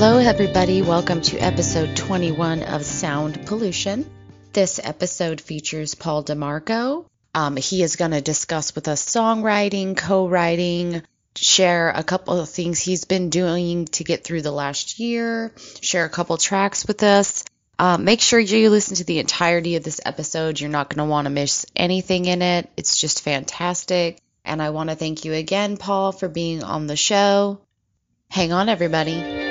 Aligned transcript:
Hello, 0.00 0.18
everybody. 0.18 0.80
Welcome 0.80 1.22
to 1.22 1.38
episode 1.38 1.96
21 1.96 2.62
of 2.62 2.84
Sound 2.84 3.46
Pollution. 3.46 4.08
This 4.52 4.78
episode 4.80 5.40
features 5.40 5.96
Paul 5.96 6.22
DeMarco. 6.22 7.04
Um, 7.34 7.56
he 7.56 7.82
is 7.82 7.96
going 7.96 8.12
to 8.12 8.20
discuss 8.20 8.76
with 8.76 8.86
us 8.86 9.04
songwriting, 9.04 9.96
co 9.96 10.28
writing, 10.28 11.02
share 11.34 11.90
a 11.90 12.04
couple 12.04 12.38
of 12.38 12.48
things 12.48 12.78
he's 12.78 13.06
been 13.06 13.28
doing 13.28 13.86
to 13.86 14.04
get 14.04 14.22
through 14.22 14.42
the 14.42 14.52
last 14.52 15.00
year, 15.00 15.52
share 15.80 16.04
a 16.04 16.10
couple 16.10 16.36
tracks 16.36 16.86
with 16.86 17.02
us. 17.02 17.44
Um, 17.76 18.04
make 18.04 18.20
sure 18.20 18.38
you 18.38 18.70
listen 18.70 18.94
to 18.98 19.04
the 19.04 19.18
entirety 19.18 19.74
of 19.74 19.82
this 19.82 20.00
episode. 20.06 20.60
You're 20.60 20.70
not 20.70 20.90
going 20.90 21.04
to 21.04 21.10
want 21.10 21.26
to 21.26 21.30
miss 21.30 21.66
anything 21.74 22.26
in 22.26 22.40
it. 22.40 22.70
It's 22.76 22.96
just 23.00 23.24
fantastic. 23.24 24.20
And 24.44 24.62
I 24.62 24.70
want 24.70 24.90
to 24.90 24.94
thank 24.94 25.24
you 25.24 25.32
again, 25.32 25.76
Paul, 25.76 26.12
for 26.12 26.28
being 26.28 26.62
on 26.62 26.86
the 26.86 26.96
show. 26.96 27.58
Hang 28.30 28.52
on, 28.52 28.68
everybody. 28.68 29.47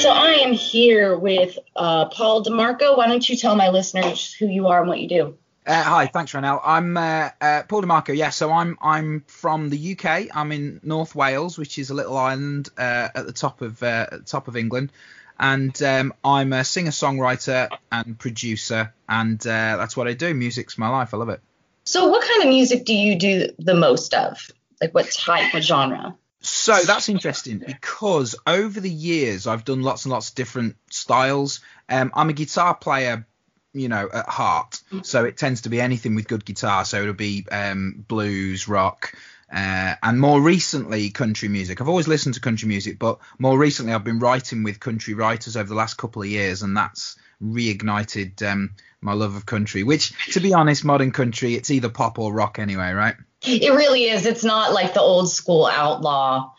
So 0.00 0.08
I 0.08 0.30
am 0.36 0.54
here 0.54 1.14
with 1.18 1.58
uh, 1.76 2.06
Paul 2.06 2.42
DeMarco. 2.42 2.96
Why 2.96 3.06
don't 3.06 3.28
you 3.28 3.36
tell 3.36 3.54
my 3.54 3.68
listeners 3.68 4.32
who 4.32 4.46
you 4.46 4.68
are 4.68 4.80
and 4.80 4.88
what 4.88 4.98
you 4.98 5.06
do? 5.06 5.38
Uh, 5.66 5.82
hi, 5.82 6.06
thanks, 6.06 6.32
Ronell. 6.32 6.58
I'm 6.64 6.96
uh, 6.96 7.28
uh, 7.38 7.64
Paul 7.68 7.82
DeMarco. 7.82 8.16
Yeah, 8.16 8.30
so 8.30 8.50
I'm 8.50 8.78
I'm 8.80 9.24
from 9.26 9.68
the 9.68 9.92
UK. 9.92 10.34
I'm 10.34 10.52
in 10.52 10.80
North 10.82 11.14
Wales, 11.14 11.58
which 11.58 11.78
is 11.78 11.90
a 11.90 11.94
little 11.94 12.16
island 12.16 12.70
uh, 12.78 13.08
at 13.14 13.26
the 13.26 13.32
top 13.34 13.60
of 13.60 13.82
uh, 13.82 14.06
at 14.10 14.20
the 14.20 14.24
top 14.24 14.48
of 14.48 14.56
England, 14.56 14.90
and 15.38 15.82
um, 15.82 16.14
I'm 16.24 16.54
a 16.54 16.64
singer 16.64 16.92
songwriter 16.92 17.68
and 17.92 18.18
producer, 18.18 18.94
and 19.06 19.38
uh, 19.46 19.76
that's 19.76 19.98
what 19.98 20.08
I 20.08 20.14
do. 20.14 20.32
Music's 20.32 20.78
my 20.78 20.88
life. 20.88 21.12
I 21.12 21.18
love 21.18 21.28
it. 21.28 21.42
So, 21.84 22.08
what 22.08 22.26
kind 22.26 22.44
of 22.44 22.48
music 22.48 22.86
do 22.86 22.94
you 22.94 23.16
do 23.16 23.48
the 23.58 23.74
most 23.74 24.14
of? 24.14 24.50
Like, 24.80 24.94
what 24.94 25.10
type, 25.10 25.52
what 25.52 25.62
genre? 25.62 26.16
So 26.40 26.74
that's 26.86 27.08
interesting 27.08 27.58
because 27.58 28.34
over 28.46 28.80
the 28.80 28.90
years 28.90 29.46
I've 29.46 29.64
done 29.64 29.82
lots 29.82 30.04
and 30.04 30.12
lots 30.12 30.30
of 30.30 30.34
different 30.34 30.76
styles. 30.90 31.60
Um, 31.88 32.12
I'm 32.14 32.30
a 32.30 32.32
guitar 32.32 32.74
player 32.74 33.26
you 33.72 33.88
know, 33.88 34.08
at 34.12 34.28
heart. 34.28 34.80
So 35.02 35.24
it 35.24 35.36
tends 35.36 35.62
to 35.62 35.68
be 35.68 35.80
anything 35.80 36.14
with 36.14 36.28
good 36.28 36.44
guitar. 36.44 36.84
So 36.84 37.02
it'll 37.02 37.14
be 37.14 37.46
um, 37.50 38.04
blues, 38.08 38.68
rock, 38.68 39.14
uh, 39.52 39.94
and 40.02 40.20
more 40.20 40.40
recently 40.40 41.10
country 41.10 41.48
music. 41.48 41.80
I've 41.80 41.88
always 41.88 42.08
listened 42.08 42.34
to 42.34 42.40
country 42.40 42.68
music, 42.68 42.98
but 42.98 43.18
more 43.38 43.58
recently 43.58 43.92
I've 43.92 44.04
been 44.04 44.18
writing 44.18 44.62
with 44.62 44.80
country 44.80 45.14
writers 45.14 45.56
over 45.56 45.68
the 45.68 45.74
last 45.74 45.94
couple 45.94 46.22
of 46.22 46.28
years, 46.28 46.62
and 46.62 46.76
that's 46.76 47.16
reignited 47.42 48.48
um, 48.48 48.74
my 49.00 49.12
love 49.12 49.34
of 49.34 49.46
country. 49.46 49.82
Which, 49.82 50.32
to 50.32 50.40
be 50.40 50.54
honest, 50.54 50.84
modern 50.84 51.10
country 51.12 51.54
it's 51.54 51.70
either 51.70 51.88
pop 51.88 52.18
or 52.18 52.32
rock 52.32 52.58
anyway, 52.58 52.92
right? 52.92 53.16
It 53.46 53.72
really 53.72 54.04
is. 54.04 54.26
It's 54.26 54.44
not 54.44 54.72
like 54.72 54.94
the 54.94 55.00
old 55.00 55.30
school 55.30 55.66
outlaw 55.66 56.50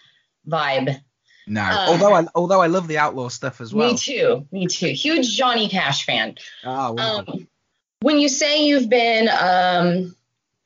vibe. 0.47 0.99
No, 1.47 1.61
um, 1.61 1.89
although 1.89 2.13
I 2.13 2.25
although 2.35 2.61
I 2.61 2.67
love 2.67 2.87
the 2.87 2.97
outlaw 2.97 3.29
stuff 3.29 3.61
as 3.61 3.73
well. 3.73 3.91
Me 3.91 3.97
too. 3.97 4.47
Me 4.51 4.67
too. 4.67 4.87
Huge 4.87 5.35
Johnny 5.35 5.67
Cash 5.69 6.05
fan. 6.05 6.37
Oh, 6.63 6.93
wow. 6.93 7.23
Um, 7.27 7.47
when 8.01 8.19
you 8.19 8.29
say 8.29 8.65
you've 8.65 8.89
been 8.89 9.29
um, 9.29 10.15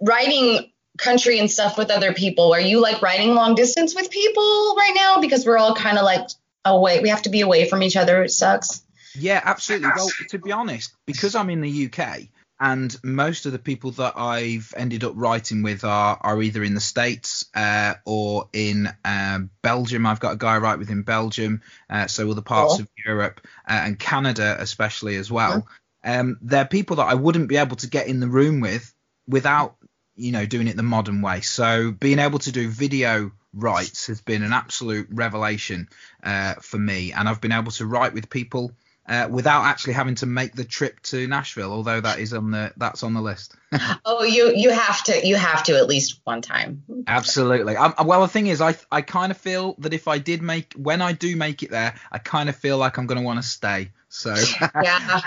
writing 0.01 0.71
country 0.97 1.39
and 1.39 1.51
stuff 1.51 1.77
with 1.77 1.91
other 1.91 2.13
people, 2.13 2.53
are 2.53 2.61
you 2.61 2.81
like 2.81 3.01
writing 3.01 3.35
long 3.35 3.55
distance 3.55 3.95
with 3.95 4.09
people 4.09 4.75
right 4.77 4.93
now? 4.95 5.21
Because 5.21 5.45
we're 5.45 5.57
all 5.57 5.75
kind 5.75 5.97
of 5.97 6.03
like 6.03 6.27
away. 6.63 6.99
We 7.01 7.09
have 7.09 7.23
to 7.23 7.29
be 7.29 7.41
away 7.41 7.67
from 7.67 7.83
each 7.83 7.97
other. 7.97 8.23
It 8.23 8.31
sucks. 8.31 8.81
Yeah, 9.17 9.41
absolutely. 9.43 9.89
Well, 9.95 10.09
to 10.29 10.39
be 10.39 10.51
honest, 10.51 10.93
because 11.05 11.35
I'm 11.35 11.49
in 11.49 11.61
the 11.61 11.85
UK, 11.85 12.23
and 12.59 12.95
most 13.03 13.45
of 13.45 13.51
the 13.51 13.59
people 13.59 13.91
that 13.91 14.13
I've 14.17 14.73
ended 14.77 15.03
up 15.03 15.13
writing 15.16 15.61
with 15.61 15.83
are 15.83 16.17
are 16.21 16.41
either 16.41 16.63
in 16.63 16.73
the 16.73 16.81
states 16.81 17.45
uh, 17.53 17.95
or 18.05 18.49
in 18.53 18.89
uh, 19.03 19.39
Belgium. 19.61 20.05
I've 20.05 20.19
got 20.19 20.33
a 20.33 20.38
guy 20.38 20.55
I 20.55 20.59
write 20.59 20.79
with 20.79 20.89
in 20.89 21.03
Belgium, 21.03 21.61
uh, 21.89 22.07
so 22.07 22.29
other 22.29 22.41
parts 22.41 22.79
of 22.79 22.88
Europe 23.05 23.41
uh, 23.67 23.81
and 23.85 23.99
Canada 23.99 24.55
especially 24.59 25.17
as 25.17 25.29
well. 25.31 25.67
Um, 26.03 26.38
they're 26.41 26.66
people 26.66 26.97
that 26.97 27.07
I 27.07 27.16
wouldn't 27.16 27.49
be 27.49 27.57
able 27.57 27.75
to 27.77 27.88
get 27.88 28.07
in 28.07 28.19
the 28.19 28.27
room 28.27 28.61
with 28.61 28.93
without 29.27 29.75
you 30.16 30.31
know 30.31 30.45
doing 30.45 30.67
it 30.67 30.77
the 30.77 30.83
modern 30.83 31.22
way. 31.22 31.41
So 31.41 31.91
being 31.91 32.19
able 32.19 32.39
to 32.39 32.51
do 32.51 32.69
video 32.69 33.31
writes 33.53 34.07
has 34.07 34.22
been 34.22 34.43
an 34.43 34.53
absolute 34.53 35.07
revelation 35.11 35.89
uh, 36.23 36.55
for 36.61 36.77
me, 36.77 37.11
and 37.11 37.27
I've 37.27 37.41
been 37.41 37.51
able 37.51 37.72
to 37.73 37.85
write 37.85 38.13
with 38.13 38.29
people 38.29 38.72
uh, 39.07 39.27
without 39.29 39.66
actually 39.66 39.93
having 39.93 40.16
to 40.16 40.25
make 40.25 40.53
the 40.53 40.63
trip 40.63 40.99
to 41.03 41.27
Nashville, 41.27 41.71
although 41.71 42.01
that 42.01 42.19
is 42.19 42.33
on 42.33 42.51
the 42.51 42.73
that's 42.77 43.03
on 43.03 43.13
the 43.13 43.21
list. 43.21 43.55
oh, 44.05 44.23
you 44.23 44.53
you 44.55 44.71
have 44.71 45.03
to 45.03 45.27
you 45.27 45.35
have 45.35 45.63
to 45.63 45.77
at 45.77 45.88
least 45.88 46.21
one 46.23 46.41
time. 46.41 46.83
Absolutely. 47.05 47.75
Um, 47.75 47.93
well, 48.03 48.21
the 48.21 48.27
thing 48.27 48.47
is, 48.47 48.61
I 48.61 48.75
I 48.91 49.01
kind 49.01 49.31
of 49.31 49.38
feel 49.38 49.75
that 49.79 49.93
if 49.93 50.07
I 50.07 50.17
did 50.17 50.41
make 50.41 50.73
when 50.73 51.01
I 51.01 51.11
do 51.11 51.35
make 51.35 51.61
it 51.61 51.69
there, 51.69 51.93
I 52.11 52.17
kind 52.17 52.49
of 52.49 52.55
feel 52.55 52.77
like 52.77 52.97
I'm 52.97 53.05
going 53.05 53.19
to 53.19 53.25
want 53.25 53.41
to 53.41 53.47
stay. 53.47 53.91
So 54.09 54.35
yeah. 54.83 55.22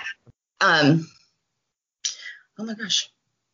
Um. 0.60 1.08
Oh 2.58 2.64
my 2.64 2.74
gosh. 2.74 3.10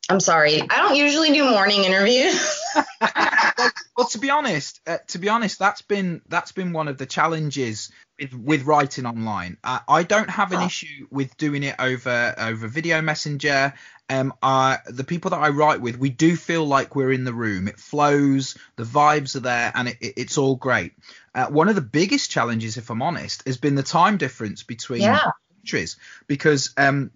I'm 0.08 0.20
sorry. 0.20 0.60
I 0.60 0.76
don't 0.76 0.96
usually 0.96 1.32
do 1.32 1.48
morning 1.48 1.84
interviews. 1.84 2.60
well, 2.74 2.84
well, 3.96 4.06
to 4.08 4.18
be 4.18 4.28
honest, 4.28 4.80
uh, 4.86 4.98
to 5.08 5.18
be 5.18 5.30
honest, 5.30 5.58
that's 5.58 5.80
been 5.82 6.20
that's 6.28 6.52
been 6.52 6.72
one 6.72 6.88
of 6.88 6.98
the 6.98 7.06
challenges 7.06 7.90
with, 8.18 8.34
with 8.34 8.62
writing 8.64 9.06
online. 9.06 9.56
Uh, 9.64 9.80
I 9.88 10.02
don't 10.02 10.30
have 10.30 10.52
an 10.52 10.62
issue 10.62 11.06
with 11.10 11.36
doing 11.36 11.62
it 11.62 11.76
over 11.78 12.34
over 12.38 12.68
video 12.68 13.00
messenger. 13.02 13.74
Um, 14.10 14.34
uh, 14.42 14.76
the 14.86 15.04
people 15.04 15.30
that 15.30 15.40
I 15.40 15.48
write 15.48 15.80
with, 15.80 15.98
we 15.98 16.10
do 16.10 16.36
feel 16.36 16.66
like 16.66 16.94
we're 16.94 17.12
in 17.12 17.24
the 17.24 17.32
room. 17.32 17.68
It 17.68 17.78
flows, 17.78 18.56
the 18.76 18.84
vibes 18.84 19.34
are 19.34 19.40
there, 19.40 19.72
and 19.74 19.88
it, 19.88 19.96
it, 20.00 20.14
it's 20.16 20.38
all 20.38 20.56
great. 20.56 20.92
Uh, 21.34 21.46
one 21.46 21.68
of 21.68 21.74
the 21.74 21.80
biggest 21.80 22.30
challenges, 22.30 22.76
if 22.76 22.90
I'm 22.90 23.02
honest, 23.02 23.42
has 23.46 23.56
been 23.56 23.74
the 23.74 23.82
time 23.82 24.18
difference 24.18 24.62
between 24.62 25.00
yeah. 25.00 25.30
countries 25.56 25.96
because 26.26 26.74
um, 26.76 27.10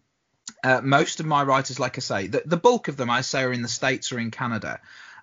uh, 0.64 0.80
most 0.82 1.20
of 1.20 1.26
my 1.26 1.42
writers, 1.42 1.78
like 1.78 1.98
I 1.98 2.00
say, 2.00 2.26
the, 2.26 2.42
the 2.44 2.56
bulk 2.56 2.88
of 2.88 2.96
them, 2.96 3.10
I 3.10 3.20
say, 3.20 3.42
are 3.42 3.52
in 3.52 3.62
the 3.62 3.68
states 3.68 4.10
or 4.10 4.18
in 4.18 4.30
Canada, 4.30 4.80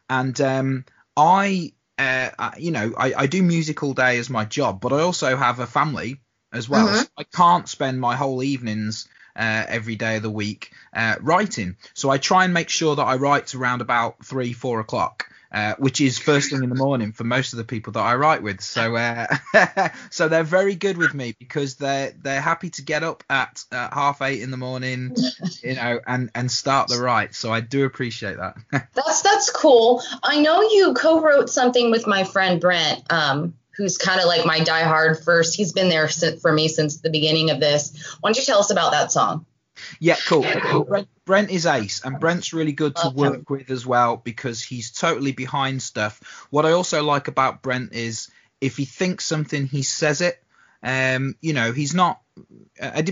and 0.07 0.39
um, 0.39 0.85
I 1.17 1.73
uh, 1.97 2.51
you 2.57 2.71
know, 2.71 2.93
I, 2.97 3.13
I, 3.13 3.27
do 3.27 3.41
music 3.41 3.81
all 3.81 3.93
day 3.93 4.17
as 4.17 4.29
my 4.29 4.45
job, 4.45 4.81
but 4.81 4.91
I 4.91 5.01
also 5.01 5.35
have 5.37 5.59
a 5.59 5.67
family 5.67 6.19
as 6.51 6.67
well. 6.67 6.87
Mm-hmm. 6.87 6.99
So 6.99 7.07
I 7.17 7.23
can't 7.23 7.69
spend 7.69 7.99
my 7.99 8.15
whole 8.15 8.43
evenings 8.43 9.07
uh, 9.35 9.65
every 9.67 9.95
day 9.95 10.17
of 10.17 10.23
the 10.23 10.29
week 10.29 10.71
uh, 10.93 11.15
writing. 11.21 11.77
So 11.93 12.09
I 12.09 12.17
try 12.17 12.45
and 12.45 12.53
make 12.53 12.69
sure 12.69 12.95
that 12.95 13.03
I 13.03 13.15
write 13.15 13.55
around 13.55 13.81
about 13.81 14.25
three, 14.25 14.53
four 14.53 14.79
o'clock. 14.79 15.29
Uh, 15.55 15.73
which 15.77 16.01
is 16.01 16.17
first 16.17 16.49
thing 16.49 16.61
in 16.61 16.69
the 16.69 16.75
morning 16.75 17.13
for 17.13 17.23
most 17.23 17.53
of 17.53 17.57
the 17.57 17.63
people 17.63 17.93
that 17.93 18.01
I 18.01 18.15
write 18.15 18.43
with. 18.43 18.59
So, 18.59 18.97
uh, 18.97 19.25
so 20.09 20.27
they're 20.27 20.43
very 20.43 20.75
good 20.75 20.97
with 20.97 21.13
me 21.13 21.33
because 21.39 21.75
they're 21.75 22.13
they're 22.21 22.41
happy 22.41 22.71
to 22.71 22.81
get 22.81 23.03
up 23.03 23.23
at 23.29 23.63
uh, 23.71 23.87
half 23.93 24.21
eight 24.21 24.41
in 24.41 24.51
the 24.51 24.57
morning, 24.57 25.15
you 25.63 25.75
know, 25.75 26.01
and 26.05 26.29
and 26.35 26.51
start 26.51 26.89
the 26.89 26.97
write. 26.97 27.35
So 27.35 27.53
I 27.53 27.61
do 27.61 27.85
appreciate 27.85 28.35
that. 28.35 28.57
that's 28.95 29.21
that's 29.21 29.49
cool. 29.49 30.03
I 30.21 30.41
know 30.41 30.61
you 30.61 30.93
co-wrote 30.93 31.49
something 31.49 31.89
with 31.89 32.05
my 32.05 32.25
friend 32.25 32.59
Brent. 32.59 33.09
Um, 33.09 33.53
who's 33.77 33.97
kind 33.97 34.19
of 34.19 34.25
like 34.25 34.45
my 34.45 34.59
diehard 34.59 35.23
first. 35.23 35.55
He's 35.55 35.71
been 35.71 35.87
there 35.87 36.09
for 36.09 36.51
me 36.51 36.67
since 36.67 36.99
the 36.99 37.09
beginning 37.09 37.49
of 37.49 37.61
this. 37.61 38.17
Why 38.19 38.29
don't 38.29 38.37
you 38.37 38.43
tell 38.43 38.59
us 38.59 38.71
about 38.71 38.91
that 38.91 39.13
song? 39.13 39.45
Yeah, 39.99 40.15
cool. 40.27 40.45
Brent, 40.83 41.07
Brent, 41.25 41.49
is 41.49 41.65
ace, 41.65 42.01
and 42.03 42.19
Brent's 42.19 42.53
really 42.53 42.71
good 42.71 42.95
to 42.97 43.09
work 43.09 43.49
with 43.49 43.71
as 43.71 43.85
well 43.85 44.17
because 44.17 44.61
he's 44.61 44.91
totally 44.91 45.31
behind 45.31 45.81
stuff. 45.81 46.47
What 46.51 46.65
I 46.65 46.71
also 46.71 47.03
like 47.03 47.27
about 47.27 47.61
Brent 47.61 47.93
is 47.93 48.29
if 48.61 48.77
he 48.77 48.85
thinks 48.85 49.25
something, 49.25 49.65
he 49.67 49.83
says 49.83 50.21
it. 50.21 50.41
Um, 50.83 51.35
you 51.41 51.53
know, 51.53 51.71
he's 51.71 51.95
not. 51.95 52.21
I, 52.81 53.03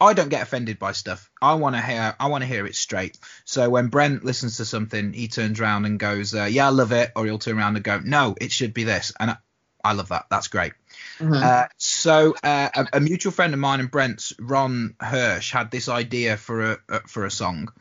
I 0.00 0.14
don't 0.14 0.28
get 0.28 0.42
offended 0.42 0.78
by 0.78 0.92
stuff. 0.92 1.30
I 1.42 1.54
want 1.54 1.74
to 1.76 1.82
hear. 1.82 2.14
I 2.18 2.28
want 2.28 2.42
to 2.42 2.48
hear 2.48 2.66
it 2.66 2.74
straight. 2.74 3.18
So 3.44 3.68
when 3.68 3.88
Brent 3.88 4.24
listens 4.24 4.56
to 4.58 4.64
something, 4.64 5.12
he 5.12 5.28
turns 5.28 5.60
around 5.60 5.84
and 5.84 5.98
goes, 5.98 6.34
uh, 6.34 6.44
"Yeah, 6.44 6.66
I 6.66 6.70
love 6.70 6.92
it," 6.92 7.12
or 7.16 7.26
he'll 7.26 7.38
turn 7.38 7.58
around 7.58 7.76
and 7.76 7.84
go, 7.84 8.00
"No, 8.02 8.34
it 8.40 8.52
should 8.52 8.72
be 8.72 8.84
this," 8.84 9.12
and 9.20 9.32
I, 9.32 9.36
I 9.84 9.92
love 9.92 10.08
that. 10.08 10.26
That's 10.30 10.48
great. 10.48 10.72
Mm-hmm. 11.18 11.32
Uh, 11.34 11.66
so 11.76 12.34
uh, 12.42 12.68
a, 12.74 12.86
a, 12.94 13.00
mutual 13.00 13.32
friend 13.32 13.54
of 13.54 13.60
mine 13.60 13.80
and 13.80 13.90
Brent's, 13.90 14.32
Ron 14.38 14.94
Hirsch, 15.00 15.52
had 15.52 15.70
this 15.70 15.88
idea 15.88 16.36
for 16.36 16.72
a, 16.72 16.78
a 16.88 17.00
for 17.08 17.24
a 17.24 17.30
song, 17.30 17.72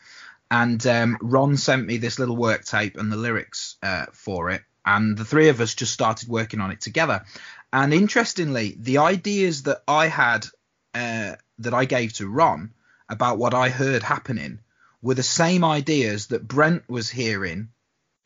and 0.50 0.86
um, 0.88 1.18
Ron 1.22 1.58
sent 1.58 1.86
me 1.86 1.98
this 1.98 2.20
little 2.20 2.36
work 2.36 2.66
tape 2.66 2.98
and 2.98 3.12
the 3.12 3.18
lyrics 3.18 3.76
uh, 3.84 4.08
for 4.12 4.50
it, 4.50 4.64
and 4.86 5.18
the 5.18 5.26
three 5.26 5.50
of 5.50 5.62
us 5.62 5.76
just 5.76 5.94
started 5.94 6.30
working 6.30 6.62
on 6.62 6.72
it 6.72 6.82
together. 6.82 7.26
And 7.72 7.94
interestingly, 7.94 8.76
the 8.80 9.00
ideas 9.00 9.64
that 9.64 9.84
I 9.88 10.08
had 10.08 10.46
uh, 10.94 11.36
that 11.60 11.74
I 11.74 11.86
gave 11.86 12.14
to 12.14 12.28
Ron 12.28 12.74
about 13.10 13.38
what 13.38 13.54
I 13.54 13.70
heard 13.70 14.04
happening 14.04 14.60
were 15.02 15.14
the 15.14 15.24
same 15.24 15.64
ideas 15.64 16.28
that 16.28 16.48
Brent 16.48 16.90
was 16.90 17.10
hearing 17.10 17.70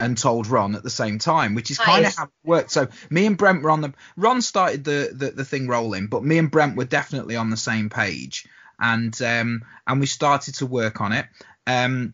and 0.01 0.17
told 0.17 0.47
Ron 0.47 0.75
at 0.75 0.83
the 0.83 0.89
same 0.89 1.19
time, 1.19 1.55
which 1.55 1.71
is 1.71 1.79
nice. 1.79 1.87
kind 1.87 2.05
of 2.05 2.15
how 2.15 2.23
it 2.25 2.29
worked. 2.43 2.71
So 2.71 2.87
me 3.09 3.25
and 3.25 3.37
Brent 3.37 3.63
were 3.63 3.71
on 3.71 3.81
the 3.81 3.93
Ron 4.17 4.41
started 4.41 4.83
the, 4.83 5.11
the, 5.13 5.31
the 5.31 5.45
thing 5.45 5.67
rolling, 5.67 6.07
but 6.07 6.23
me 6.23 6.37
and 6.37 6.51
Brent 6.51 6.75
were 6.75 6.85
definitely 6.85 7.35
on 7.37 7.49
the 7.49 7.57
same 7.57 7.89
page, 7.89 8.47
and 8.79 9.19
um 9.21 9.63
and 9.87 9.99
we 9.99 10.07
started 10.07 10.55
to 10.55 10.65
work 10.65 11.01
on 11.01 11.13
it. 11.13 11.25
Um, 11.65 12.13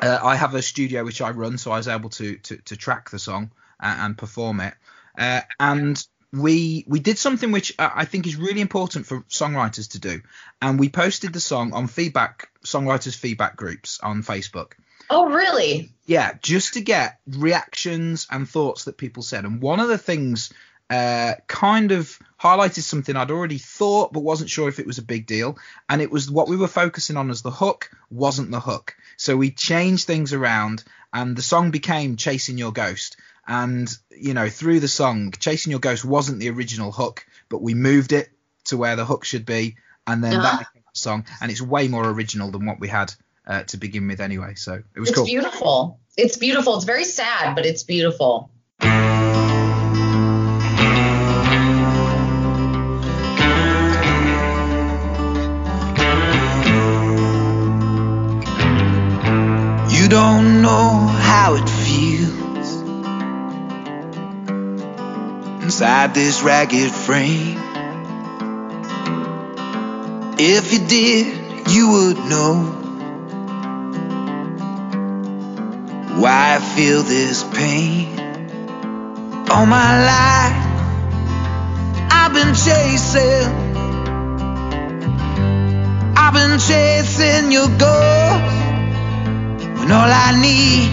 uh, 0.00 0.18
I 0.22 0.36
have 0.36 0.54
a 0.54 0.62
studio 0.62 1.04
which 1.04 1.20
I 1.20 1.30
run, 1.30 1.58
so 1.58 1.72
I 1.72 1.76
was 1.78 1.88
able 1.88 2.10
to 2.10 2.36
to, 2.36 2.56
to 2.56 2.76
track 2.76 3.10
the 3.10 3.18
song. 3.18 3.50
and, 3.80 4.00
and 4.00 4.18
perform 4.18 4.60
it. 4.60 4.74
Uh, 5.16 5.42
and 5.60 6.04
we 6.32 6.84
we 6.88 6.98
did 6.98 7.18
something 7.18 7.52
which 7.52 7.72
I 7.78 8.06
think 8.06 8.26
is 8.26 8.34
really 8.34 8.60
important 8.60 9.06
for 9.06 9.20
songwriters 9.28 9.92
to 9.92 10.00
do, 10.00 10.20
and 10.60 10.80
we 10.80 10.88
posted 10.88 11.32
the 11.32 11.40
song 11.40 11.72
on 11.72 11.86
feedback 11.86 12.48
songwriters 12.64 13.16
feedback 13.16 13.56
groups 13.56 14.00
on 14.02 14.24
Facebook. 14.24 14.72
Oh, 15.10 15.30
really? 15.30 15.90
Yeah, 16.06 16.32
just 16.42 16.74
to 16.74 16.80
get 16.80 17.18
reactions 17.26 18.26
and 18.30 18.48
thoughts 18.48 18.84
that 18.84 18.96
people 18.96 19.22
said. 19.22 19.44
And 19.44 19.60
one 19.60 19.80
of 19.80 19.88
the 19.88 19.98
things 19.98 20.52
uh, 20.90 21.34
kind 21.46 21.92
of 21.92 22.18
highlighted 22.40 22.82
something 22.82 23.16
I'd 23.16 23.30
already 23.30 23.58
thought 23.58 24.12
but 24.12 24.20
wasn't 24.20 24.50
sure 24.50 24.68
if 24.68 24.78
it 24.78 24.86
was 24.86 24.98
a 24.98 25.02
big 25.02 25.26
deal. 25.26 25.58
And 25.88 26.02
it 26.02 26.10
was 26.10 26.30
what 26.30 26.48
we 26.48 26.56
were 26.56 26.68
focusing 26.68 27.16
on 27.16 27.30
as 27.30 27.42
the 27.42 27.50
hook 27.50 27.90
wasn't 28.10 28.50
the 28.50 28.60
hook. 28.60 28.96
So 29.16 29.36
we 29.36 29.50
changed 29.50 30.06
things 30.06 30.32
around 30.32 30.84
and 31.12 31.36
the 31.36 31.42
song 31.42 31.70
became 31.70 32.16
Chasing 32.16 32.58
Your 32.58 32.72
Ghost. 32.72 33.16
And, 33.46 33.88
you 34.10 34.34
know, 34.34 34.48
through 34.48 34.80
the 34.80 34.88
song, 34.88 35.32
Chasing 35.32 35.70
Your 35.70 35.80
Ghost 35.80 36.04
wasn't 36.04 36.40
the 36.40 36.50
original 36.50 36.92
hook, 36.92 37.26
but 37.48 37.62
we 37.62 37.74
moved 37.74 38.12
it 38.12 38.30
to 38.64 38.76
where 38.76 38.96
the 38.96 39.04
hook 39.04 39.24
should 39.24 39.46
be. 39.46 39.76
And 40.06 40.22
then 40.22 40.34
uh-huh. 40.34 40.42
that 40.42 40.58
became 40.58 40.84
the 40.92 40.98
song. 40.98 41.24
And 41.40 41.50
it's 41.50 41.62
way 41.62 41.88
more 41.88 42.08
original 42.08 42.50
than 42.50 42.66
what 42.66 42.80
we 42.80 42.88
had 42.88 43.14
uh, 43.46 43.62
to 43.64 43.76
begin 43.76 44.08
with 44.08 44.20
anyway. 44.20 44.54
So 44.54 44.74
it 44.74 45.00
was 45.00 45.10
it's 45.10 45.16
cool. 45.16 45.24
It's 45.24 45.32
beautiful. 45.32 46.00
It's 46.16 46.36
beautiful. 46.36 46.76
It's 46.76 46.84
very 46.84 47.04
sad, 47.04 47.54
but 47.54 47.66
it's 47.66 47.82
beautiful. 47.82 48.50
You 59.90 60.08
don't 60.10 60.62
know 60.62 61.06
how 61.06 61.54
it 61.56 61.68
feels 61.68 62.82
inside 65.62 66.14
this 66.14 66.42
ragged 66.42 66.92
frame. 66.92 67.58
If 70.36 70.72
you 70.72 70.86
did, 70.86 71.70
you 71.70 71.90
would 71.90 72.18
know 72.28 72.83
why 76.16 76.56
I 76.56 76.60
feel 76.60 77.02
this 77.02 77.42
pain. 77.42 78.18
All 79.50 79.66
my 79.66 79.90
life, 80.12 80.56
I've 82.10 82.32
been 82.32 82.54
chasing, 82.54 83.50
I've 86.16 86.34
been 86.34 86.58
chasing 86.58 87.52
your 87.52 87.68
ghost 87.68 88.54
when 89.78 89.90
all 89.90 90.10
I 90.26 90.30
need 90.40 90.90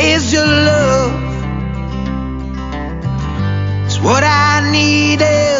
is 0.00 0.32
your 0.32 0.46
love. 0.46 1.12
It's 3.86 3.98
what 4.00 4.22
I 4.24 4.70
needed 4.70 5.51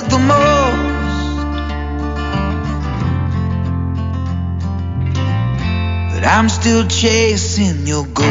But 6.22 6.30
I'm 6.30 6.48
still 6.48 6.86
chasing 6.86 7.84
your 7.84 8.06
ghost. 8.06 8.28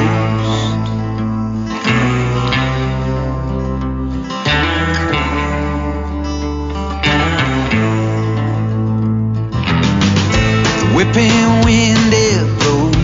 The 10.78 10.86
whipping 10.96 11.66
wind 11.66 12.14
it 12.14 12.60
blows. 12.60 12.96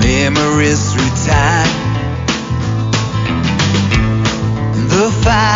memories 0.00 0.92
through 0.92 1.14
time. 1.24 1.74
The 4.88 5.12
fire 5.22 5.55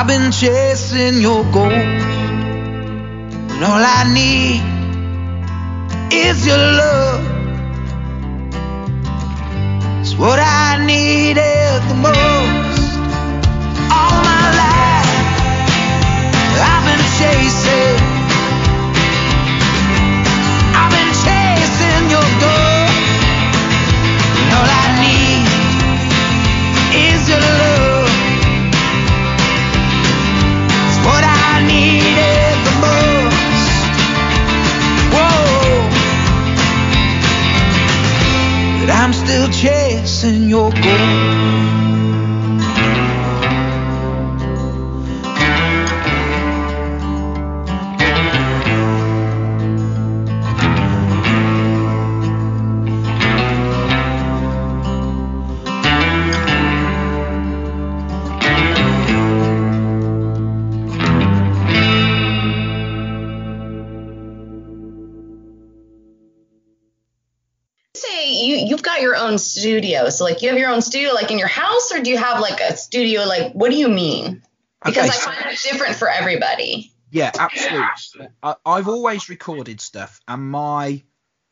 I've 0.00 0.06
been 0.06 0.32
chasing 0.32 1.20
your 1.20 1.44
gold. 1.52 1.72
And 1.72 3.62
all 3.62 3.84
I 3.84 4.04
need 4.14 4.62
is 6.10 6.46
your 6.46 6.56
love. 6.56 7.20
It's 10.00 10.14
what 10.16 10.38
I 10.40 10.82
needed 10.86 11.82
the 11.90 11.94
most. 11.96 12.29
Chasing 40.20 40.50
your 40.50 40.70
ghost. 40.70 41.49
Own 69.30 69.38
studio, 69.38 70.08
so 70.08 70.24
like 70.24 70.42
you 70.42 70.48
have 70.48 70.58
your 70.58 70.70
own 70.70 70.82
studio 70.82 71.12
like 71.12 71.30
in 71.30 71.38
your 71.38 71.48
house, 71.48 71.92
or 71.92 72.00
do 72.00 72.10
you 72.10 72.18
have 72.18 72.40
like 72.40 72.60
a 72.60 72.76
studio? 72.76 73.24
Like, 73.24 73.52
what 73.52 73.70
do 73.70 73.76
you 73.76 73.88
mean? 73.88 74.42
Because 74.84 75.08
Okay, 75.08 75.30
I 75.30 75.34
find 75.34 75.52
it 75.52 75.60
different 75.62 75.96
for 75.96 76.08
everybody. 76.08 76.92
Yeah, 77.10 77.32
absolutely. 77.38 78.28
I, 78.42 78.54
I've 78.64 78.88
always 78.88 79.28
recorded 79.28 79.80
stuff, 79.80 80.20
and 80.26 80.50
my 80.50 81.02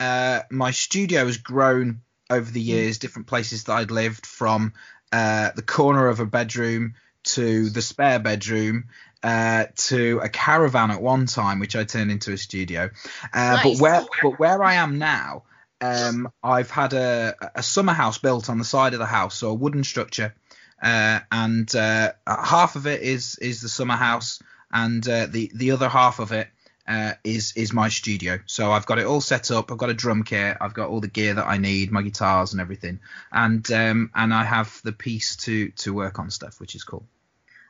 uh, 0.00 0.40
my 0.50 0.70
studio 0.70 1.26
has 1.26 1.38
grown 1.38 2.00
over 2.30 2.50
the 2.50 2.60
years. 2.60 2.98
Different 2.98 3.28
places 3.28 3.64
that 3.64 3.72
I'd 3.72 3.90
lived, 3.90 4.26
from 4.26 4.72
uh, 5.12 5.50
the 5.54 5.62
corner 5.62 6.08
of 6.08 6.20
a 6.20 6.26
bedroom 6.26 6.94
to 7.24 7.68
the 7.70 7.82
spare 7.82 8.18
bedroom 8.18 8.84
uh, 9.22 9.66
to 9.74 10.20
a 10.22 10.28
caravan 10.28 10.90
at 10.90 11.02
one 11.02 11.26
time, 11.26 11.58
which 11.58 11.76
I 11.76 11.84
turned 11.84 12.10
into 12.10 12.32
a 12.32 12.38
studio. 12.38 12.90
Uh, 13.32 13.58
Nice. 13.62 13.64
But 13.64 13.82
where 13.82 14.06
but 14.22 14.38
where 14.38 14.62
I 14.62 14.74
am 14.74 14.98
now, 14.98 15.44
um, 15.80 16.30
I've 16.42 16.70
had 16.70 16.92
a, 16.92 17.34
a 17.54 17.62
summer 17.62 17.92
house 17.92 18.18
built 18.18 18.50
on 18.50 18.58
the 18.58 18.64
side 18.64 18.92
of 18.94 18.98
the 18.98 19.06
house, 19.06 19.36
so 19.36 19.50
a 19.50 19.54
wooden 19.54 19.84
structure, 19.84 20.34
uh, 20.82 21.20
and 21.30 21.74
uh, 21.74 22.12
half 22.26 22.76
of 22.76 22.86
it 22.86 23.02
is 23.02 23.36
is 23.36 23.60
the 23.60 23.68
summer 23.68 23.94
house, 23.94 24.42
and 24.72 25.06
uh, 25.08 25.26
the 25.26 25.50
the 25.54 25.70
other 25.72 25.88
half 25.88 26.18
of 26.18 26.32
it 26.32 26.48
uh, 26.86 27.12
is 27.22 27.52
is 27.54 27.72
my 27.72 27.88
studio. 27.88 28.40
So 28.46 28.72
I've 28.72 28.86
got 28.86 28.98
it 28.98 29.06
all 29.06 29.20
set 29.20 29.50
up. 29.50 29.70
I've 29.70 29.78
got 29.78 29.90
a 29.90 29.94
drum 29.94 30.24
kit. 30.24 30.56
I've 30.60 30.74
got 30.74 30.88
all 30.88 31.00
the 31.00 31.08
gear 31.08 31.34
that 31.34 31.46
I 31.46 31.58
need, 31.58 31.92
my 31.92 32.02
guitars 32.02 32.52
and 32.52 32.60
everything, 32.60 33.00
and 33.30 33.70
um, 33.70 34.10
and 34.14 34.34
I 34.34 34.44
have 34.44 34.80
the 34.82 34.92
peace 34.92 35.36
to 35.36 35.70
to 35.70 35.94
work 35.94 36.18
on 36.18 36.30
stuff, 36.30 36.60
which 36.60 36.74
is 36.74 36.82
cool. 36.82 37.06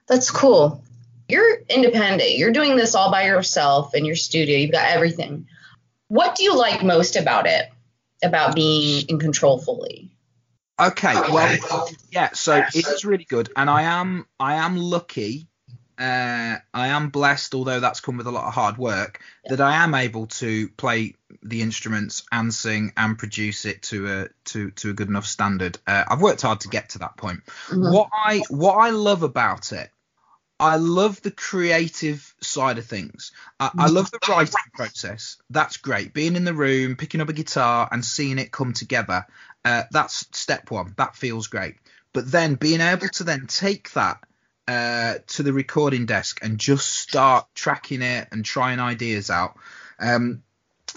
That's 0.07 0.31
cool. 0.31 0.83
You're 1.29 1.59
independent. 1.69 2.38
You're 2.38 2.53
doing 2.53 2.77
this 2.77 2.95
all 2.95 3.11
by 3.11 3.27
yourself 3.27 3.95
in 3.95 4.07
your 4.07 4.17
studio. 4.17 4.57
You've 4.57 4.73
got 4.73 4.88
everything. 4.88 5.47
What 6.07 6.37
do 6.37 6.45
you 6.45 6.57
like 6.57 6.83
most 6.83 7.17
about 7.17 7.47
it? 7.47 7.69
About 8.22 8.54
being 8.54 9.06
in 9.08 9.18
control 9.18 9.58
fully? 9.58 10.10
Okay, 10.80 11.14
well, 11.14 11.88
yeah. 12.10 12.30
So 12.32 12.64
it's 12.75 13.04
really 13.04 13.25
good, 13.25 13.50
and 13.56 13.68
I 13.68 13.82
am 13.82 14.26
I 14.38 14.54
am 14.54 14.76
lucky. 14.76 15.48
Uh, 15.98 16.58
I 16.72 16.88
am 16.88 17.08
blessed, 17.10 17.56
although 17.56 17.80
that's 17.80 17.98
come 17.98 18.16
with 18.18 18.28
a 18.28 18.30
lot 18.30 18.46
of 18.46 18.54
hard 18.54 18.78
work, 18.78 19.20
that 19.48 19.60
I 19.60 19.82
am 19.82 19.96
able 19.96 20.26
to 20.26 20.68
play 20.70 21.14
the 21.42 21.60
instruments 21.62 22.22
and 22.30 22.54
sing 22.54 22.92
and 22.96 23.18
produce 23.18 23.64
it 23.64 23.82
to 23.82 24.06
a 24.06 24.28
to 24.46 24.70
to 24.72 24.90
a 24.90 24.92
good 24.92 25.08
enough 25.08 25.26
standard. 25.26 25.78
Uh, 25.87 26.04
I've 26.06 26.20
worked 26.20 26.42
hard 26.42 26.60
to 26.60 26.68
get 26.68 26.90
to 26.90 26.98
that 27.00 27.16
point. 27.16 27.40
Mhm. 27.68 27.92
What 27.92 28.10
I 28.12 28.42
what 28.48 28.75
I 28.75 28.90
love 28.90 29.25
about 29.25 29.72
it, 29.72 29.90
I 30.61 30.77
love 30.77 31.23
the 31.23 31.31
creative 31.31 32.35
side 32.41 32.79
of 32.79 32.87
things. 32.87 33.33
I, 33.61 33.71
I 33.79 33.87
love 33.87 34.11
the 34.11 34.19
writing 34.29 34.55
process. 34.75 35.37
That's 35.50 35.77
great. 35.77 36.15
Being 36.15 36.35
in 36.35 36.45
the 36.45 36.55
room, 36.55 36.97
picking 36.97 37.21
up 37.21 37.29
a 37.29 37.33
guitar, 37.33 37.88
and 37.93 38.05
seeing 38.05 38.38
it 38.38 38.50
come 38.50 38.73
together. 38.73 39.27
Uh, 39.65 39.85
that's 39.93 40.27
step 40.33 40.71
one. 40.71 40.95
That 40.97 41.15
feels 41.15 41.47
great. 41.47 41.77
But 42.12 42.31
then 42.31 42.55
being 42.57 42.81
able 42.81 43.09
to 43.09 43.25
then 43.25 43.47
take 43.47 43.93
that 43.93 44.19
uh, 44.67 45.19
to 45.29 45.43
the 45.43 45.53
recording 45.53 46.07
desk 46.07 46.41
and 46.43 46.59
just 46.59 46.88
start 46.88 47.47
tracking 47.55 48.03
it 48.03 48.29
and 48.33 48.45
trying 48.45 48.81
ideas 48.81 49.31
out. 49.31 49.57
Um, 50.00 50.43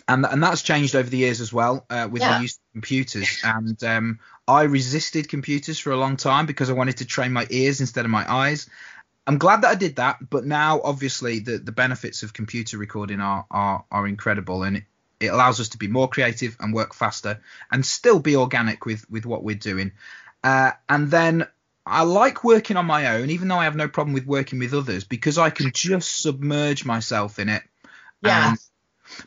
and 0.07 0.25
and 0.25 0.41
that's 0.41 0.61
changed 0.61 0.95
over 0.95 1.09
the 1.09 1.17
years 1.17 1.41
as 1.41 1.53
well 1.53 1.85
uh, 1.89 2.07
with 2.09 2.21
Yeah. 2.21 2.35
the 2.37 2.41
use 2.43 2.55
of 2.55 2.73
computers. 2.73 3.41
And 3.43 3.81
um, 3.83 4.19
I 4.47 4.63
resisted 4.63 5.29
computers 5.29 5.79
for 5.79 5.91
a 5.91 5.97
long 5.97 6.17
time 6.17 6.45
because 6.45 6.69
I 6.69 6.73
wanted 6.73 6.97
to 6.97 7.05
train 7.05 7.33
my 7.33 7.45
ears 7.49 7.81
instead 7.81 8.05
of 8.05 8.11
my 8.11 8.29
eyes. 8.31 8.69
I'm 9.27 9.37
glad 9.37 9.61
that 9.61 9.69
I 9.69 9.75
did 9.75 9.97
that, 9.97 10.17
but 10.29 10.45
now 10.45 10.81
obviously 10.83 11.39
the, 11.39 11.57
the 11.57 11.71
benefits 11.71 12.23
of 12.23 12.33
computer 12.33 12.77
recording 12.77 13.21
are 13.21 13.45
are, 13.51 13.85
are 13.91 14.07
incredible, 14.07 14.63
and 14.63 14.77
it, 14.77 14.83
it 15.19 15.27
allows 15.27 15.59
us 15.59 15.69
to 15.69 15.77
be 15.77 15.87
more 15.87 16.07
creative 16.07 16.57
and 16.59 16.73
work 16.73 16.93
faster 16.93 17.39
and 17.71 17.85
still 17.85 18.19
be 18.19 18.35
organic 18.35 18.85
with 18.85 19.09
with 19.09 19.25
what 19.25 19.43
we're 19.43 19.55
doing. 19.55 19.91
Uh, 20.43 20.71
and 20.89 21.11
then 21.11 21.47
I 21.85 22.03
like 22.03 22.43
working 22.43 22.77
on 22.77 22.85
my 22.85 23.15
own, 23.15 23.29
even 23.29 23.47
though 23.47 23.57
I 23.57 23.65
have 23.65 23.75
no 23.75 23.87
problem 23.87 24.13
with 24.13 24.25
working 24.25 24.59
with 24.59 24.73
others 24.73 25.03
because 25.03 25.37
I 25.37 25.49
can 25.49 25.71
just 25.71 26.21
submerge 26.21 26.85
myself 26.85 27.39
in 27.39 27.49
it. 27.49 27.63
Yeah. 28.23 28.51
And- 28.51 28.59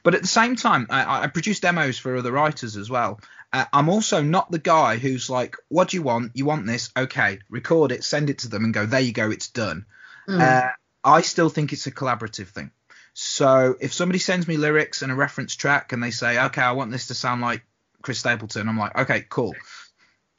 but 0.03 0.15
at 0.15 0.23
the 0.23 0.29
same 0.29 0.57
time, 0.57 0.87
I, 0.89 1.25
I 1.25 1.27
produce 1.27 1.61
demos 1.61 1.99
for 1.99 2.17
other 2.17 2.33
writers 2.33 2.77
as 2.77 2.89
well. 2.89 3.21
Uh, 3.55 3.67
I'm 3.73 3.89
also 3.89 4.21
not 4.21 4.51
the 4.51 4.59
guy 4.59 4.97
who's 4.97 5.31
like, 5.31 5.55
"What 5.69 5.91
do 5.91 5.97
you 5.97 6.03
want? 6.03 6.33
You 6.35 6.45
want 6.45 6.67
this? 6.67 6.91
Okay, 6.97 7.39
record 7.49 7.93
it, 7.93 8.03
send 8.03 8.29
it 8.29 8.39
to 8.39 8.49
them, 8.49 8.65
and 8.65 8.75
go. 8.75 8.85
There 8.85 9.01
you 9.01 9.13
go, 9.13 9.31
it's 9.31 9.49
done." 9.49 9.87
Mm. 10.29 10.41
Uh, 10.41 10.71
I 11.05 11.21
still 11.21 11.49
think 11.49 11.73
it's 11.73 11.87
a 11.87 11.93
collaborative 11.93 12.49
thing. 12.49 12.73
So 13.13 13.77
if 13.81 13.93
somebody 13.93 14.19
sends 14.19 14.49
me 14.49 14.57
lyrics 14.57 15.03
and 15.03 15.13
a 15.13 15.15
reference 15.15 15.55
track, 15.55 15.93
and 15.93 16.03
they 16.03 16.11
say, 16.11 16.37
"Okay, 16.47 16.63
I 16.63 16.73
want 16.73 16.91
this 16.91 17.07
to 17.07 17.15
sound 17.15 17.43
like 17.43 17.65
Chris 18.03 18.19
Stapleton," 18.19 18.69
I'm 18.69 18.77
like, 18.77 18.99
"Okay, 18.99 19.25
cool." 19.29 19.55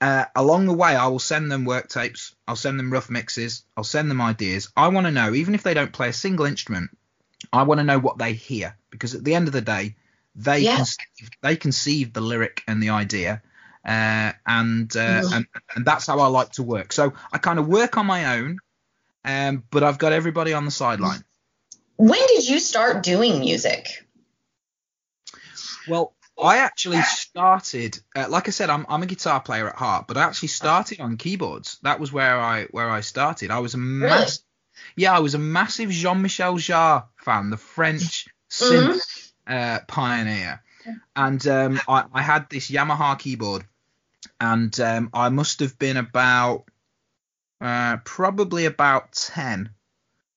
Uh, 0.02 0.26
along 0.36 0.66
the 0.66 0.74
way, 0.74 0.94
I 0.94 1.08
will 1.08 1.20
send 1.20 1.50
them 1.50 1.64
work 1.64 1.88
tapes. 1.88 2.36
I'll 2.46 2.58
send 2.58 2.78
them 2.78 2.92
rough 2.92 3.10
mixes. 3.10 3.64
I'll 3.78 3.86
send 3.86 4.12
them 4.12 4.20
ideas. 4.20 4.68
I 4.76 4.90
want 4.90 5.08
to 5.08 5.12
know, 5.12 5.34
even 5.34 5.56
if 5.56 5.64
they 5.64 5.74
don't 5.74 5.94
play 5.94 6.10
a 6.10 6.14
single 6.14 6.46
instrument, 6.46 6.90
I 7.54 7.64
want 7.64 7.80
to 7.80 7.86
know 7.86 7.98
what 7.98 8.18
they 8.18 8.34
hear 8.34 8.76
because 8.90 9.16
at 9.16 9.24
the 9.24 9.36
end 9.36 9.48
of 9.48 9.54
the 9.54 9.62
day, 9.62 9.96
they 10.36 10.64
Yeah. 10.64 10.76
conceived, 10.76 11.38
they 11.42 11.56
conceived 11.56 12.14
the 12.14 12.22
lyric 12.22 12.64
and 12.68 12.82
the 12.82 12.90
idea, 12.90 13.42
uh, 13.86 14.32
and, 14.46 14.96
uh, 14.96 15.22
Mhm. 15.22 15.36
and 15.36 15.46
and 15.76 15.86
that's 15.86 16.08
how 16.08 16.20
I 16.20 16.28
like 16.28 16.52
to 16.54 16.64
work. 16.64 16.92
So 16.94 17.14
I 17.32 17.38
kind 17.38 17.60
of 17.60 17.68
work 17.68 17.98
on 17.98 18.06
my 18.06 18.38
own, 18.38 18.60
um, 19.24 19.64
but 19.72 19.84
I've 19.84 19.98
got 19.98 20.14
everybody 20.14 20.54
on 20.54 20.66
the 20.66 20.72
sideline. 20.72 21.24
when 21.98 22.20
did 22.28 22.48
you 22.48 22.60
start 22.60 23.04
doing 23.04 23.40
music? 23.40 24.06
Well, 25.88 26.14
I 26.42 26.58
actually 26.58 27.02
started, 27.04 28.00
uh, 28.16 28.28
like 28.30 28.48
I 28.48 28.52
said, 28.52 28.70
I'm 28.70 28.86
I'm 28.90 29.04
a 29.04 29.06
guitar 29.06 29.40
player 29.40 29.70
at 29.70 29.76
heart, 29.76 30.08
but 30.08 30.18
I 30.18 30.24
actually 30.24 30.50
started 30.50 31.00
on 31.00 31.16
keyboards. 31.18 31.80
That 31.84 32.00
was 32.00 32.12
where 32.12 32.40
I 32.40 32.66
where 32.66 32.90
I 32.90 33.02
started. 33.02 33.52
I 33.52 33.60
was 33.60 33.74
a 33.74 33.78
mass, 33.78 34.44
yeah, 34.98 35.14
I 35.16 35.20
was 35.20 35.36
a 35.36 35.40
massive 35.40 35.92
Jean-Michel 35.92 36.56
Jarre 36.56 37.06
fan, 37.18 37.50
the 37.50 37.58
French 37.58 38.28
synth 38.50 39.25
uh, 39.48 39.80
pioneer, 39.88 40.62
and 41.16 41.46
um, 41.48 41.80
I, 41.88 42.06
I 42.14 42.22
had 42.22 42.50
this 42.50 42.70
Yamaha 42.70 43.18
keyboard, 43.18 43.66
and 44.40 44.78
um, 44.80 45.10
I 45.14 45.30
must 45.30 45.60
have 45.60 45.78
been 45.80 45.98
about 45.98 46.66
uh, 47.62 47.98
probably 48.04 48.66
about 48.66 49.14
ten. 49.14 49.70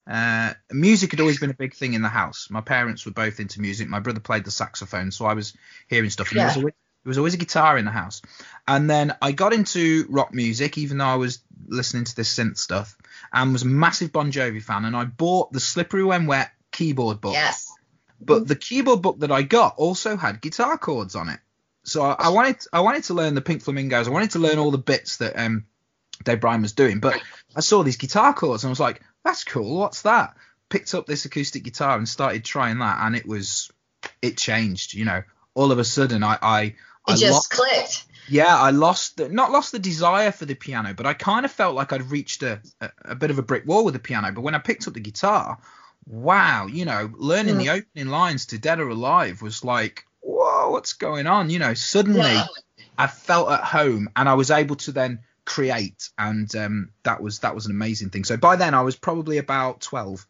Uh, 0.06 0.54
music 0.72 1.10
had 1.10 1.20
always 1.20 1.38
been 1.38 1.50
a 1.50 1.54
big 1.54 1.74
thing 1.74 1.92
in 1.92 2.00
the 2.00 2.08
house. 2.08 2.48
My 2.50 2.62
parents 2.62 3.04
were 3.04 3.12
both 3.12 3.40
into 3.40 3.60
music. 3.60 3.88
My 3.88 4.00
brother 4.00 4.20
played 4.20 4.44
the 4.44 4.50
saxophone, 4.50 5.10
so 5.10 5.26
I 5.26 5.34
was 5.34 5.52
hearing 5.86 6.08
stuff. 6.08 6.30
And 6.30 6.40
there, 6.40 6.46
was 6.46 6.56
always, 6.56 6.74
there 7.04 7.10
was 7.10 7.18
always 7.18 7.34
a 7.34 7.38
guitar 7.38 7.76
in 7.76 7.84
the 7.84 7.90
house. 7.90 8.22
And 8.66 8.88
then 8.88 9.14
I 9.20 9.32
got 9.32 9.52
into 9.52 10.06
rock 10.08 10.32
music, 10.32 10.78
even 10.78 10.96
though 10.96 11.04
I 11.04 11.16
was 11.16 11.40
listening 11.66 12.04
to 12.04 12.16
this 12.16 12.34
synth 12.34 12.56
stuff, 12.56 12.96
and 13.34 13.52
was 13.52 13.64
a 13.64 13.66
massive 13.66 14.10
Bon 14.10 14.32
Jovi 14.32 14.62
fan. 14.62 14.86
And 14.86 14.96
I 14.96 15.04
bought 15.04 15.52
the 15.52 15.60
Slippery 15.60 16.04
When 16.04 16.26
Wet 16.26 16.52
keyboard 16.72 17.20
book. 17.20 17.34
Yes. 17.34 17.67
But 18.20 18.48
the 18.48 18.56
keyboard 18.56 19.02
book 19.02 19.20
that 19.20 19.30
I 19.30 19.42
got 19.42 19.74
also 19.76 20.16
had 20.16 20.40
guitar 20.40 20.76
chords 20.78 21.14
on 21.14 21.28
it. 21.28 21.38
So 21.84 22.02
I, 22.02 22.16
I 22.18 22.28
wanted 22.30 22.56
I 22.72 22.80
wanted 22.80 23.04
to 23.04 23.14
learn 23.14 23.34
the 23.34 23.40
Pink 23.40 23.62
Flamingos. 23.62 24.08
I 24.08 24.10
wanted 24.10 24.32
to 24.32 24.38
learn 24.38 24.58
all 24.58 24.70
the 24.70 24.78
bits 24.78 25.18
that 25.18 25.38
um, 25.38 25.64
Dave 26.24 26.40
Bryan 26.40 26.62
was 26.62 26.72
doing. 26.72 27.00
But 27.00 27.20
I 27.56 27.60
saw 27.60 27.82
these 27.82 27.96
guitar 27.96 28.34
chords 28.34 28.64
and 28.64 28.68
I 28.68 28.72
was 28.72 28.80
like, 28.80 29.02
that's 29.24 29.44
cool. 29.44 29.78
What's 29.78 30.02
that? 30.02 30.36
Picked 30.68 30.94
up 30.94 31.06
this 31.06 31.24
acoustic 31.24 31.62
guitar 31.62 31.96
and 31.96 32.08
started 32.08 32.44
trying 32.44 32.78
that, 32.80 32.98
and 33.06 33.16
it 33.16 33.26
was 33.26 33.70
it 34.20 34.36
changed. 34.36 34.94
You 34.94 35.04
know, 35.06 35.22
all 35.54 35.72
of 35.72 35.78
a 35.78 35.84
sudden 35.84 36.22
I 36.22 36.38
I, 36.42 36.74
It 37.06 37.12
I 37.12 37.16
just 37.16 37.32
lost 37.32 37.50
clicked. 37.50 38.04
yeah, 38.26 38.54
I 38.54 38.70
lost 38.70 39.16
the, 39.16 39.28
not 39.30 39.50
lost 39.50 39.72
the 39.72 39.78
desire 39.78 40.30
for 40.32 40.44
the 40.44 40.54
piano, 40.54 40.92
but 40.92 41.06
I 41.06 41.14
kind 41.14 41.46
of 41.46 41.52
felt 41.52 41.74
like 41.74 41.92
I'd 41.94 42.10
reached 42.10 42.42
a, 42.42 42.60
a, 42.80 42.90
a 43.06 43.14
bit 43.14 43.30
of 43.30 43.38
a 43.38 43.42
brick 43.42 43.66
wall 43.66 43.84
with 43.84 43.94
the 43.94 44.00
piano. 44.00 44.30
But 44.32 44.42
when 44.42 44.54
I 44.54 44.58
picked 44.58 44.86
up 44.86 44.94
the 44.94 45.00
guitar, 45.00 45.58
wow, 46.08 46.66
you 46.66 46.84
know, 46.84 47.10
learning 47.16 47.56
Mm. 47.56 47.58
the 47.58 47.70
opening 47.70 48.08
lines 48.08 48.46
to 48.46 48.58
Dead 48.58 48.80
or 48.80 48.88
Alive 48.88 49.42
was 49.42 49.64
like, 49.64 50.04
whoa, 50.20 50.70
what's 50.70 50.94
going 50.94 51.26
on? 51.26 51.50
You 51.50 51.58
know, 51.58 51.74
suddenly 51.74 52.20
Yeah. 52.32 52.46
I 52.96 53.06
felt 53.06 53.50
at 53.50 53.62
home 53.64 54.08
and 54.16 54.28
I 54.28 54.34
was 54.34 54.50
able 54.50 54.76
to 54.76 54.92
then 54.92 55.20
create, 55.44 56.10
and 56.18 56.54
um, 56.56 56.90
that 57.04 57.22
was 57.22 57.38
that 57.40 57.54
was 57.54 57.66
an 57.66 57.72
amazing 57.72 58.10
thing. 58.10 58.24
So 58.24 58.36
by 58.36 58.56
then 58.56 58.74
I 58.74 58.82
was 58.82 58.96
probably 58.96 59.38
about 59.38 59.80
twelve. 59.80 60.26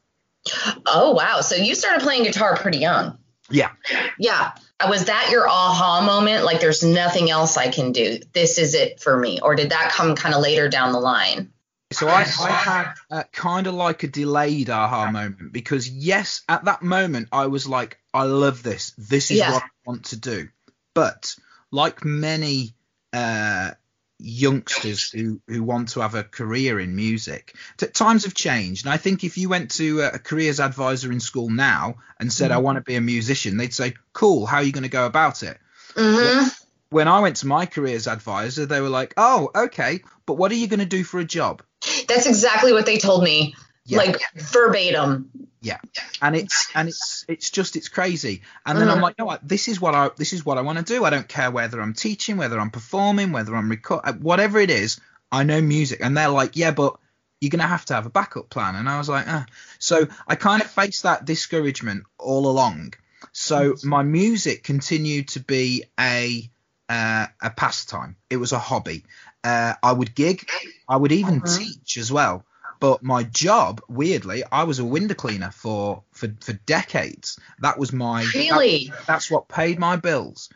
Oh 0.86 1.12
wow. 1.12 1.40
So 1.40 1.56
you 1.56 1.74
started 1.74 2.02
playing 2.02 2.24
guitar 2.24 2.56
pretty 2.56 2.78
young. 2.78 3.18
Yeah. 3.50 3.70
Yeah. 4.18 4.52
Was 4.86 5.06
that 5.06 5.30
your 5.30 5.48
aha 5.48 6.02
moment? 6.04 6.44
Like 6.44 6.60
there's 6.60 6.82
nothing 6.84 7.30
else 7.30 7.56
I 7.56 7.68
can 7.68 7.92
do. 7.92 8.18
This 8.32 8.58
is 8.58 8.74
it 8.74 9.00
for 9.00 9.16
me. 9.16 9.40
Or 9.40 9.54
did 9.54 9.70
that 9.70 9.90
come 9.92 10.14
kind 10.14 10.34
of 10.34 10.42
later 10.42 10.68
down 10.68 10.92
the 10.92 11.00
line? 11.00 11.50
So 11.90 12.06
I, 12.06 12.20
I 12.20 12.50
had 12.50 12.94
uh, 13.10 13.22
kind 13.32 13.66
of 13.66 13.74
like 13.74 14.02
a 14.02 14.08
delayed 14.08 14.68
aha 14.68 15.10
moment 15.10 15.52
because 15.52 15.88
yes, 15.88 16.42
at 16.48 16.66
that 16.66 16.82
moment 16.82 17.28
I 17.32 17.46
was 17.46 17.66
like, 17.66 17.98
I 18.12 18.24
love 18.24 18.62
this. 18.62 18.92
This 18.98 19.30
is 19.30 19.38
Yeah. 19.38 19.52
what 19.52 19.62
I 19.62 19.68
want 19.86 20.04
to 20.06 20.16
do. 20.16 20.48
But 20.94 21.34
like 21.70 22.04
many 22.04 22.74
uh, 23.14 23.70
youngsters 24.18 25.10
who 25.10 25.40
who 25.48 25.62
want 25.62 25.90
to 25.90 26.00
have 26.00 26.14
a 26.14 26.24
career 26.24 26.78
in 26.78 26.94
music, 26.94 27.54
t- 27.78 27.86
times 27.86 28.24
have 28.24 28.34
changed. 28.34 28.84
And 28.84 28.92
I 28.92 28.98
think 28.98 29.24
if 29.24 29.38
you 29.38 29.48
went 29.48 29.70
to 29.72 30.02
a, 30.02 30.08
a 30.10 30.18
careers 30.18 30.60
advisor 30.60 31.10
in 31.10 31.20
school 31.20 31.48
now 31.48 31.96
and 32.20 32.30
said, 32.32 32.50
I 32.50 32.58
want 32.58 32.76
to 32.76 32.82
be 32.82 32.96
a 32.96 33.00
musician, 33.00 33.56
they'd 33.56 33.72
say, 33.72 33.94
Cool. 34.12 34.44
How 34.44 34.58
are 34.58 34.62
you 34.62 34.72
going 34.72 34.82
to 34.82 34.88
go 34.90 35.06
about 35.06 35.42
it? 35.42 35.58
Mm-hmm. 35.94 36.48
When 36.90 37.08
I 37.08 37.20
went 37.20 37.36
to 37.36 37.46
my 37.46 37.64
careers 37.66 38.06
advisor, 38.08 38.66
they 38.66 38.80
were 38.80 38.88
like, 38.88 39.14
Oh, 39.16 39.50
okay, 39.54 40.02
but 40.26 40.34
what 40.34 40.52
are 40.52 40.56
you 40.56 40.68
going 40.68 40.80
to 40.80 40.86
do 40.86 41.02
for 41.04 41.18
a 41.18 41.24
job? 41.24 41.62
That's 42.08 42.26
exactly 42.26 42.72
what 42.72 42.86
they 42.86 42.98
told 42.98 43.22
me. 43.22 43.54
Yeah. 43.84 43.98
Like 43.98 44.20
verbatim. 44.34 45.30
Yeah, 45.60 45.78
and 46.22 46.36
it's 46.36 46.68
and 46.74 46.88
it's 46.88 47.24
it's 47.26 47.50
just 47.50 47.74
it's 47.74 47.88
crazy 47.88 48.42
and 48.64 48.78
then 48.78 48.88
i'm 48.88 48.98
Mhm. 48.98 49.02
like 49.02 49.18
no 49.18 49.36
this 49.42 49.66
is 49.66 49.80
what 49.80 49.92
i 49.92 50.08
this 50.16 50.32
is 50.32 50.46
what 50.46 50.56
i 50.56 50.60
want 50.60 50.78
to 50.78 50.84
do 50.84 51.04
i 51.04 51.10
don't 51.10 51.26
care 51.26 51.50
whether 51.50 51.80
i'm 51.80 51.94
teaching 51.94 52.36
whether 52.36 52.60
i'm 52.60 52.70
performing 52.70 53.32
whether 53.32 53.56
i'm 53.56 53.68
record 53.68 54.22
whatever 54.22 54.60
it 54.60 54.70
is 54.70 55.00
i 55.32 55.42
know 55.42 55.60
music 55.60 55.98
and 56.00 56.16
they're 56.16 56.28
like 56.28 56.54
yeah 56.54 56.70
but 56.70 56.96
you're 57.40 57.50
gonna 57.50 57.66
have 57.66 57.84
to 57.86 57.94
have 57.94 58.06
a 58.06 58.10
backup 58.10 58.48
plan 58.48 58.76
and 58.76 58.88
i 58.88 58.98
was 58.98 59.08
like 59.08 59.24
ah. 59.26 59.44
so 59.80 60.06
i 60.28 60.36
kind 60.36 60.62
of 60.62 60.70
faced 60.70 61.02
that 61.02 61.24
discouragement 61.24 62.04
all 62.18 62.46
along 62.46 62.94
so 63.32 63.74
my 63.82 64.04
music 64.04 64.62
continued 64.62 65.26
to 65.26 65.40
be 65.40 65.82
a 65.98 66.48
uh, 66.88 67.26
a 67.42 67.50
pastime 67.50 68.16
it 68.30 68.36
was 68.38 68.52
a 68.52 68.58
hobby 68.58 69.04
uh, 69.44 69.74
i 69.82 69.92
would 69.92 70.14
gig 70.14 70.48
i 70.88 70.96
would 70.96 71.12
even 71.12 71.40
Mhm. 71.42 71.58
teach 71.58 71.96
as 71.98 72.10
well 72.12 72.44
But 72.80 73.02
my 73.02 73.24
job, 73.24 73.80
weirdly, 73.88 74.44
I 74.52 74.62
was 74.62 74.78
a 74.78 74.84
window 74.84 75.14
cleaner 75.14 75.50
for 75.50 76.04
for 76.12 76.28
for 76.40 76.52
decades. 76.64 77.36
That 77.58 77.76
was 77.76 77.92
my 77.92 78.22
Really? 78.34 78.86
that- 78.90 79.06
that's 79.06 79.28
what 79.30 79.48
paid 79.48 79.80
my 79.80 79.96
bills. 79.96 80.48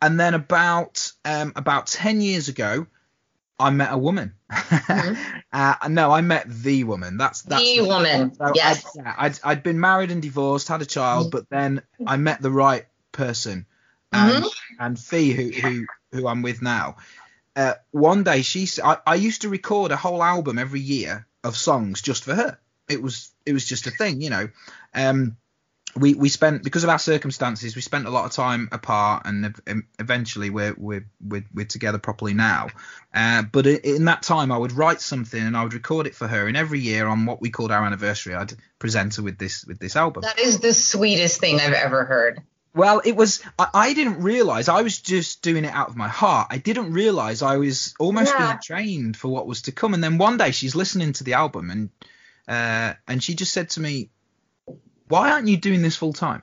And 0.00 0.20
then 0.20 0.34
about 0.34 1.12
um, 1.24 1.52
about 1.56 1.88
ten 1.88 2.20
years 2.20 2.48
ago, 2.48 2.86
I 3.58 3.70
met 3.70 3.92
a 3.92 3.98
woman. 3.98 4.34
uh, 5.52 5.74
no, 5.88 6.10
I 6.12 6.20
met 6.20 6.46
the 6.48 6.84
woman. 6.84 7.16
That's 7.16 7.42
that's 7.42 7.62
the 7.62 7.80
woman. 7.82 8.34
so 8.34 8.52
yes. 8.54 8.84
I'd, 8.86 9.02
yeah, 9.04 9.14
I'd, 9.18 9.38
I'd 9.44 9.62
been 9.62 9.80
married 9.80 10.10
and 10.10 10.22
divorced, 10.22 10.68
had 10.68 10.82
a 10.82 10.86
child, 10.86 11.30
but 11.32 11.48
then 11.50 11.82
I 12.06 12.16
met 12.16 12.40
the 12.40 12.50
right 12.50 12.86
person. 13.12 13.66
And, 14.12 14.44
and 14.78 14.98
Fee, 14.98 15.32
who, 15.32 15.50
who, 15.50 15.86
who 16.12 16.28
I'm 16.28 16.42
with 16.42 16.62
now, 16.62 16.96
uh, 17.56 17.74
one 17.90 18.24
day 18.24 18.42
she, 18.42 18.68
I, 18.82 18.98
I 19.06 19.14
used 19.14 19.42
to 19.42 19.48
record 19.48 19.92
a 19.92 19.96
whole 19.96 20.22
album 20.22 20.58
every 20.58 20.80
year 20.80 21.26
of 21.44 21.56
songs 21.56 22.02
just 22.02 22.24
for 22.24 22.34
her. 22.34 22.58
It 22.88 23.02
was, 23.02 23.30
it 23.46 23.52
was 23.52 23.64
just 23.64 23.86
a 23.86 23.90
thing, 23.90 24.20
you 24.20 24.30
know. 24.30 24.48
Um, 24.94 25.36
we, 25.94 26.14
we 26.14 26.28
spent 26.28 26.62
because 26.62 26.84
of 26.84 26.90
our 26.90 26.98
circumstances, 26.98 27.76
we 27.76 27.82
spent 27.82 28.06
a 28.06 28.10
lot 28.10 28.24
of 28.24 28.32
time 28.32 28.68
apart, 28.72 29.26
and 29.26 29.54
eventually 29.98 30.50
we're 30.50 30.74
we're 30.76 31.06
we're, 31.20 31.44
we're 31.52 31.66
together 31.66 31.98
properly 31.98 32.34
now. 32.34 32.68
Uh, 33.12 33.42
but 33.42 33.66
in 33.66 34.06
that 34.06 34.22
time, 34.22 34.50
I 34.50 34.56
would 34.56 34.72
write 34.72 35.00
something 35.00 35.40
and 35.40 35.56
I 35.56 35.64
would 35.64 35.74
record 35.74 36.06
it 36.06 36.14
for 36.14 36.26
her. 36.26 36.46
And 36.46 36.56
every 36.56 36.80
year 36.80 37.06
on 37.06 37.26
what 37.26 37.40
we 37.40 37.50
called 37.50 37.70
our 37.70 37.84
anniversary, 37.84 38.34
I'd 38.34 38.54
present 38.78 39.16
her 39.16 39.22
with 39.22 39.38
this 39.38 39.66
with 39.66 39.78
this 39.78 39.96
album. 39.96 40.22
That 40.22 40.38
is 40.38 40.60
the 40.60 40.72
sweetest 40.72 41.40
thing 41.40 41.60
I've 41.60 41.74
ever 41.74 42.04
heard. 42.04 42.42
Well, 42.74 43.02
it 43.04 43.14
was. 43.16 43.42
I, 43.58 43.68
I 43.74 43.92
didn't 43.94 44.22
realize 44.22 44.68
I 44.68 44.80
was 44.82 44.98
just 44.98 45.42
doing 45.42 45.64
it 45.64 45.72
out 45.74 45.88
of 45.88 45.96
my 45.96 46.08
heart. 46.08 46.48
I 46.50 46.58
didn't 46.58 46.92
realize 46.92 47.42
I 47.42 47.56
was 47.58 47.94
almost 47.98 48.32
Yeah. 48.38 48.46
being 48.46 48.58
trained 48.62 49.16
for 49.16 49.28
what 49.28 49.46
was 49.46 49.62
to 49.62 49.72
come. 49.72 49.92
And 49.94 50.02
then 50.02 50.16
one 50.18 50.38
day 50.38 50.52
she's 50.52 50.74
listening 50.74 51.12
to 51.14 51.24
the 51.24 51.34
album 51.34 51.70
and 51.70 51.90
uh, 52.48 52.94
and 53.06 53.22
she 53.22 53.34
just 53.34 53.52
said 53.52 53.70
to 53.70 53.80
me, 53.80 54.08
"Why 55.08 55.30
aren't 55.32 55.48
you 55.48 55.56
doing 55.58 55.82
this 55.82 55.96
full 55.96 56.12
time?" 56.14 56.42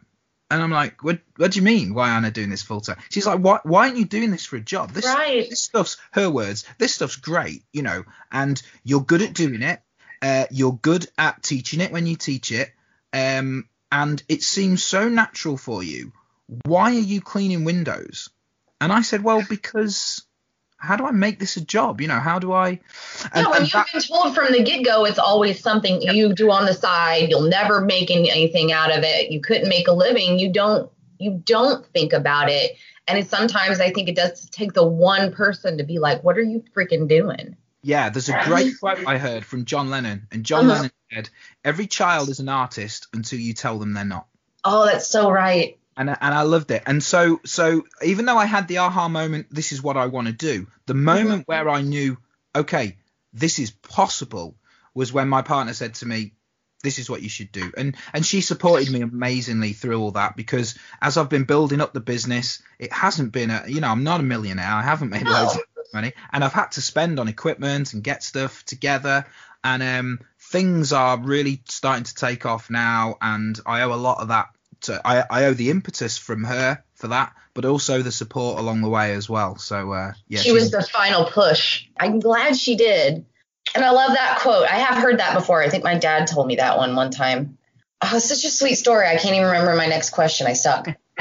And 0.52 0.62
I'm 0.62 0.72
like, 0.72 1.04
"What? 1.04 1.20
What 1.38 1.52
do 1.52 1.60
you 1.60 1.64
mean? 1.64 1.94
Why 1.94 2.12
aren't 2.12 2.26
I 2.26 2.30
doing 2.30 2.50
this 2.50 2.62
full 2.62 2.82
time?" 2.82 2.98
She's 3.10 3.26
like, 3.26 3.40
"Why? 3.40 3.60
Why 3.64 3.86
aren't 3.88 3.98
you 3.98 4.06
doing 4.06 4.32
this 4.32 4.46
for 4.46 4.56
a 4.56 4.62
job? 4.62 4.92
This 4.92 5.06
Right. 5.06 5.50
this 5.50 5.62
stuff's 5.64 5.98
her 6.12 6.30
words. 6.30 6.64
This 6.78 6.94
stuff's 6.96 7.16
great, 7.16 7.64
you 7.74 7.82
know, 7.82 8.04
and 8.32 8.62
you're 8.84 9.02
good 9.04 9.22
at 9.24 9.34
doing 9.34 9.62
it. 9.64 9.82
Uh, 10.22 10.46
you're 10.52 10.74
good 10.82 11.08
at 11.18 11.42
teaching 11.44 11.82
it 11.82 11.92
when 11.92 12.06
you 12.06 12.16
teach 12.16 12.52
it, 12.52 12.72
um, 13.14 13.68
and 13.92 14.22
it 14.28 14.44
seems 14.44 14.84
so 14.84 15.08
natural 15.10 15.58
for 15.58 15.82
you. 15.84 16.12
Why 16.66 16.96
are 16.96 17.00
you 17.00 17.22
cleaning 17.22 17.64
windows? 17.66 18.30
And 18.82 18.92
I 18.92 19.02
said, 19.02 19.24
well, 19.24 19.44
because 19.48 20.24
how 20.78 20.96
do 20.96 21.06
I 21.06 21.12
make 21.12 21.38
this 21.40 21.58
a 21.58 21.62
job? 21.62 22.00
You 22.02 22.08
know, 22.08 22.20
how 22.20 22.40
do 22.40 22.54
I? 22.54 22.70
And, 22.70 22.80
yeah, 23.36 23.44
when 23.50 23.58
and 23.58 23.62
you've 23.66 23.72
that- 23.74 23.88
been 23.92 24.02
told 24.02 24.34
from 24.34 24.52
the 24.54 24.64
get 24.64 24.84
go, 24.86 25.06
it's 25.06 25.20
always 25.20 25.60
something 25.62 26.02
you 26.02 26.34
do 26.34 26.50
on 26.52 26.66
the 26.66 26.74
side. 26.74 27.30
You'll 27.30 27.50
never 27.50 27.82
make 27.82 28.10
anything 28.10 28.72
out 28.72 28.96
of 28.98 29.04
it. 29.04 29.32
You 29.32 29.42
couldn't 29.42 29.68
make 29.70 29.88
a 29.88 29.92
living. 29.92 30.40
You 30.40 30.52
don't. 30.52 30.90
You 31.22 31.42
don't 31.46 31.86
think 31.88 32.14
about 32.14 32.50
it. 32.50 32.78
And 33.06 33.20
it's 33.20 33.30
sometimes 33.30 33.82
I 33.82 33.92
think 33.92 34.08
it 34.08 34.16
does 34.16 34.50
take 34.52 34.72
the 34.72 34.88
one 34.88 35.34
person 35.34 35.78
to 35.80 35.84
be 35.84 36.00
like, 36.00 36.24
"What 36.24 36.38
are 36.38 36.42
you 36.44 36.64
freaking 36.74 37.10
doing?" 37.10 37.58
Yeah, 37.82 38.10
there's 38.10 38.30
a 38.30 38.42
great 38.46 38.74
quote 38.80 39.06
I 39.06 39.18
heard 39.18 39.44
from 39.44 39.66
John 39.66 39.90
Lennon, 39.90 40.28
and 40.32 40.46
John 40.46 40.66
Uh-huh. 40.66 40.76
Lennon 40.76 40.92
said, 41.12 41.30
"Every 41.66 41.88
child 41.88 42.30
is 42.30 42.40
an 42.40 42.48
artist 42.48 43.08
until 43.14 43.40
you 43.40 43.54
tell 43.54 43.80
them 43.80 43.94
they're 43.94 44.06
not." 44.06 44.28
Oh, 44.64 44.86
that's 44.86 45.08
so 45.08 45.30
right. 45.32 45.79
And 46.00 46.10
I- 46.10 46.18
and 46.22 46.34
I 46.34 46.42
loved 46.42 46.72
it. 46.72 46.82
And 46.88 47.04
so 47.04 47.40
so 47.46 47.84
even 48.04 48.26
though 48.26 48.38
I 48.38 48.46
had 48.46 48.68
the 48.68 48.80
aha 48.80 49.08
moment, 49.10 49.48
this 49.52 49.72
is 49.72 49.84
what 49.84 49.98
I 49.98 50.08
want 50.08 50.28
to 50.28 50.34
do. 50.34 50.66
The 50.88 50.94
moment 50.96 51.48
where 51.48 51.70
I 51.70 51.82
knew, 51.82 52.18
okay, 52.56 52.98
this 53.34 53.60
is 53.60 53.70
possible, 53.72 54.56
was 54.96 55.14
when 55.14 55.30
my 55.30 55.42
partner 55.44 55.74
said 55.74 55.94
to 55.96 56.06
me, 56.08 56.34
"This 56.82 56.98
is 57.00 57.10
what 57.10 57.22
you 57.22 57.30
should 57.30 57.52
do." 57.52 57.72
And 57.78 57.96
and 58.14 58.26
she 58.26 58.42
supported 58.42 58.90
me 58.92 59.02
amazingly 59.02 59.74
through 59.74 60.00
all 60.02 60.12
that 60.12 60.36
because 60.36 60.76
as 61.02 61.18
I've 61.18 61.30
been 61.30 61.44
building 61.44 61.82
up 61.82 61.94
the 61.94 62.00
business, 62.00 62.62
it 62.80 62.92
hasn't 62.94 63.32
been 63.32 63.52
a 63.52 63.64
you 63.68 63.82
know 63.82 63.90
I'm 63.90 64.04
not 64.04 64.20
a 64.22 64.24
millionaire. 64.24 64.72
I 64.72 64.82
haven't 64.82 65.10
made 65.12 65.28
loads 65.28 65.56
of 65.56 65.62
money, 65.94 66.14
and 66.32 66.44
I've 66.44 66.54
had 66.54 66.72
to 66.74 66.82
spend 66.82 67.20
on 67.20 67.28
equipment 67.28 67.94
and 67.94 68.04
get 68.04 68.24
stuff 68.24 68.64
together. 68.66 69.26
And 69.64 69.84
um, 69.84 70.20
things 70.40 70.94
are 70.94 71.18
really 71.20 71.62
starting 71.68 72.06
to 72.06 72.16
take 72.16 72.46
off 72.46 72.70
now, 72.70 73.18
and 73.22 73.60
I 73.66 73.82
owe 73.82 73.94
a 73.94 74.06
lot 74.08 74.20
of 74.22 74.30
that 74.30 74.48
to 74.82 75.02
I, 75.06 75.24
I 75.30 75.46
owe 75.46 75.54
the 75.54 75.70
impetus 75.70 76.18
from 76.18 76.44
her 76.44 76.84
for 76.96 77.10
that, 77.10 77.34
but 77.54 77.66
also 77.66 78.02
the 78.02 78.12
support 78.12 78.60
along 78.60 78.82
the 78.82 78.90
way 78.90 79.14
as 79.14 79.30
well. 79.30 79.58
So 79.58 79.92
uh, 79.92 80.14
yeah, 80.28 80.40
she 80.40 80.52
was 80.52 80.72
the 80.72 80.82
final 80.82 81.26
push. 81.26 81.86
I'm 81.98 82.20
glad 82.20 82.56
she 82.56 82.76
did. 82.76 83.26
And 83.76 83.86
I 83.86 83.92
love 83.92 84.14
that 84.14 84.40
quote. 84.40 84.68
I 84.68 84.78
have 84.78 84.98
heard 85.02 85.20
that 85.20 85.36
before. 85.36 85.62
I 85.62 85.70
think 85.70 85.84
my 85.84 85.96
dad 85.96 86.28
told 86.28 86.48
me 86.48 86.56
that 86.56 86.78
one 86.78 86.96
one 86.96 87.12
time. 87.12 87.58
Oh, 88.02 88.18
such 88.20 88.46
a 88.46 88.50
sweet 88.50 88.76
story. 88.76 89.08
I 89.08 89.18
can't 89.18 89.36
even 89.36 89.48
remember 89.48 89.76
my 89.76 89.88
next 89.88 90.12
question. 90.12 90.48
I 90.48 90.54
suck. 90.54 90.88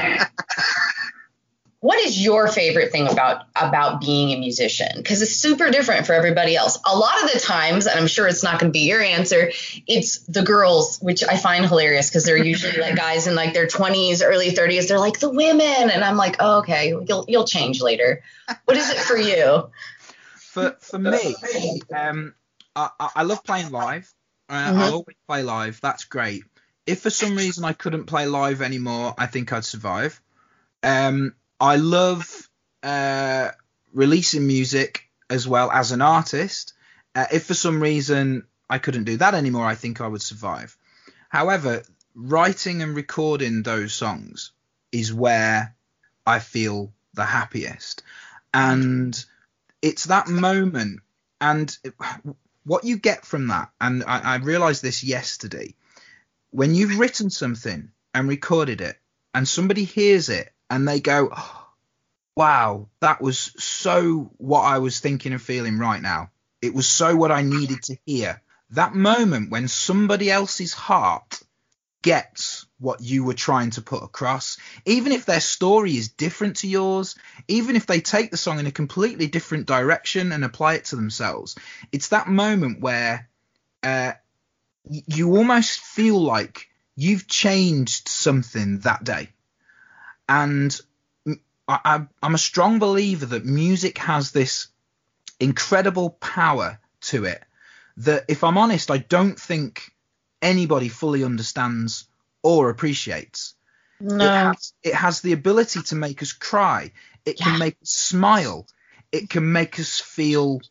what 1.81 1.97
is 1.99 2.21
your 2.21 2.49
favorite 2.49 2.91
thing 2.91 3.07
about 3.07 3.43
about 3.55 4.01
being 4.01 4.31
a 4.33 4.37
musician? 4.39 4.89
Because 4.97 5.21
it's 5.21 5.35
super 5.35 5.71
different 5.71 6.05
for 6.05 6.13
everybody 6.13 6.55
else. 6.57 6.77
A 6.85 6.97
lot 6.97 7.23
of 7.23 7.31
the 7.31 7.39
times, 7.39 7.87
and 7.87 7.97
I'm 7.97 8.07
sure 8.07 8.27
it's 8.27 8.43
not 8.43 8.59
going 8.59 8.71
to 8.71 8.77
be 8.77 8.85
your 8.87 9.01
answer, 9.01 9.51
it's 9.87 10.19
the 10.27 10.41
girls, 10.41 10.99
which 10.99 11.23
I 11.23 11.37
find 11.37 11.65
hilarious 11.65 12.09
because 12.09 12.25
they're 12.25 12.43
usually 12.43 12.77
like 12.81 12.95
guys 13.07 13.27
in 13.27 13.35
like 13.35 13.53
their 13.53 13.67
20s, 13.67 14.21
early 14.23 14.51
30s. 14.51 14.89
They're 14.89 14.99
like 14.99 15.19
the 15.19 15.29
women, 15.29 15.89
and 15.89 16.03
I'm 16.03 16.17
like, 16.17 16.35
oh, 16.39 16.59
okay, 16.59 16.89
you'll 16.89 17.25
you'll 17.29 17.45
change 17.45 17.81
later. 17.81 18.23
What 18.65 18.75
is 18.75 18.89
it 18.89 18.97
for 18.97 19.17
you? 19.17 19.69
for 20.35 20.75
for 20.81 20.99
me, 20.99 21.35
um, 21.95 22.33
I, 22.75 22.89
I 22.99 23.09
I 23.17 23.23
love 23.23 23.43
playing 23.43 23.69
live. 23.71 24.11
Uh, 24.49 24.71
Mhm. 24.71 24.79
I 24.79 24.89
always 24.89 25.15
play 25.27 25.43
live. 25.43 25.79
That's 25.79 26.05
great. 26.05 26.43
If 26.85 27.01
for 27.01 27.09
some 27.11 27.35
reason 27.37 27.63
I 27.63 27.73
couldn't 27.73 28.05
play 28.05 28.25
live 28.25 28.61
anymore, 28.61 29.13
I 29.17 29.27
think 29.27 29.53
I'd 29.53 29.63
survive. 29.63 30.19
Um, 30.81 31.35
I 31.59 31.75
love 31.75 32.49
uh, 32.83 33.49
releasing 33.93 34.47
music 34.47 35.09
as 35.29 35.47
well 35.47 35.71
as 35.71 35.91
an 35.91 36.01
artist. 36.01 36.73
Uh, 37.15 37.25
if 37.31 37.45
for 37.45 37.53
some 37.53 37.81
reason 37.81 38.45
I 38.69 38.77
couldn't 38.77 39.03
do 39.05 39.17
that 39.17 39.33
anymore, 39.33 39.65
I 39.65 39.75
think 39.75 40.01
I 40.01 40.07
would 40.07 40.21
survive. 40.21 40.77
However, 41.27 41.83
writing 42.15 42.81
and 42.81 42.95
recording 42.95 43.63
those 43.63 43.93
songs 43.93 44.51
is 44.91 45.13
where 45.13 45.75
I 46.25 46.39
feel 46.39 46.93
the 47.13 47.25
happiest. 47.25 48.03
And 48.53 49.23
it's 49.81 50.05
that 50.05 50.27
moment 50.27 51.01
and 51.41 51.77
what 52.63 52.83
you 52.83 52.97
get 52.97 53.25
from 53.25 53.47
that 53.47 53.71
and 53.79 54.03
I, 54.03 54.19
I 54.19 54.35
realized 54.37 54.81
this 54.81 55.03
yesterday 55.03 55.75
when 56.51 56.75
you've 56.75 56.99
written 56.99 57.29
something 57.29 57.91
and 58.13 58.27
recorded 58.27 58.81
it 58.81 58.97
and 59.33 59.47
somebody 59.47 59.83
hears 59.85 60.29
it 60.29 60.51
and 60.69 60.87
they 60.87 60.99
go 60.99 61.29
"Oh, 61.35 61.67
wow 62.35 62.87
that 63.01 63.21
was 63.21 63.51
so 63.57 64.31
what 64.37 64.61
i 64.61 64.77
was 64.77 64.99
thinking 64.99 65.33
and 65.33 65.41
feeling 65.41 65.77
right 65.77 66.01
now. 66.01 66.31
It 66.61 66.73
was 66.73 66.87
so 66.87 67.15
what 67.15 67.31
i 67.31 67.41
needed 67.41 67.83
to 67.83 67.97
hear. 68.05 68.41
That 68.71 68.93
moment 68.93 69.49
when 69.49 69.67
somebody 69.67 70.29
else's 70.29 70.73
heart 70.73 71.41
gets 72.01 72.65
what 72.79 73.01
you 73.01 73.23
were 73.25 73.33
trying 73.33 73.71
to 73.71 73.81
put 73.81 74.03
across 74.03 74.57
even 74.85 75.11
if 75.11 75.25
their 75.25 75.41
story 75.41 75.97
is 75.97 76.09
different 76.09 76.57
to 76.57 76.67
yours 76.67 77.15
even 77.49 77.75
if 77.75 77.85
they 77.85 77.99
take 77.99 78.31
the 78.31 78.37
song 78.37 78.57
in 78.59 78.67
a 78.67 78.71
completely 78.71 79.27
different 79.27 79.65
direction 79.67 80.31
and 80.31 80.45
apply 80.45 80.75
it 80.75 80.85
to 80.85 80.95
themselves 80.95 81.57
it's 81.91 82.09
that 82.09 82.29
moment 82.29 82.79
where 82.79 83.27
uh, 83.83 84.13
you 84.89 85.35
almost 85.35 85.81
feel 85.81 86.21
like 86.21 86.69
you've 86.95 87.27
changed 87.27 88.07
something 88.07 88.79
that 88.79 89.03
day 89.03 89.29
and 90.29 90.79
I, 91.67 92.05
am 92.23 92.35
a 92.35 92.39
strong 92.39 92.79
believer 92.79 93.25
that 93.27 93.45
music 93.45 93.97
has 93.99 94.31
this 94.31 94.67
incredible 95.39 96.11
power 96.11 96.79
to 97.01 97.25
it 97.25 97.43
that 97.97 98.25
if 98.29 98.43
i'm 98.43 98.57
honest 98.57 98.91
i 98.91 98.97
don't 98.97 99.39
think 99.39 99.91
anybody 100.41 100.89
fully 100.89 101.23
understands 101.23 102.07
or 102.43 102.69
appreciates 102.69 103.55
it 104.01 104.33
has, 104.33 104.73
it 104.83 104.95
has 104.95 105.21
the 105.21 105.33
ability 105.33 105.81
to 105.83 105.95
make 105.95 106.21
us 106.21 106.33
cry. 106.33 106.91
It 107.25 107.39
Yeah. 107.39 107.45
can 107.45 107.59
make 107.59 107.77
us 107.81 107.89
smile. 107.89 108.67
It 109.11 109.29
can 109.29 109.51
make 109.51 109.79
us 109.79 109.99
feel 109.99 110.61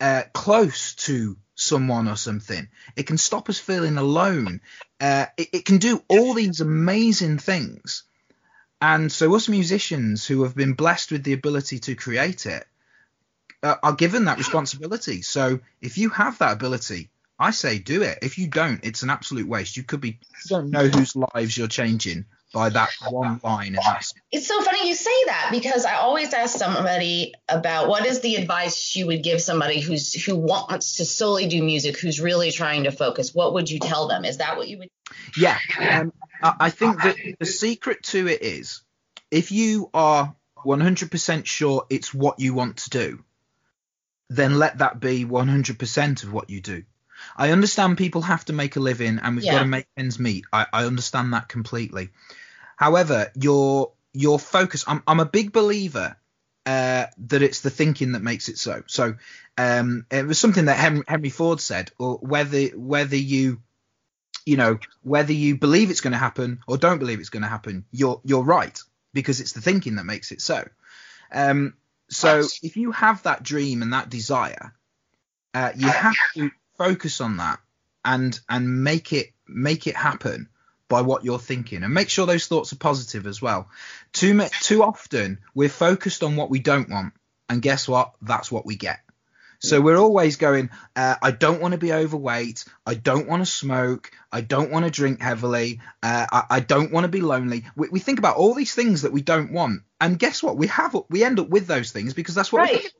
uh, 0.00 0.24
close 0.34 0.94
to 0.96 1.36
someone 1.54 2.08
or 2.08 2.16
something. 2.16 2.68
It 2.96 3.06
can 3.06 3.18
stop 3.18 3.48
us 3.48 3.58
feeling 3.58 3.98
alone. 3.98 4.60
Uh, 5.00 5.26
it, 5.36 5.48
it 5.52 5.64
can 5.64 5.78
do 5.78 6.02
all 6.08 6.34
these 6.34 6.60
amazing 6.60 7.38
things. 7.38 8.04
And 8.80 9.10
so, 9.10 9.34
us 9.34 9.48
musicians 9.48 10.26
who 10.26 10.44
have 10.44 10.54
been 10.54 10.74
blessed 10.74 11.10
with 11.10 11.24
the 11.24 11.32
ability 11.32 11.80
to 11.80 11.94
create 11.94 12.46
it 12.46 12.66
uh, 13.62 13.76
are 13.82 13.92
given 13.92 14.26
that 14.26 14.38
responsibility. 14.38 15.22
So, 15.22 15.60
if 15.80 15.98
you 15.98 16.10
have 16.10 16.38
that 16.38 16.52
ability, 16.52 17.10
I 17.38 17.50
say 17.50 17.78
do 17.78 18.02
it. 18.02 18.18
If 18.22 18.38
you 18.38 18.48
don't, 18.48 18.84
it's 18.84 19.02
an 19.02 19.10
absolute 19.10 19.48
waste. 19.48 19.76
You 19.76 19.82
could 19.82 20.00
be 20.00 20.18
you 20.44 20.48
don't 20.48 20.70
know 20.70 20.86
whose 20.88 21.16
lives 21.16 21.56
you're 21.56 21.68
changing 21.68 22.24
by 22.52 22.70
that 22.70 22.90
one 23.10 23.40
line, 23.44 23.74
and 23.74 23.84
that's 23.84 24.14
It's 24.32 24.46
so 24.46 24.60
funny 24.62 24.88
you 24.88 24.94
say 24.94 25.24
that 25.26 25.50
because 25.52 25.84
I 25.84 25.96
always 25.96 26.32
ask 26.32 26.56
somebody 26.56 27.34
about 27.48 27.88
what 27.88 28.06
is 28.06 28.20
the 28.20 28.36
advice 28.36 28.96
you 28.96 29.06
would 29.06 29.22
give 29.22 29.40
somebody 29.40 29.80
who's 29.80 30.14
who 30.24 30.36
wants 30.36 30.96
to 30.96 31.04
solely 31.04 31.46
do 31.46 31.62
music, 31.62 31.98
who's 31.98 32.20
really 32.20 32.50
trying 32.50 32.84
to 32.84 32.90
focus. 32.90 33.34
What 33.34 33.54
would 33.54 33.70
you 33.70 33.78
tell 33.78 34.08
them? 34.08 34.24
Is 34.24 34.38
that 34.38 34.56
what 34.56 34.68
you 34.68 34.78
would? 34.78 34.88
Yeah, 35.38 35.58
um, 35.78 36.12
I 36.42 36.70
think 36.70 37.02
that 37.02 37.16
the 37.38 37.46
secret 37.46 38.02
to 38.04 38.26
it 38.28 38.42
is 38.42 38.82
if 39.30 39.52
you 39.52 39.90
are 39.94 40.34
100% 40.64 41.46
sure 41.46 41.86
it's 41.90 42.12
what 42.12 42.40
you 42.40 42.54
want 42.54 42.78
to 42.78 42.90
do, 42.90 43.24
then 44.30 44.58
let 44.58 44.78
that 44.78 45.00
be 45.00 45.24
100% 45.24 46.22
of 46.24 46.32
what 46.32 46.50
you 46.50 46.60
do. 46.60 46.84
I 47.36 47.50
understand 47.50 47.98
people 47.98 48.22
have 48.22 48.44
to 48.46 48.52
make 48.52 48.76
a 48.76 48.80
living 48.80 49.18
and 49.20 49.36
we've 49.36 49.44
got 49.50 49.58
to 49.60 49.64
make 49.64 49.86
ends 49.96 50.18
meet. 50.18 50.44
I, 50.52 50.66
I 50.72 50.84
understand 50.84 51.32
that 51.32 51.48
completely. 51.48 52.10
However, 52.76 53.32
your 53.34 53.92
your 54.12 54.38
focus. 54.38 54.84
I'm 54.86 55.02
I'm 55.06 55.20
a 55.20 55.24
big 55.26 55.52
believer 55.52 56.16
uh, 56.66 57.06
that 57.26 57.42
it's 57.42 57.60
the 57.60 57.70
thinking 57.70 58.12
that 58.12 58.22
makes 58.22 58.48
it 58.48 58.58
so. 58.58 58.82
So 58.86 59.16
um, 59.56 60.06
it 60.10 60.26
was 60.26 60.38
something 60.38 60.66
that 60.66 60.76
Henry, 60.76 61.04
Henry 61.08 61.30
Ford 61.30 61.60
said, 61.60 61.90
or 61.98 62.16
whether 62.16 62.66
whether 62.68 63.16
you 63.16 63.60
you 64.48 64.56
know 64.56 64.78
whether 65.02 65.34
you 65.34 65.58
believe 65.58 65.90
it's 65.90 66.00
going 66.00 66.14
to 66.14 66.18
happen 66.18 66.60
or 66.66 66.78
don't 66.78 66.98
believe 66.98 67.20
it's 67.20 67.28
going 67.28 67.42
to 67.42 67.48
happen, 67.48 67.84
you're 67.90 68.18
you're 68.24 68.42
right 68.42 68.80
because 69.12 69.40
it's 69.40 69.52
the 69.52 69.60
thinking 69.60 69.96
that 69.96 70.04
makes 70.04 70.32
it 70.32 70.40
so. 70.40 70.66
Um, 71.30 71.74
so 72.08 72.42
if 72.62 72.78
you 72.78 72.90
have 72.92 73.22
that 73.24 73.42
dream 73.42 73.82
and 73.82 73.92
that 73.92 74.08
desire, 74.08 74.72
uh, 75.52 75.72
you 75.76 75.86
have 75.86 76.16
to 76.34 76.50
focus 76.78 77.20
on 77.20 77.36
that 77.36 77.58
and 78.06 78.40
and 78.48 78.82
make 78.82 79.12
it 79.12 79.32
make 79.46 79.86
it 79.86 79.96
happen 79.96 80.48
by 80.88 81.02
what 81.02 81.26
you're 81.26 81.38
thinking 81.38 81.82
and 81.82 81.92
make 81.92 82.08
sure 82.08 82.24
those 82.24 82.46
thoughts 82.46 82.72
are 82.72 82.76
positive 82.76 83.26
as 83.26 83.42
well. 83.42 83.68
Too 84.14 84.40
too 84.62 84.82
often 84.82 85.40
we're 85.54 85.68
focused 85.68 86.22
on 86.22 86.36
what 86.36 86.48
we 86.48 86.58
don't 86.58 86.88
want, 86.88 87.12
and 87.50 87.60
guess 87.60 87.86
what? 87.86 88.14
That's 88.22 88.50
what 88.50 88.64
we 88.64 88.76
get. 88.76 89.00
So 89.60 89.80
we're 89.80 89.96
always 89.96 90.36
going, 90.36 90.70
uh, 90.94 91.16
I 91.20 91.32
don't 91.32 91.60
want 91.60 91.72
to 91.72 91.78
be 91.78 91.92
overweight. 91.92 92.64
I 92.86 92.94
don't 92.94 93.26
want 93.26 93.42
to 93.42 93.46
smoke. 93.46 94.12
I 94.30 94.40
don't 94.40 94.70
want 94.70 94.84
to 94.84 94.90
drink 94.90 95.20
heavily. 95.20 95.80
Uh, 96.02 96.26
I, 96.30 96.44
I 96.50 96.60
don't 96.60 96.92
want 96.92 97.04
to 97.04 97.08
be 97.08 97.20
lonely. 97.20 97.64
We, 97.74 97.88
we 97.88 97.98
think 97.98 98.20
about 98.20 98.36
all 98.36 98.54
these 98.54 98.74
things 98.74 99.02
that 99.02 99.12
we 99.12 99.20
don't 99.20 99.52
want, 99.52 99.82
and 100.00 100.18
guess 100.18 100.42
what? 100.42 100.56
We 100.56 100.68
have 100.68 100.96
we 101.10 101.24
end 101.24 101.40
up 101.40 101.48
with 101.48 101.66
those 101.66 101.90
things 101.90 102.14
because 102.14 102.34
that's 102.34 102.52
what. 102.52 102.70
we 102.70 102.76
Right. 102.76 102.92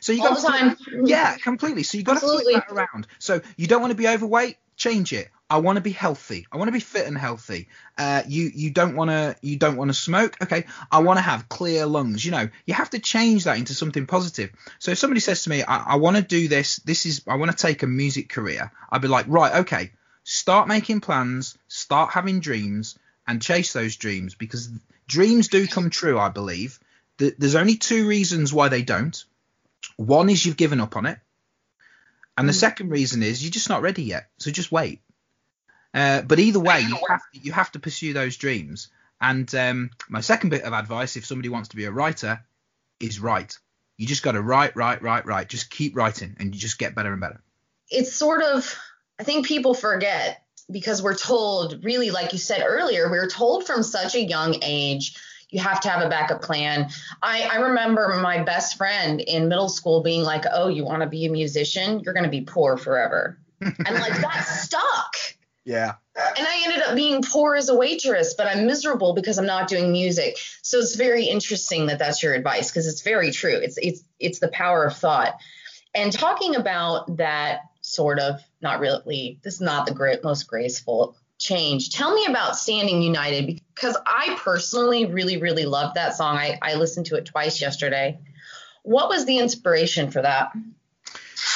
So 0.00 0.12
you 0.12 0.22
All 0.22 0.34
got 0.34 0.40
the 0.40 0.48
time. 0.48 0.76
yeah, 1.04 1.36
completely. 1.36 1.82
So 1.82 1.98
you 1.98 2.04
got 2.04 2.14
to 2.14 2.20
flip 2.20 2.44
that 2.52 2.72
around. 2.72 3.06
So 3.18 3.40
you 3.56 3.66
don't 3.66 3.80
want 3.80 3.90
to 3.90 3.96
be 3.96 4.08
overweight, 4.08 4.56
change 4.76 5.12
it. 5.12 5.28
I 5.48 5.58
want 5.58 5.76
to 5.76 5.80
be 5.82 5.92
healthy. 5.92 6.46
I 6.50 6.56
want 6.56 6.68
to 6.68 6.72
be 6.72 6.80
fit 6.80 7.06
and 7.06 7.16
healthy. 7.16 7.68
Uh, 7.96 8.22
you 8.26 8.50
you 8.52 8.70
don't 8.70 8.96
want 8.96 9.10
to 9.10 9.36
you 9.42 9.56
don't 9.56 9.76
want 9.76 9.90
to 9.90 9.94
smoke. 9.94 10.36
Okay, 10.42 10.64
I 10.90 10.98
want 11.00 11.18
to 11.18 11.22
have 11.22 11.48
clear 11.48 11.86
lungs. 11.86 12.24
You 12.24 12.32
know, 12.32 12.48
you 12.66 12.74
have 12.74 12.90
to 12.90 12.98
change 12.98 13.44
that 13.44 13.56
into 13.56 13.72
something 13.74 14.06
positive. 14.06 14.50
So 14.80 14.90
if 14.90 14.98
somebody 14.98 15.20
says 15.20 15.44
to 15.44 15.50
me, 15.50 15.62
I, 15.62 15.92
I 15.92 15.96
want 15.96 16.16
to 16.16 16.22
do 16.22 16.48
this. 16.48 16.76
This 16.76 17.06
is 17.06 17.22
I 17.28 17.36
want 17.36 17.52
to 17.52 17.56
take 17.56 17.84
a 17.84 17.86
music 17.86 18.28
career. 18.28 18.72
I'd 18.90 19.02
be 19.02 19.08
like, 19.08 19.26
right, 19.28 19.54
okay, 19.60 19.92
start 20.24 20.66
making 20.66 21.00
plans, 21.00 21.56
start 21.68 22.10
having 22.10 22.40
dreams, 22.40 22.98
and 23.28 23.40
chase 23.40 23.72
those 23.72 23.94
dreams 23.96 24.34
because 24.34 24.68
dreams 25.06 25.46
do 25.46 25.68
come 25.68 25.90
true. 25.90 26.18
I 26.18 26.28
believe. 26.28 26.80
Th- 27.18 27.34
There's 27.38 27.54
only 27.54 27.76
two 27.76 28.08
reasons 28.08 28.52
why 28.52 28.68
they 28.68 28.82
don't. 28.82 29.24
One 29.96 30.28
is 30.28 30.44
you've 30.44 30.56
given 30.56 30.80
up 30.80 30.96
on 30.96 31.06
it, 31.06 31.20
and 32.36 32.48
the 32.48 32.52
second 32.52 32.88
reason 32.90 33.22
is 33.22 33.44
you're 33.44 33.52
just 33.52 33.68
not 33.68 33.82
ready 33.82 34.02
yet. 34.02 34.28
So 34.38 34.50
just 34.50 34.72
wait. 34.72 35.02
Uh, 35.96 36.20
but 36.20 36.38
either 36.38 36.60
way, 36.60 36.80
you 36.82 36.98
have 37.08 37.22
to, 37.32 37.40
you 37.40 37.52
have 37.52 37.72
to 37.72 37.78
pursue 37.78 38.12
those 38.12 38.36
dreams. 38.36 38.88
And 39.18 39.52
um, 39.54 39.90
my 40.10 40.20
second 40.20 40.50
bit 40.50 40.62
of 40.62 40.74
advice, 40.74 41.16
if 41.16 41.24
somebody 41.24 41.48
wants 41.48 41.70
to 41.70 41.76
be 41.76 41.86
a 41.86 41.90
writer, 41.90 42.44
is 43.00 43.18
write. 43.18 43.58
You 43.96 44.06
just 44.06 44.22
got 44.22 44.32
to 44.32 44.42
write, 44.42 44.76
write, 44.76 45.00
write, 45.00 45.24
write. 45.24 45.48
Just 45.48 45.70
keep 45.70 45.96
writing, 45.96 46.36
and 46.38 46.54
you 46.54 46.60
just 46.60 46.78
get 46.78 46.94
better 46.94 47.12
and 47.12 47.20
better. 47.20 47.42
it's 47.90 48.12
sort 48.12 48.42
of 48.42 48.78
I 49.18 49.24
think 49.24 49.46
people 49.46 49.72
forget 49.72 50.42
because 50.70 51.02
we're 51.02 51.16
told 51.16 51.82
really 51.82 52.10
like 52.10 52.32
you 52.32 52.38
said 52.38 52.62
earlier 52.66 53.10
we 53.10 53.16
were 53.16 53.28
told 53.28 53.64
from 53.64 53.82
such 53.82 54.14
a 54.14 54.20
young 54.20 54.56
age 54.62 55.16
you 55.48 55.60
have 55.60 55.80
to 55.80 55.88
have 55.88 56.04
a 56.04 56.08
backup 56.08 56.42
plan. 56.42 56.90
I, 57.22 57.48
I 57.50 57.56
remember 57.56 58.18
my 58.20 58.42
best 58.42 58.76
friend 58.76 59.20
in 59.20 59.48
middle 59.48 59.68
school 59.68 60.02
being 60.02 60.22
like, 60.24 60.44
"Oh, 60.52 60.68
you 60.68 60.84
want 60.84 61.02
to 61.02 61.08
be 61.08 61.24
a 61.24 61.30
musician? 61.30 62.00
You're 62.00 62.14
going 62.14 62.24
to 62.24 62.30
be 62.30 62.40
poor 62.40 62.76
forever," 62.76 63.38
and 63.60 63.76
like 63.78 64.20
that 64.20 64.44
stuck. 64.44 65.16
Yeah. 65.66 65.94
And 66.16 66.46
I 66.46 66.62
ended 66.64 66.82
up 66.82 66.94
being 66.94 67.22
poor 67.22 67.56
as 67.56 67.68
a 67.68 67.74
waitress, 67.74 68.34
but 68.34 68.46
I'm 68.46 68.66
miserable 68.66 69.14
because 69.14 69.36
I'm 69.36 69.46
not 69.46 69.68
doing 69.68 69.90
music. 69.90 70.38
So 70.62 70.78
it's 70.78 70.94
very 70.94 71.24
interesting 71.24 71.86
that 71.86 71.98
that's 71.98 72.22
your 72.22 72.34
advice 72.34 72.70
because 72.70 72.86
it's 72.86 73.02
very 73.02 73.32
true. 73.32 73.56
It's 73.56 73.76
it's 73.76 74.02
it's 74.20 74.38
the 74.38 74.48
power 74.48 74.84
of 74.84 74.96
thought. 74.96 75.34
And 75.92 76.12
talking 76.12 76.54
about 76.54 77.16
that 77.16 77.62
sort 77.80 78.20
of 78.20 78.40
not 78.62 78.78
really 78.78 79.40
this 79.42 79.54
is 79.54 79.60
not 79.60 79.86
the 79.86 79.94
great 79.94 80.22
most 80.22 80.44
graceful 80.44 81.16
change. 81.38 81.90
Tell 81.90 82.14
me 82.14 82.26
about 82.26 82.56
Standing 82.56 83.02
United 83.02 83.60
because 83.74 83.98
I 84.06 84.38
personally 84.42 85.06
really 85.06 85.38
really 85.38 85.66
love 85.66 85.94
that 85.94 86.16
song. 86.16 86.36
I 86.36 86.60
I 86.62 86.74
listened 86.74 87.06
to 87.06 87.16
it 87.16 87.26
twice 87.26 87.60
yesterday. 87.60 88.20
What 88.84 89.08
was 89.08 89.26
the 89.26 89.38
inspiration 89.38 90.12
for 90.12 90.22
that? 90.22 90.52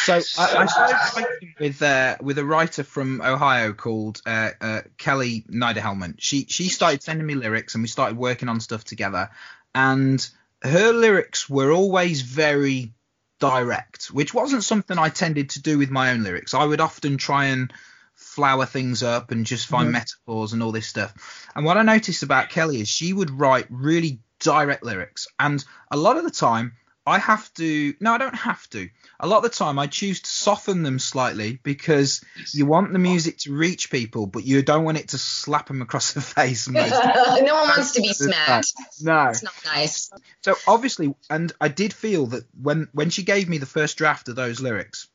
So 0.05 0.15
I, 0.15 0.19
I 0.19 0.67
started 0.67 0.97
writing 1.17 1.55
with 1.61 1.83
uh, 1.83 2.17
with 2.21 2.39
a 2.39 2.45
writer 2.45 2.85
from 2.85 3.21
Ohio 3.21 3.73
called 3.73 4.23
uh, 4.27 4.51
uh, 4.61 4.81
Kelly 4.97 5.45
Niederhelman. 5.51 6.15
She 6.19 6.47
she 6.49 6.69
started 6.69 7.03
sending 7.03 7.27
me 7.27 7.35
lyrics 7.35 7.75
and 7.75 7.83
we 7.83 7.89
started 7.89 8.17
working 8.17 8.49
on 8.49 8.61
stuff 8.61 8.85
together. 8.85 9.31
And 9.75 10.27
her 10.63 10.93
lyrics 10.93 11.49
were 11.49 11.71
always 11.71 12.23
very 12.23 12.93
direct, 13.39 14.07
which 14.07 14.35
wasn't 14.35 14.65
something 14.65 14.99
I 14.99 15.09
tended 15.09 15.51
to 15.51 15.63
do 15.63 15.79
with 15.79 15.91
my 15.91 16.11
own 16.11 16.23
lyrics. 16.23 16.55
I 16.55 16.65
would 16.65 16.81
often 16.81 17.17
try 17.17 17.47
and 17.47 17.73
flower 18.15 18.67
things 18.67 19.03
up 19.03 19.31
and 19.31 19.47
just 19.47 19.67
find 19.67 19.93
metaphors 19.93 20.53
and 20.53 20.63
all 20.63 20.73
this 20.73 20.87
stuff. 20.87 21.49
And 21.55 21.65
what 21.65 21.79
I 21.79 21.83
noticed 21.83 22.23
about 22.23 22.51
Kelly 22.51 22.81
is 22.81 22.89
she 22.89 23.13
would 23.13 23.31
write 23.31 23.67
really 23.71 24.21
direct 24.39 24.83
lyrics, 24.83 25.27
and 25.39 25.65
a 25.91 25.97
lot 25.97 26.17
of 26.17 26.25
the 26.25 26.31
time 26.31 26.73
I 27.07 27.19
have 27.19 27.53
to. 27.55 27.95
No, 27.99 28.13
I 28.13 28.19
don't 28.19 28.35
have 28.35 28.69
to. 28.71 28.89
A 29.19 29.27
lot 29.27 29.39
of 29.39 29.43
the 29.45 29.49
time 29.51 29.79
I 29.79 29.87
choose 29.87 30.21
to 30.21 30.31
soften 30.31 30.83
them 30.83 30.99
slightly 30.99 31.59
because 31.63 32.23
you 32.53 32.67
want 32.67 32.93
the 32.93 32.99
music 32.99 33.39
to 33.39 33.55
reach 33.55 33.91
people, 33.91 34.27
but 34.27 34.45
you 34.45 34.63
don't 34.63 34.85
want 34.85 34.99
it 34.99 35.09
to 35.09 35.19
slap 35.19 35.69
them 35.69 35.81
across 35.81 36.13
the 36.13 36.21
face. 36.21 36.69
no 36.69 36.83
one 36.83 37.69
wants 37.69 37.93
to 37.93 38.03
be 38.03 38.13
smacked. 38.13 38.73
no. 39.01 39.29
It's 39.29 39.43
not 39.43 39.55
nice. 39.65 40.11
So 40.45 40.55
obviously, 40.69 41.15
and 41.31 41.53
I 41.61 41.69
did 41.69 41.93
feel 41.93 42.27
that 42.27 42.45
when 42.61 42.89
when 42.93 43.11
she 43.11 43.23
gave 43.23 43.49
me 43.49 43.59
the 43.59 43.67
first 43.67 43.97
draft 43.97 44.29
of 44.29 44.37
those 44.37 44.61
lyrics, 44.61 45.09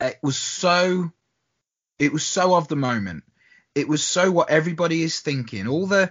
it 0.00 0.18
was 0.22 0.36
so, 0.36 1.10
it 1.98 2.12
was 2.12 2.24
so 2.24 2.54
of 2.54 2.68
the 2.68 2.76
moment. 2.76 3.24
It 3.74 3.88
was 3.88 4.04
so 4.04 4.30
what 4.30 4.50
everybody 4.50 5.02
is 5.02 5.20
thinking. 5.20 5.66
All 5.66 5.86
the 5.86 6.10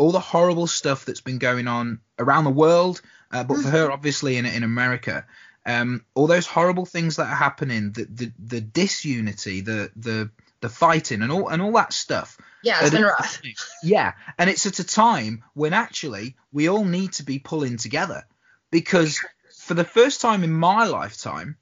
all 0.00 0.12
the 0.12 0.18
horrible 0.18 0.66
stuff 0.66 1.04
that's 1.04 1.20
been 1.20 1.36
going 1.36 1.68
on 1.68 2.00
around 2.18 2.44
the 2.44 2.50
world, 2.50 3.02
uh, 3.30 3.44
but 3.44 3.58
for 3.58 3.68
her, 3.68 3.92
obviously 3.92 4.38
in 4.38 4.46
in 4.46 4.62
America, 4.62 5.26
um, 5.66 6.06
all 6.14 6.26
those 6.26 6.46
horrible 6.46 6.86
things 6.86 7.16
that 7.16 7.28
are 7.28 7.36
happening, 7.36 7.92
the 7.92 8.06
the, 8.06 8.32
the 8.38 8.60
disunity, 8.62 9.60
the 9.60 9.90
the 9.94 10.30
the 10.62 10.70
fighting, 10.70 11.20
and 11.20 11.30
all 11.30 11.48
and 11.48 11.60
all 11.60 11.72
that 11.72 11.92
stuff. 11.92 12.38
Yeah, 12.62 12.80
it's 12.80 12.90
been 12.90 13.02
rough. 13.02 13.42
Yeah, 13.82 14.14
and 14.38 14.48
it's 14.48 14.64
at 14.64 14.78
a 14.78 14.84
time 14.84 15.44
when 15.52 15.74
actually 15.74 16.36
we 16.50 16.70
all 16.70 16.86
need 16.86 17.12
to 17.14 17.22
be 17.22 17.38
pulling 17.38 17.76
together 17.76 18.24
because 18.70 19.20
for 19.58 19.74
the 19.74 19.84
first 19.84 20.22
time 20.22 20.44
in 20.44 20.52
my 20.52 20.86
lifetime, 20.86 21.58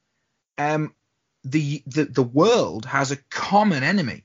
um, 0.58 0.94
the 1.42 1.82
the 1.86 2.04
the 2.04 2.22
world 2.22 2.86
has 2.86 3.10
a 3.10 3.16
common 3.30 3.82
enemy. 3.82 4.24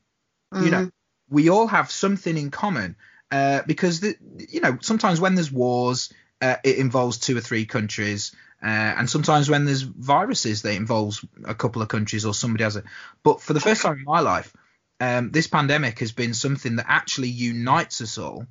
You 0.55 0.69
know, 0.69 0.91
we 1.29 1.49
all 1.49 1.65
have 1.65 1.89
something 1.89 2.37
in 2.37 2.51
common 2.51 2.95
uh, 3.33 3.61
because 3.65 3.99
the 3.99 4.15
you 4.49 4.61
know 4.61 4.77
sometimes 4.81 5.19
when 5.19 5.33
there's 5.35 5.51
wars, 5.51 6.13
uh, 6.39 6.57
it 6.63 6.77
involves 6.77 7.17
two 7.17 7.35
or 7.35 7.41
three 7.41 7.65
countries. 7.65 8.35
Uh, 8.61 8.95
and 8.97 9.09
sometimes 9.09 9.49
when 9.49 9.65
there's 9.65 9.81
viruses, 9.81 10.61
that 10.61 10.75
involves 10.75 11.25
a 11.43 11.53
couple 11.55 11.81
of 11.81 11.89
countries 11.89 12.25
or 12.25 12.33
somebody 12.33 12.63
has 12.63 12.77
it. 12.77 12.85
But 13.23 13.41
for 13.41 13.51
the 13.53 13.59
first 13.59 13.81
time 13.81 13.97
in 13.97 14.05
my 14.05 14.21
life, 14.21 14.53
um, 15.01 15.31
this 15.31 15.47
pandemic 15.47 15.99
has 15.99 16.13
been 16.13 16.33
something 16.33 16.77
that 16.77 16.85
actually 16.87 17.27
unites 17.27 17.99
us 17.99 18.17
all, 18.17 18.45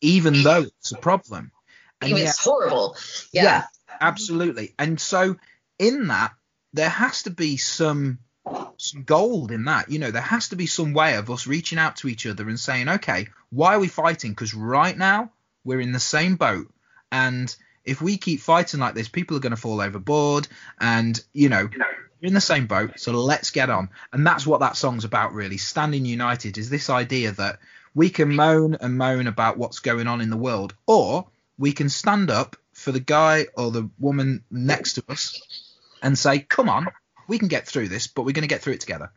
even 0.00 0.42
though 0.44 0.62
it's 0.78 0.92
a 0.92 0.98
problem. 0.98 1.50
And 2.00 2.10
Even 2.10 2.22
yet- 2.22 2.28
it's 2.28 2.44
horrible. 2.44 2.96
Yeah. 3.32 3.42
yeah, 3.42 3.62
absolutely. 4.00 4.74
And 4.78 5.00
so 5.00 5.36
in 5.78 6.08
that, 6.08 6.34
there 6.72 6.88
has 6.90 7.22
to 7.24 7.30
be 7.30 7.56
some 7.56 8.18
some 8.76 9.02
gold 9.02 9.50
in 9.50 9.64
that. 9.64 9.90
You 9.90 9.98
know, 9.98 10.10
there 10.10 10.22
has 10.22 10.48
to 10.50 10.56
be 10.56 10.66
some 10.66 10.92
way 10.92 11.16
of 11.16 11.30
us 11.30 11.46
reaching 11.46 11.78
out 11.78 11.96
to 11.96 12.08
each 12.08 12.26
other 12.26 12.48
and 12.48 12.58
saying, 12.58 12.88
okay, 12.88 13.28
why 13.50 13.74
are 13.74 13.80
we 13.80 13.88
fighting? 13.88 14.32
Because 14.32 14.54
right 14.54 14.96
now 14.96 15.30
we're 15.64 15.80
in 15.80 15.92
the 15.92 16.00
same 16.00 16.36
boat, 16.36 16.72
and 17.10 17.54
if 17.84 18.02
we 18.02 18.18
keep 18.18 18.40
fighting 18.40 18.80
like 18.80 18.94
this, 18.94 19.08
people 19.08 19.36
are 19.36 19.40
going 19.40 19.54
to 19.54 19.56
fall 19.56 19.80
overboard, 19.80 20.46
and 20.80 21.18
you 21.32 21.48
know, 21.48 21.68
you're 22.20 22.28
in 22.28 22.34
the 22.34 22.40
same 22.40 22.66
boat, 22.66 22.98
so 23.00 23.12
let's 23.12 23.50
get 23.50 23.70
on. 23.70 23.88
And 24.12 24.26
that's 24.26 24.46
what 24.46 24.60
that 24.60 24.76
song's 24.76 25.04
about, 25.04 25.32
really. 25.32 25.56
Standing 25.56 26.04
united 26.04 26.58
is 26.58 26.68
this 26.68 26.90
idea 26.90 27.32
that 27.32 27.60
we 27.94 28.10
can 28.10 28.34
moan 28.34 28.76
and 28.80 28.98
moan 28.98 29.26
about 29.26 29.56
what's 29.56 29.78
going 29.78 30.06
on 30.06 30.20
in 30.20 30.30
the 30.30 30.36
world, 30.36 30.74
or 30.86 31.26
we 31.58 31.72
can 31.72 31.88
stand 31.88 32.30
up 32.30 32.56
for 32.72 32.92
the 32.92 33.00
guy 33.00 33.46
or 33.56 33.70
the 33.70 33.88
woman 33.98 34.44
next 34.50 34.94
to 34.94 35.04
us 35.08 35.40
and 36.02 36.16
say, 36.16 36.40
"Come 36.40 36.68
on, 36.68 36.88
we 37.28 37.38
can 37.38 37.48
get 37.48 37.68
through 37.68 37.88
this, 37.88 38.08
but 38.08 38.22
we're 38.22 38.32
going 38.32 38.42
to 38.42 38.48
get 38.48 38.62
through 38.62 38.74
it 38.74 38.80
together." 38.80 39.12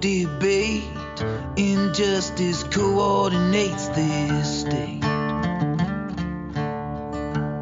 Debate. 0.00 0.84
Injustice 1.56 2.62
coordinates 2.64 3.88
this 3.88 4.60
state. 4.60 4.95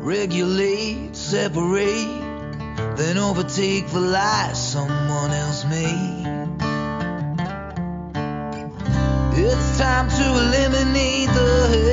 Regulate, 0.04 1.16
separate, 1.16 2.20
then 2.94 3.16
overtake 3.16 3.88
the 3.88 4.00
lies 4.00 4.72
someone 4.72 5.30
else 5.30 5.64
made. 5.64 6.26
It's 9.32 9.78
time 9.78 10.10
to 10.10 10.24
eliminate 10.42 11.28
the 11.28 11.83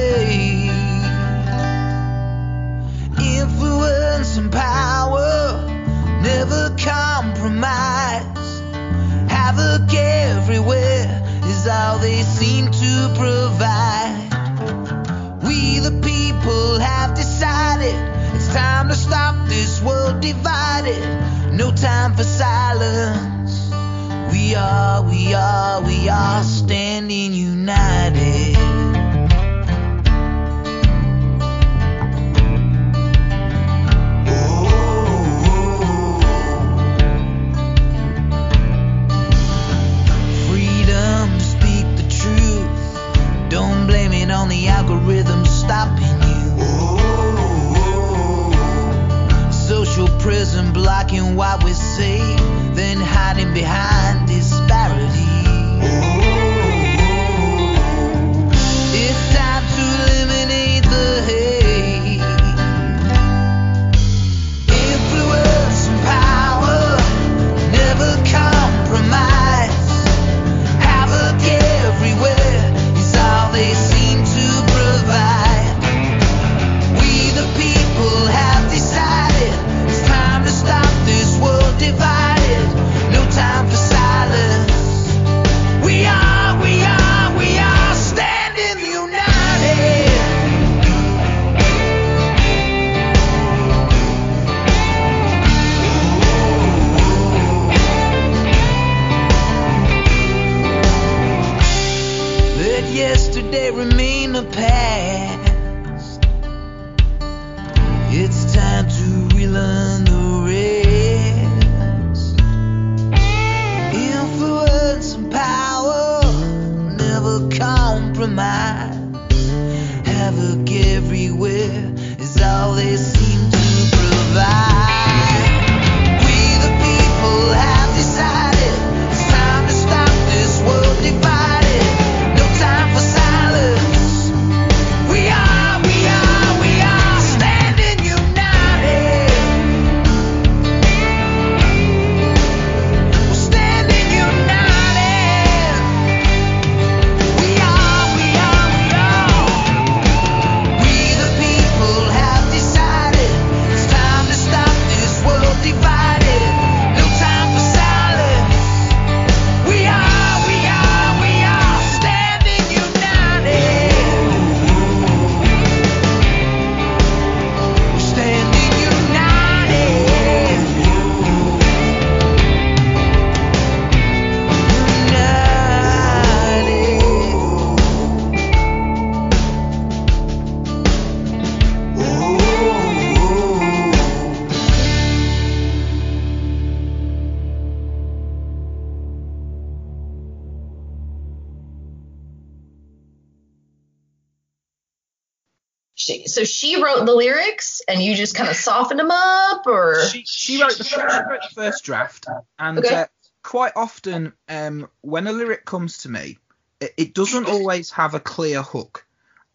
She, 196.61 196.81
wrote 196.81 197.05
the 197.05 197.15
lyrics 197.15 197.81
and 197.87 198.01
you 198.01 198.15
just 198.15 198.35
kind 198.35 198.49
of 198.49 198.55
softened 198.55 198.99
them 198.99 199.11
up 199.11 199.65
or 199.65 200.05
She, 200.09 200.23
she 200.27 200.61
wrote 200.61 200.77
the 200.77 200.83
she 200.83 200.95
wrote 200.99 201.41
the 201.41 201.49
first 201.55 201.83
draft, 201.83 202.27
and 202.59 202.77
Okay. 202.77 202.95
uh, 202.95 203.05
quite 203.43 203.73
often, 203.75 204.33
um, 204.47 204.87
when 205.01 205.27
a 205.27 205.31
lyric 205.31 205.65
comes 205.65 205.99
to 205.99 206.09
me, 206.09 206.37
it, 206.79 206.93
it 206.97 207.13
doesn't 207.13 207.47
always 207.47 207.91
have 207.91 208.13
a 208.13 208.19
clear 208.19 208.61
hook, 208.61 209.05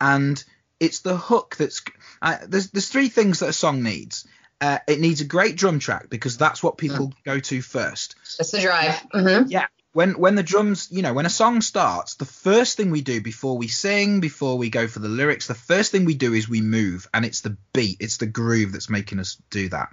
and 0.00 0.42
it's 0.80 1.00
the 1.00 1.16
hook 1.16 1.56
that's. 1.56 1.82
Uh, 2.20 2.38
there's 2.46 2.70
there's 2.70 2.88
three 2.88 3.08
things 3.08 3.38
that 3.38 3.48
a 3.48 3.52
song 3.52 3.82
needs. 3.82 4.26
Uh, 4.60 4.78
it 4.88 5.00
needs 5.00 5.20
a 5.20 5.24
great 5.26 5.56
drum 5.56 5.78
track 5.78 6.08
because 6.08 6.36
that's 6.38 6.62
what 6.62 6.78
people 6.78 7.12
go 7.24 7.38
to 7.38 7.60
first. 7.60 8.16
that's 8.38 8.50
the 8.50 8.60
drive. 8.60 8.98
hmm 9.12 9.42
Yeah. 9.48 9.66
When 9.96 10.18
when 10.18 10.34
the 10.34 10.42
drums, 10.42 10.88
you 10.90 11.00
know, 11.00 11.14
when 11.14 11.24
a 11.24 11.30
song 11.30 11.62
starts, 11.62 12.16
the 12.16 12.26
first 12.26 12.76
thing 12.76 12.90
we 12.90 13.00
do 13.00 13.22
before 13.22 13.56
we 13.56 13.66
sing, 13.66 14.20
before 14.20 14.58
we 14.58 14.68
go 14.68 14.88
for 14.88 14.98
the 14.98 15.08
lyrics, 15.08 15.46
the 15.46 15.54
first 15.54 15.90
thing 15.90 16.04
we 16.04 16.12
do 16.12 16.34
is 16.34 16.46
we 16.46 16.60
move, 16.60 17.08
and 17.14 17.24
it's 17.24 17.40
the 17.40 17.56
beat, 17.72 17.96
it's 18.00 18.18
the 18.18 18.26
groove 18.26 18.72
that's 18.72 18.90
making 18.90 19.20
us 19.20 19.38
do 19.48 19.70
that. 19.70 19.88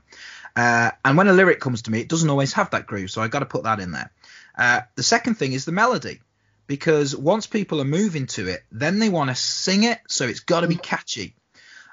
Uh, 0.58 0.92
and 1.06 1.16
when 1.16 1.30
a 1.30 1.32
lyric 1.32 1.62
comes 1.62 1.84
to 1.84 1.92
me, 1.92 2.02
it 2.02 2.10
doesn't 2.10 2.30
always 2.30 2.52
have 2.52 2.72
that 2.72 2.86
groove, 2.86 3.12
so 3.12 3.22
I 3.22 3.30
got 3.30 3.39
to 3.39 3.46
put 3.46 3.63
that 3.63 3.80
in 3.80 3.92
there. 3.92 4.12
Uh, 4.58 4.82
the 4.96 5.04
second 5.04 5.36
thing 5.36 5.54
is 5.54 5.63
the 5.63 5.72
melody, 5.72 6.20
because 6.68 7.16
once 7.16 7.48
people 7.48 7.80
are 7.80 7.86
moving 7.86 8.26
to 8.26 8.50
it, 8.50 8.62
then 8.74 9.00
they 9.00 9.08
want 9.08 9.30
to 9.30 9.36
sing 9.36 9.86
it, 9.86 10.00
so 10.10 10.28
it's 10.28 10.42
got 10.42 10.62
to 10.62 10.68
be 10.68 10.76
catchy. 10.76 11.34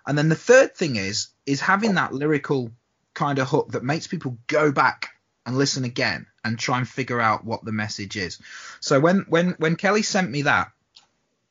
And 0.05 0.18
then 0.18 0.29
the 0.29 0.35
third 0.35 0.75
thing 0.75 0.96
is 0.96 1.29
is 1.46 1.61
having 1.61 1.94
that 1.94 2.12
lyrical 2.12 2.73
kind 3.14 3.38
of 3.38 3.46
hook 3.49 3.70
that 3.70 3.85
makes 3.85 4.09
people 4.09 4.37
go 4.49 4.73
back 4.73 5.11
and 5.51 5.59
listen 5.59 5.85
again 5.85 6.27
and 6.45 6.59
try 6.59 6.79
and 6.79 6.89
figure 6.89 7.21
out 7.21 7.45
what 7.45 7.65
the 7.65 7.73
message 7.73 8.17
is. 8.17 8.39
So 8.81 9.01
when 9.01 9.27
when 9.29 9.51
when 9.59 9.77
Kelly 9.77 10.03
sent 10.03 10.31
me 10.31 10.43
that, 10.43 10.71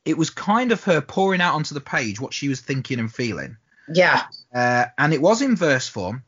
it 0.05 0.17
was 0.17 0.29
kind 0.29 0.71
of 0.71 0.83
her 0.85 1.01
pouring 1.01 1.41
out 1.41 1.55
onto 1.55 1.75
the 1.75 1.81
page 1.81 2.19
what 2.19 2.33
she 2.33 2.47
was 2.47 2.61
thinking 2.61 2.99
and 2.99 3.13
feeling. 3.13 3.57
Yeah. 3.93 4.23
Uh, 4.53 4.85
and 4.97 5.13
it 5.13 5.21
was 5.21 5.41
in 5.41 5.55
verse 5.55 5.87
form, 5.87 6.23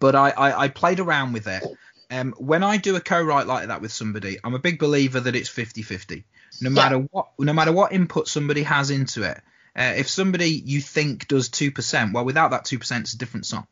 but 0.00 0.14
I, 0.14 0.30
I, 0.30 0.62
I 0.64 0.68
played 0.68 1.00
around 1.00 1.32
with 1.32 1.46
it. 1.46 1.62
Um, 2.10 2.34
when 2.38 2.62
I 2.62 2.76
do 2.76 2.96
a 2.96 3.00
co-write 3.00 3.46
like 3.46 3.68
that 3.68 3.82
with 3.82 3.92
somebody, 3.92 4.38
I'm 4.42 4.54
a 4.54 4.60
big 4.60 4.78
believer 4.78 5.20
that 5.20 5.36
it's 5.36 5.50
50-50. 5.50 6.24
No 6.60 6.70
matter 6.70 6.98
what, 6.98 7.28
no 7.38 7.52
matter 7.52 7.72
what 7.72 7.92
input 7.92 8.28
somebody 8.28 8.62
has 8.62 8.90
into 8.90 9.24
it. 9.24 9.40
Uh, 9.76 9.92
if 9.96 10.08
somebody 10.08 10.46
you 10.46 10.80
think 10.80 11.28
does 11.28 11.50
two 11.50 11.70
percent, 11.70 12.14
well, 12.14 12.24
without 12.24 12.52
that 12.52 12.64
two 12.64 12.78
percent, 12.78 13.04
it's 13.04 13.12
a 13.12 13.18
different 13.18 13.44
song. 13.44 13.66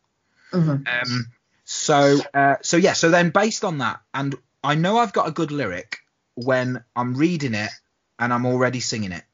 Mhm. 0.53 0.87
Um, 0.87 1.27
so, 1.65 2.19
uh, 2.33 2.57
so 2.63 2.77
yeah. 2.77 2.93
So 2.93 3.11
then, 3.11 3.31
based 3.31 3.65
on 3.65 3.79
that, 3.79 4.01
and 4.13 4.35
I 4.63 4.75
know 4.75 4.99
I've 4.99 5.13
got 5.13 5.29
a 5.29 5.33
good 5.33 5.51
lyric 5.51 5.99
when 6.35 6.85
I'm 6.95 7.15
reading 7.15 7.55
it 7.55 7.71
and 8.19 8.33
I'm 8.33 8.47
already 8.47 8.81
singing 8.81 9.13
it. 9.13 9.25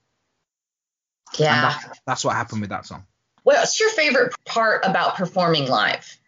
Yeah. 1.39 1.61
that, 1.61 1.99
that's 2.07 2.25
what 2.25 2.35
happened 2.35 2.61
with 2.61 2.71
that 2.71 2.87
song. 2.87 3.05
What's 3.43 3.81
your 3.81 3.91
favorite 3.91 4.35
part 4.45 4.85
about 4.85 5.17
performing 5.17 5.67
live? 5.67 6.19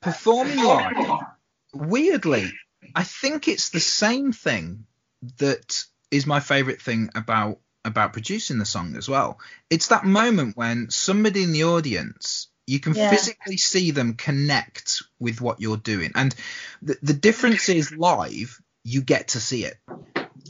Performing 0.00 0.62
live, 0.62 1.24
weirdly, 1.72 2.52
I 2.94 3.02
think 3.02 3.48
it's 3.48 3.70
the 3.70 3.80
same 3.80 4.32
thing 4.32 4.86
that 5.38 5.84
is 6.10 6.26
my 6.26 6.40
favorite 6.40 6.80
thing 6.80 7.10
about 7.14 7.58
about 7.84 8.12
producing 8.12 8.58
the 8.58 8.64
song 8.64 8.96
as 8.96 9.08
well. 9.08 9.40
It's 9.70 9.88
that 9.88 10.04
moment 10.04 10.56
when 10.56 10.90
somebody 10.90 11.42
in 11.42 11.52
the 11.52 11.64
audience 11.64 12.48
you 12.68 12.80
can 12.80 12.94
Yeah. 12.94 13.10
physically 13.10 13.56
see 13.56 13.90
them 13.90 14.14
connect 14.14 15.02
with 15.18 15.40
what 15.40 15.60
you're 15.60 15.76
doing, 15.76 16.12
and 16.14 16.34
the, 16.82 16.96
the 17.02 17.14
difference 17.14 17.68
is 17.68 17.92
live. 17.92 18.60
You 18.84 19.02
get 19.02 19.28
to 19.28 19.40
see 19.40 19.64
it. 19.64 19.76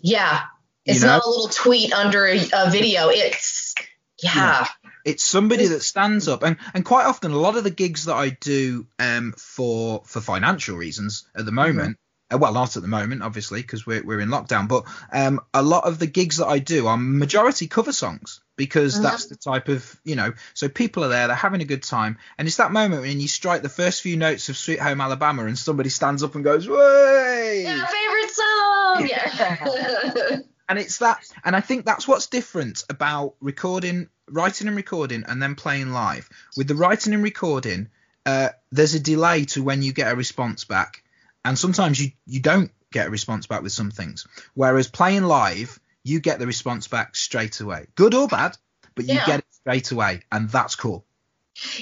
Yeah. 0.03 0.41
It's 0.85 1.01
You 1.01 1.07
know? 1.07 1.15
not 1.17 1.25
a 1.25 1.29
little 1.29 1.49
tweet 1.49 1.93
under 1.93 2.27
a, 2.27 2.39
a 2.53 2.71
video. 2.71 3.09
It's 3.09 3.75
yeah. 4.23 4.67
It's 5.05 5.25
somebody 5.25 5.67
that 5.69 5.83
stands 5.83 6.29
up, 6.29 6.43
and 6.43 6.57
and 6.75 6.85
quite 6.85 7.07
often 7.07 7.31
a 7.33 7.39
lot 7.39 7.57
of 7.57 7.65
the 7.65 7.71
gigs 7.71 8.05
that 8.07 8.15
I 8.15 8.31
do 8.31 8.87
um 8.99 9.33
for 9.37 10.03
for 10.05 10.21
financial 10.21 10.77
reasons 10.77 11.27
at 11.35 11.45
the 11.47 11.53
moment. 11.53 11.99
Uh, 12.33 12.39
Well, 12.39 12.53
not 12.53 12.77
at 12.77 12.83
the 12.83 12.89
moment, 12.89 13.23
obviously, 13.23 13.63
because 13.63 13.87
we're 13.87 14.03
we're 14.05 14.21
in 14.21 14.29
lockdown. 14.29 14.69
But 14.69 14.85
um, 15.13 15.41
a 15.55 15.63
lot 15.63 15.85
of 15.85 15.99
the 15.99 16.07
gigs 16.07 16.39
that 16.39 16.47
I 16.47 16.59
do 16.59 16.87
are 16.87 16.97
majority 16.97 17.67
cover 17.69 17.93
songs 17.93 18.41
because 18.57 18.99
Mhm. 18.99 19.03
that's 19.03 19.27
the 19.27 19.37
type 19.37 19.69
of 19.69 19.99
you 20.05 20.17
know. 20.17 20.33
So 20.55 20.69
people 20.69 21.05
are 21.05 21.09
there, 21.09 21.27
they're 21.29 21.37
having 21.37 21.61
a 21.61 21.65
good 21.67 21.83
time, 21.83 22.19
and 22.37 22.47
it's 22.49 22.57
that 22.59 22.73
moment 22.73 23.03
when 23.03 23.21
you 23.21 23.29
strike 23.29 23.63
the 23.63 23.69
first 23.69 24.03
few 24.03 24.17
notes 24.17 24.49
of 24.49 24.57
Sweet 24.57 24.81
Home 24.81 25.01
Alabama, 25.01 25.47
and 25.47 25.59
somebody 25.59 25.89
stands 25.91 26.23
up 26.23 26.35
and 26.35 26.45
goes, 26.45 26.69
"Way!" 26.69 27.63
Yeah, 27.65 27.87
favorite 27.87 28.31
song. 28.31 29.09
Yeah. 29.09 30.39
and 30.69 30.79
it's 30.79 30.99
that 30.99 31.21
and 31.45 31.57
i 31.57 31.61
think 31.61 31.85
that's 31.87 32.07
what's 32.07 32.27
different 32.27 32.85
about 32.91 33.35
recording 33.41 34.09
writing 34.31 34.67
and 34.67 34.77
recording 34.77 35.25
and 35.27 35.41
then 35.43 35.55
playing 35.55 35.93
live 35.93 36.29
with 36.57 36.69
the 36.69 36.75
writing 36.75 37.15
and 37.15 37.23
recording 37.23 37.89
uh, 38.27 38.51
there's 38.71 38.95
a 38.95 39.01
delay 39.01 39.47
to 39.47 39.63
when 39.63 39.81
you 39.83 39.93
get 39.95 40.13
a 40.13 40.17
response 40.17 40.65
back 40.65 41.03
and 41.45 41.59
sometimes 41.59 42.01
you 42.01 42.13
you 42.27 42.41
don't 42.41 42.71
get 42.91 43.07
a 43.07 43.11
response 43.11 43.47
back 43.47 43.63
with 43.63 43.73
some 43.73 43.91
things 43.91 44.27
whereas 44.55 44.89
playing 44.89 45.25
live 45.25 45.79
you 46.05 46.21
get 46.21 46.39
the 46.39 46.47
response 46.47 46.89
back 46.89 47.15
straight 47.17 47.61
away 47.61 47.87
good 47.95 48.15
or 48.15 48.29
bad 48.29 48.57
but 48.95 49.05
you 49.07 49.15
Yeah. 49.15 49.27
get 49.27 49.39
it 49.41 49.47
straight 49.51 49.91
away 49.91 50.23
and 50.33 50.49
that's 50.51 50.75
cool 50.75 51.05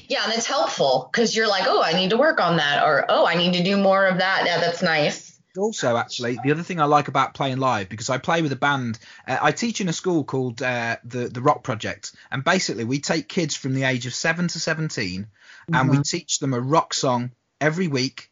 yeah, 0.08 0.24
and 0.24 0.32
it's 0.32 0.46
helpful 0.46 1.06
because 1.12 1.36
you're 1.36 1.48
like, 1.48 1.64
oh, 1.66 1.82
I 1.82 1.92
need 1.92 2.08
to 2.08 2.16
work 2.16 2.40
on 2.40 2.56
that, 2.56 2.82
or 2.82 3.04
oh, 3.10 3.26
I 3.26 3.34
need 3.34 3.52
to 3.54 3.62
do 3.62 3.76
more 3.76 4.06
of 4.06 4.16
that. 4.18 4.44
Yeah, 4.46 4.58
that's 4.58 4.80
nice. 4.82 5.38
also 5.58 5.96
actually 5.96 6.38
the 6.44 6.50
other 6.52 6.62
thing 6.62 6.80
i 6.80 6.84
like 6.84 7.08
about 7.08 7.32
playing 7.32 7.56
live 7.56 7.88
because 7.88 8.10
i 8.10 8.18
play 8.18 8.42
with 8.42 8.52
a 8.52 8.56
band 8.56 8.98
uh, 9.26 9.38
i 9.40 9.52
teach 9.52 9.80
in 9.80 9.88
a 9.88 9.92
school 9.92 10.22
called 10.22 10.60
uh, 10.60 10.96
the 11.04 11.28
the 11.28 11.40
rock 11.40 11.62
project 11.62 12.14
and 12.30 12.44
basically 12.44 12.84
we 12.84 13.00
take 13.00 13.26
kids 13.26 13.56
from 13.56 13.72
the 13.72 13.84
age 13.84 14.04
of 14.06 14.12
7 14.14 14.48
to 14.48 14.60
17 14.60 15.26
and 15.72 15.88
we 15.88 15.98
teach 16.02 16.40
them 16.40 16.52
a 16.52 16.60
rock 16.60 16.92
song 16.92 17.30
every 17.58 17.88
week 17.88 18.28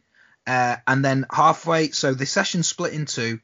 uh, 0.47 0.77
and 0.87 1.05
then 1.05 1.27
halfway 1.31 1.91
so 1.91 2.15
the 2.15 2.27
session 2.27 2.63
split 2.63 2.93
in 2.93 3.07
two. 3.07 3.41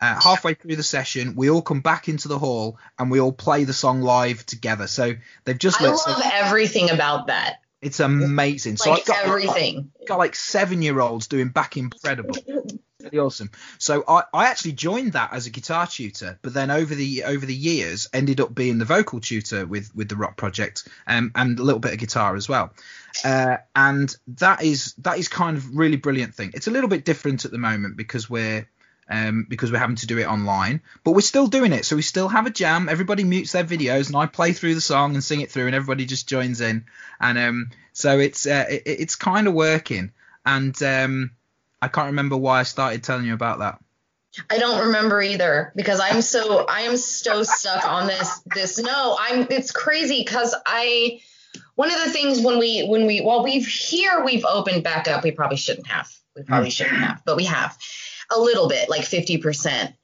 Uh, 0.00 0.20
halfway 0.20 0.54
through 0.54 0.74
the 0.74 0.82
session 0.82 1.34
we 1.36 1.48
all 1.48 1.62
come 1.62 1.80
back 1.80 2.08
into 2.08 2.26
the 2.26 2.38
hall 2.38 2.76
and 2.98 3.10
we 3.12 3.20
all 3.20 3.32
play 3.32 3.64
the 3.64 3.72
song 3.72 4.02
live 4.02 4.44
together. 4.44 4.86
So 4.86 5.14
they've 5.44 5.58
just 5.58 5.80
I 5.80 5.86
let 5.86 5.98
so 5.98 6.10
love 6.10 6.22
everything 6.32 6.90
about 6.90 7.28
that. 7.28 7.60
it's 7.80 8.00
amazing. 8.00 8.76
So 8.76 8.92
i've 8.92 9.06
got 9.06 9.24
everything. 9.24 9.92
got 10.06 10.18
like 10.18 10.34
seven 10.34 10.82
year 10.82 11.00
olds 11.00 11.28
doing 11.28 11.48
back 11.48 11.76
incredible 11.76 12.36
really 13.04 13.18
awesome 13.18 13.50
so 13.78 14.04
I, 14.06 14.24
I 14.32 14.46
actually 14.46 14.72
joined 14.72 15.12
that 15.12 15.32
as 15.32 15.46
a 15.46 15.50
guitar 15.50 15.86
tutor 15.86 16.38
but 16.42 16.54
then 16.54 16.70
over 16.70 16.94
the 16.94 17.24
over 17.24 17.44
the 17.44 17.54
years 17.54 18.08
ended 18.12 18.40
up 18.40 18.54
being 18.54 18.78
the 18.78 18.84
vocal 18.84 19.20
tutor 19.20 19.66
with 19.66 19.94
with 19.94 20.08
the 20.08 20.16
rock 20.16 20.36
project 20.36 20.88
um, 21.06 21.30
and 21.34 21.58
a 21.58 21.62
little 21.62 21.80
bit 21.80 21.92
of 21.92 21.98
guitar 21.98 22.36
as 22.36 22.48
well 22.48 22.72
uh, 23.24 23.58
and 23.76 24.16
that 24.26 24.62
is 24.62 24.94
that 24.98 25.18
is 25.18 25.28
kind 25.28 25.56
of 25.56 25.76
really 25.76 25.96
brilliant 25.96 26.34
thing 26.34 26.50
it's 26.54 26.66
a 26.66 26.70
little 26.70 26.88
bit 26.88 27.04
different 27.04 27.44
at 27.44 27.50
the 27.50 27.58
moment 27.58 27.96
because 27.96 28.28
we're 28.28 28.66
um, 29.08 29.46
because 29.48 29.70
we're 29.70 29.78
having 29.78 29.96
to 29.96 30.06
do 30.06 30.18
it 30.18 30.26
online, 30.26 30.80
but 31.02 31.12
we're 31.12 31.20
still 31.20 31.46
doing 31.46 31.72
it. 31.72 31.84
So 31.84 31.96
we 31.96 32.02
still 32.02 32.28
have 32.28 32.46
a 32.46 32.50
jam. 32.50 32.88
Everybody 32.88 33.24
mutes 33.24 33.52
their 33.52 33.64
videos, 33.64 34.06
and 34.08 34.16
I 34.16 34.26
play 34.26 34.52
through 34.52 34.74
the 34.74 34.80
song 34.80 35.14
and 35.14 35.22
sing 35.22 35.40
it 35.40 35.50
through, 35.50 35.66
and 35.66 35.74
everybody 35.74 36.06
just 36.06 36.28
joins 36.28 36.60
in. 36.60 36.86
And 37.20 37.38
um, 37.38 37.70
so 37.92 38.18
it's 38.18 38.46
uh, 38.46 38.64
it, 38.68 38.82
it's 38.86 39.16
kind 39.16 39.46
of 39.46 39.54
working. 39.54 40.12
And 40.46 40.80
um, 40.82 41.30
I 41.84 41.88
can't 41.88 42.06
remember 42.06 42.38
why 42.38 42.60
I 42.60 42.62
started 42.62 43.02
telling 43.02 43.26
you 43.26 43.34
about 43.34 43.58
that. 43.58 43.78
I 44.48 44.56
don't 44.56 44.86
remember 44.86 45.20
either 45.20 45.70
because 45.76 46.00
I'm 46.00 46.22
so 46.22 46.64
I 46.66 46.80
am 46.80 46.96
so 46.96 47.42
stuck 47.42 47.86
on 47.86 48.06
this 48.06 48.40
this 48.54 48.78
no 48.78 49.16
I'm 49.20 49.46
it's 49.50 49.70
crazy 49.70 50.24
because 50.24 50.56
I 50.64 51.20
one 51.74 51.92
of 51.92 52.02
the 52.02 52.10
things 52.10 52.40
when 52.40 52.58
we 52.58 52.86
when 52.86 53.06
we 53.06 53.20
well 53.20 53.44
we've 53.44 53.66
here 53.66 54.24
we've 54.24 54.44
opened 54.46 54.82
back 54.82 55.06
up 55.08 55.22
we 55.22 55.30
probably 55.30 55.58
shouldn't 55.58 55.86
have 55.86 56.10
we 56.34 56.42
probably 56.42 56.70
mm. 56.70 56.72
shouldn't 56.72 56.96
have 56.96 57.22
but 57.26 57.36
we 57.36 57.44
have 57.44 57.76
a 58.34 58.40
little 58.40 58.66
bit 58.66 58.88
like 58.88 59.04
50 59.04 59.38
percent 59.38 59.94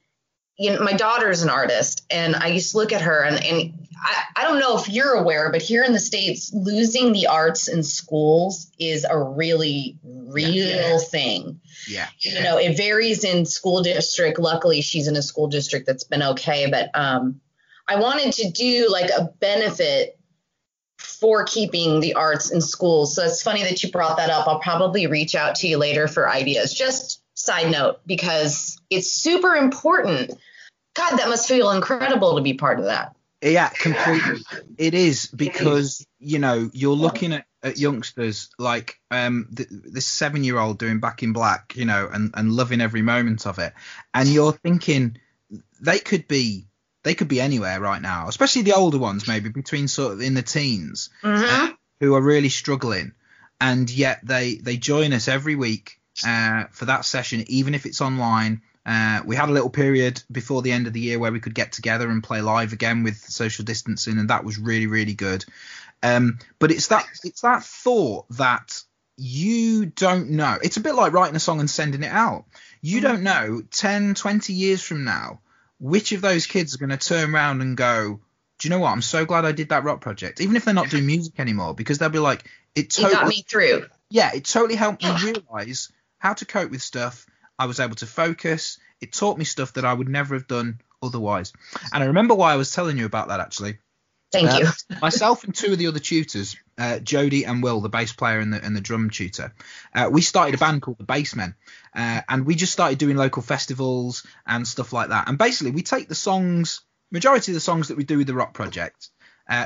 you 0.61 0.71
know 0.71 0.81
my 0.81 0.93
daughter's 0.93 1.41
an 1.41 1.49
artist 1.49 2.05
and 2.11 2.35
I 2.35 2.47
used 2.47 2.71
to 2.71 2.77
look 2.77 2.93
at 2.93 3.01
her 3.01 3.23
and 3.23 3.43
and 3.43 3.87
I, 4.03 4.23
I 4.37 4.43
don't 4.43 4.59
know 4.59 4.77
if 4.77 4.87
you're 4.87 5.13
aware 5.13 5.51
but 5.51 5.61
here 5.63 5.83
in 5.83 5.91
the 5.91 5.99
states 5.99 6.51
losing 6.53 7.13
the 7.13 7.27
arts 7.27 7.67
in 7.67 7.81
schools 7.81 8.71
is 8.77 9.03
a 9.09 9.17
really 9.17 9.97
real 10.03 10.99
thing. 10.99 11.59
Yeah. 11.89 12.07
you 12.19 12.43
know 12.43 12.57
it 12.59 12.77
varies 12.77 13.23
in 13.23 13.45
school 13.45 13.81
district. 13.81 14.37
Luckily 14.37 14.81
she's 14.81 15.07
in 15.07 15.15
a 15.15 15.23
school 15.23 15.47
district 15.47 15.87
that's 15.87 16.03
been 16.03 16.21
okay 16.23 16.69
but 16.69 16.91
um 16.93 17.41
i 17.87 17.95
wanted 17.95 18.33
to 18.33 18.51
do 18.51 18.87
like 18.89 19.09
a 19.09 19.31
benefit 19.39 20.19
for 20.99 21.43
keeping 21.45 21.99
the 21.99 22.13
arts 22.13 22.51
in 22.51 22.61
schools. 22.61 23.15
So 23.15 23.23
it's 23.23 23.41
funny 23.41 23.63
that 23.63 23.81
you 23.81 23.91
brought 23.91 24.17
that 24.17 24.29
up. 24.29 24.47
I'll 24.47 24.59
probably 24.59 25.07
reach 25.07 25.33
out 25.33 25.55
to 25.55 25.67
you 25.67 25.77
later 25.77 26.07
for 26.07 26.29
ideas. 26.29 26.73
Just 26.73 27.21
side 27.33 27.71
note 27.71 28.01
because 28.05 28.79
it's 28.89 29.11
super 29.11 29.55
important 29.55 30.31
god 30.93 31.17
that 31.17 31.29
must 31.29 31.47
feel 31.47 31.71
incredible 31.71 32.35
to 32.35 32.41
be 32.41 32.53
part 32.53 32.79
of 32.79 32.85
that 32.85 33.15
Yeah, 33.41 33.69
completely. 33.69 34.41
It 34.77 34.93
is 34.93 35.27
because 35.35 36.05
you 36.19 36.37
know 36.39 36.69
you're 36.73 36.95
looking 36.95 37.33
at, 37.33 37.45
at 37.63 37.77
youngsters 37.77 38.49
like 38.59 38.99
um 39.09 39.47
th- 39.55 39.69
this 39.71 40.05
seven 40.05 40.43
year 40.43 40.59
old 40.59 40.77
doing 40.77 40.99
Back 40.99 41.23
in 41.23 41.33
Black, 41.33 41.73
you 41.75 41.85
know, 41.85 42.07
and 42.11 42.31
and 42.35 42.51
loving 42.53 42.81
every 42.81 43.01
moment 43.01 43.47
of 43.47 43.57
it, 43.59 43.73
and 44.13 44.29
you're 44.29 44.53
thinking 44.53 45.17
they 45.81 45.99
could 45.99 46.27
be 46.27 46.67
they 47.03 47.15
could 47.15 47.27
be 47.27 47.41
anywhere 47.41 47.79
right 47.79 48.01
now, 48.01 48.27
especially 48.27 48.61
the 48.61 48.73
older 48.75 48.99
ones, 48.99 49.27
maybe 49.27 49.49
between 49.49 49.87
sort 49.87 50.13
of 50.13 50.21
in 50.21 50.35
the 50.35 50.43
teens, 50.43 51.09
Mhm. 51.23 51.75
who 51.99 52.13
are 52.13 52.21
really 52.21 52.49
struggling, 52.49 53.13
and 53.59 53.89
yet 53.89 54.19
they 54.23 54.55
they 54.55 54.77
join 54.77 55.13
us 55.13 55.27
every 55.27 55.55
week 55.55 55.99
uh, 56.27 56.65
for 56.71 56.85
that 56.85 57.05
session, 57.05 57.43
even 57.47 57.73
if 57.73 57.85
it's 57.87 58.01
online. 58.01 58.61
Uh, 58.85 59.21
we 59.25 59.35
had 59.35 59.49
a 59.49 59.51
little 59.51 59.69
period 59.69 60.21
before 60.31 60.61
the 60.61 60.71
end 60.71 60.87
of 60.87 60.93
the 60.93 60.99
year 60.99 61.19
where 61.19 61.31
we 61.31 61.39
could 61.39 61.53
get 61.53 61.71
together 61.71 62.09
and 62.09 62.23
play 62.23 62.41
live 62.41 62.73
again 62.73 63.03
with 63.03 63.17
social 63.17 63.63
distancing, 63.63 64.17
and 64.17 64.29
that 64.29 64.43
was 64.43 64.57
really 64.57 64.87
really 64.87 65.13
good. 65.13 65.45
Um, 66.03 66.39
but 66.59 66.71
it's 66.71 66.87
that 66.87 67.05
it's 67.23 67.41
that 67.41 67.63
thought 67.63 68.25
that 68.31 68.81
you 69.17 69.85
don't 69.85 70.31
know. 70.31 70.57
It's 70.63 70.77
a 70.77 70.81
bit 70.81 70.95
like 70.95 71.13
writing 71.13 71.35
a 71.35 71.39
song 71.39 71.59
and 71.59 71.69
sending 71.69 72.03
it 72.03 72.11
out. 72.11 72.45
You 72.81 73.01
don't 73.01 73.21
know 73.21 73.61
10, 73.69 74.15
20 74.15 74.53
years 74.53 74.81
from 74.81 75.03
now 75.03 75.41
which 75.79 76.11
of 76.11 76.21
those 76.21 76.45
kids 76.45 76.75
are 76.75 76.77
going 76.77 76.95
to 76.95 76.97
turn 76.97 77.33
around 77.33 77.61
and 77.61 77.75
go, 77.75 78.19
do 78.59 78.67
you 78.67 78.69
know 78.69 78.77
what? 78.77 78.91
I'm 78.91 79.01
so 79.01 79.25
glad 79.25 79.45
I 79.45 79.51
did 79.51 79.69
that 79.69 79.83
rock 79.83 79.99
project, 79.99 80.39
even 80.39 80.55
if 80.55 80.63
they're 80.63 80.75
not 80.75 80.91
doing 80.91 81.07
music 81.07 81.39
anymore, 81.39 81.73
because 81.73 81.97
they'll 81.97 82.09
be 82.09 82.19
like, 82.19 82.43
it 82.75 82.95
you 82.99 83.09
got 83.09 83.27
me 83.27 83.41
through 83.41 83.87
yeah, 84.11 84.31
it 84.35 84.45
totally 84.45 84.75
helped 84.75 85.03
me 85.03 85.11
realize 85.23 85.91
how 86.19 86.33
to 86.33 86.45
cope 86.45 86.69
with 86.69 86.83
stuff. 86.83 87.25
I 87.61 87.65
was 87.67 87.79
able 87.79 87.95
to 87.97 88.07
focus. 88.07 88.79
It 89.01 89.13
taught 89.13 89.37
me 89.37 89.45
stuff 89.45 89.73
that 89.73 89.85
I 89.85 89.93
would 89.93 90.09
never 90.09 90.33
have 90.33 90.47
done 90.47 90.81
otherwise. 91.03 91.53
And 91.93 92.03
I 92.03 92.07
remember 92.07 92.33
why 92.33 92.53
I 92.53 92.55
was 92.55 92.71
telling 92.71 92.97
you 92.97 93.05
about 93.05 93.27
that 93.27 93.39
actually. 93.39 93.77
Thank 94.31 94.49
Uh, 94.49 94.57
you. 94.89 94.97
myself 95.01 95.43
and 95.43 95.53
two 95.53 95.73
of 95.73 95.77
the 95.77 95.85
other 95.85 95.99
tutors, 95.99 96.55
uh, 96.79 96.97
Jody 96.99 97.45
and 97.45 97.61
Will, 97.61 97.79
the 97.81 97.89
bass 97.89 98.13
player 98.13 98.39
and 98.39 98.51
the, 98.51 98.65
and 98.65 98.75
the 98.75 98.81
drum 98.81 99.11
tutor, 99.11 99.53
uh, 99.93 100.09
we 100.11 100.21
started 100.21 100.55
a 100.55 100.57
band 100.57 100.81
called 100.81 100.97
the 100.97 101.03
Bassmen, 101.03 101.53
uh, 101.95 102.21
and 102.27 102.47
we 102.47 102.55
just 102.55 102.73
started 102.73 102.97
doing 102.97 103.15
local 103.15 103.43
festivals 103.43 104.25
and 104.47 104.67
stuff 104.67 104.91
like 104.91 105.09
that. 105.09 105.27
And 105.27 105.37
basically, 105.37 105.71
we 105.71 105.83
take 105.83 106.07
the 106.07 106.15
songs, 106.15 106.81
majority 107.11 107.51
of 107.51 107.55
the 107.55 107.59
songs 107.59 107.89
that 107.89 107.97
we 107.97 108.05
do 108.05 108.17
with 108.17 108.27
the 108.27 108.33
Rock 108.33 108.53
Project, 108.53 109.09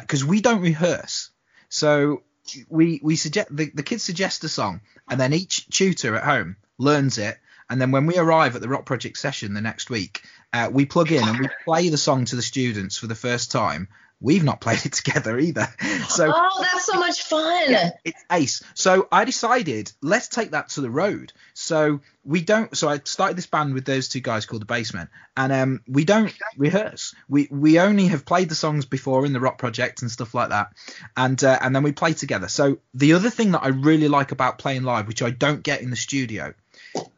because 0.02 0.26
we 0.26 0.42
don't 0.42 0.62
rehearse. 0.62 1.30
So 1.70 2.24
we 2.68 3.00
we 3.04 3.16
suggest 3.16 3.56
the, 3.56 3.72
the 3.74 3.84
kids 3.84 4.04
suggest 4.04 4.44
a 4.44 4.50
song, 4.50 4.82
and 5.08 5.18
then 5.20 5.32
each 5.32 5.68
tutor 5.70 6.16
at 6.16 6.24
home 6.24 6.58
learns 6.78 7.18
it. 7.20 7.38
And 7.70 7.82
then 7.82 7.92
when 7.92 8.06
we 8.06 8.18
arrive 8.18 8.56
at 8.56 8.62
the 8.62 8.70
Rock 8.70 8.86
Project 8.86 9.18
session 9.18 9.54
the 9.54 9.62
next 9.62 9.90
week, 9.90 10.24
uh, 10.54 10.70
we 10.72 10.86
plug 10.86 11.12
in 11.12 11.28
and 11.28 11.40
we 11.40 11.48
play 11.66 11.90
the 11.90 11.98
song 11.98 12.26
to 12.26 12.36
the 12.36 12.42
students 12.42 12.98
for 12.98 13.08
the 13.08 13.16
first 13.16 13.52
time. 13.52 13.88
We've 14.22 14.44
not 14.44 14.62
played 14.62 14.86
it 14.86 14.94
together 15.04 15.38
either. 15.38 15.68
So 16.08 16.32
oh, 16.34 16.62
that's 16.62 16.86
so 16.86 17.00
much 17.00 17.24
fun. 17.24 17.92
it's 18.04 18.24
ace. 18.32 18.64
So 18.74 19.08
I 19.12 19.26
decided 19.26 19.92
let's 20.02 20.28
take 20.30 20.52
that 20.52 20.70
to 20.70 20.82
the 20.82 20.90
road. 20.90 21.34
So 21.54 22.02
we 22.24 22.42
don't. 22.42 22.76
So 22.78 22.88
I 22.88 23.00
started 23.04 23.38
this 23.38 23.48
band 23.48 23.74
with 23.74 23.86
those 23.86 24.08
two 24.08 24.22
guys 24.22 24.46
called 24.46 24.62
the 24.62 24.68
Basement 24.68 25.10
and 25.38 25.52
um, 25.52 25.82
we 25.88 26.06
don't 26.06 26.34
rehearse. 26.58 27.14
We 27.28 27.48
we 27.52 27.80
only 27.80 28.08
have 28.08 28.26
played 28.26 28.50
the 28.50 28.56
songs 28.56 28.86
before 28.86 29.26
in 29.26 29.34
the 29.34 29.40
Rock 29.40 29.58
Project 29.58 30.02
and 30.02 30.10
stuff 30.10 30.34
like 30.34 30.50
that, 30.50 30.70
and 31.18 31.42
uh, 31.44 31.60
and 31.62 31.76
then 31.76 31.84
we 31.84 31.92
play 31.92 32.14
together. 32.14 32.48
So 32.48 32.78
the 32.94 33.14
other 33.14 33.30
thing 33.30 33.52
that 33.52 33.64
I 33.64 33.70
really 33.70 34.08
like 34.08 34.32
about 34.32 34.60
playing 34.60 34.84
live, 34.84 35.08
which 35.08 35.22
I 35.22 35.32
don't 35.32 35.62
get 35.62 35.82
in 35.82 35.90
the 35.90 35.96
studio, 35.98 36.54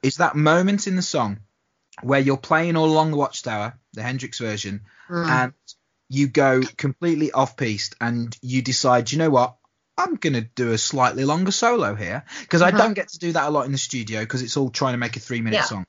is 0.03 0.17
that 0.17 0.35
moment 0.35 0.87
in 0.87 0.95
the 0.95 1.01
song 1.01 1.39
where 2.01 2.19
you're 2.19 2.37
playing 2.37 2.75
all 2.75 2.85
along 2.85 3.11
the 3.11 3.17
Watchtower, 3.17 3.77
the 3.93 4.03
Hendrix 4.03 4.39
version, 4.39 4.81
Mm. 5.09 5.29
and 5.29 5.53
you 6.09 6.27
go 6.27 6.61
completely 6.77 7.31
off 7.31 7.57
piste 7.57 7.95
and 7.99 8.37
you 8.41 8.61
decide, 8.61 9.11
you 9.11 9.17
know 9.17 9.29
what, 9.29 9.55
I'm 9.97 10.15
gonna 10.15 10.41
do 10.41 10.71
a 10.71 10.77
slightly 10.77 11.25
longer 11.25 11.51
solo 11.51 11.95
here 11.95 12.23
because 12.41 12.61
I 12.61 12.71
Mhm. 12.71 12.77
don't 12.77 12.93
get 12.93 13.09
to 13.09 13.19
do 13.19 13.31
that 13.33 13.47
a 13.47 13.49
lot 13.49 13.65
in 13.65 13.71
the 13.71 13.77
studio 13.77 14.19
because 14.21 14.41
it's 14.43 14.57
all 14.57 14.69
trying 14.69 14.93
to 14.93 14.97
make 14.99 15.15
a 15.17 15.19
three 15.19 15.41
minute 15.41 15.57
Yeah. 15.57 15.63
song. 15.63 15.85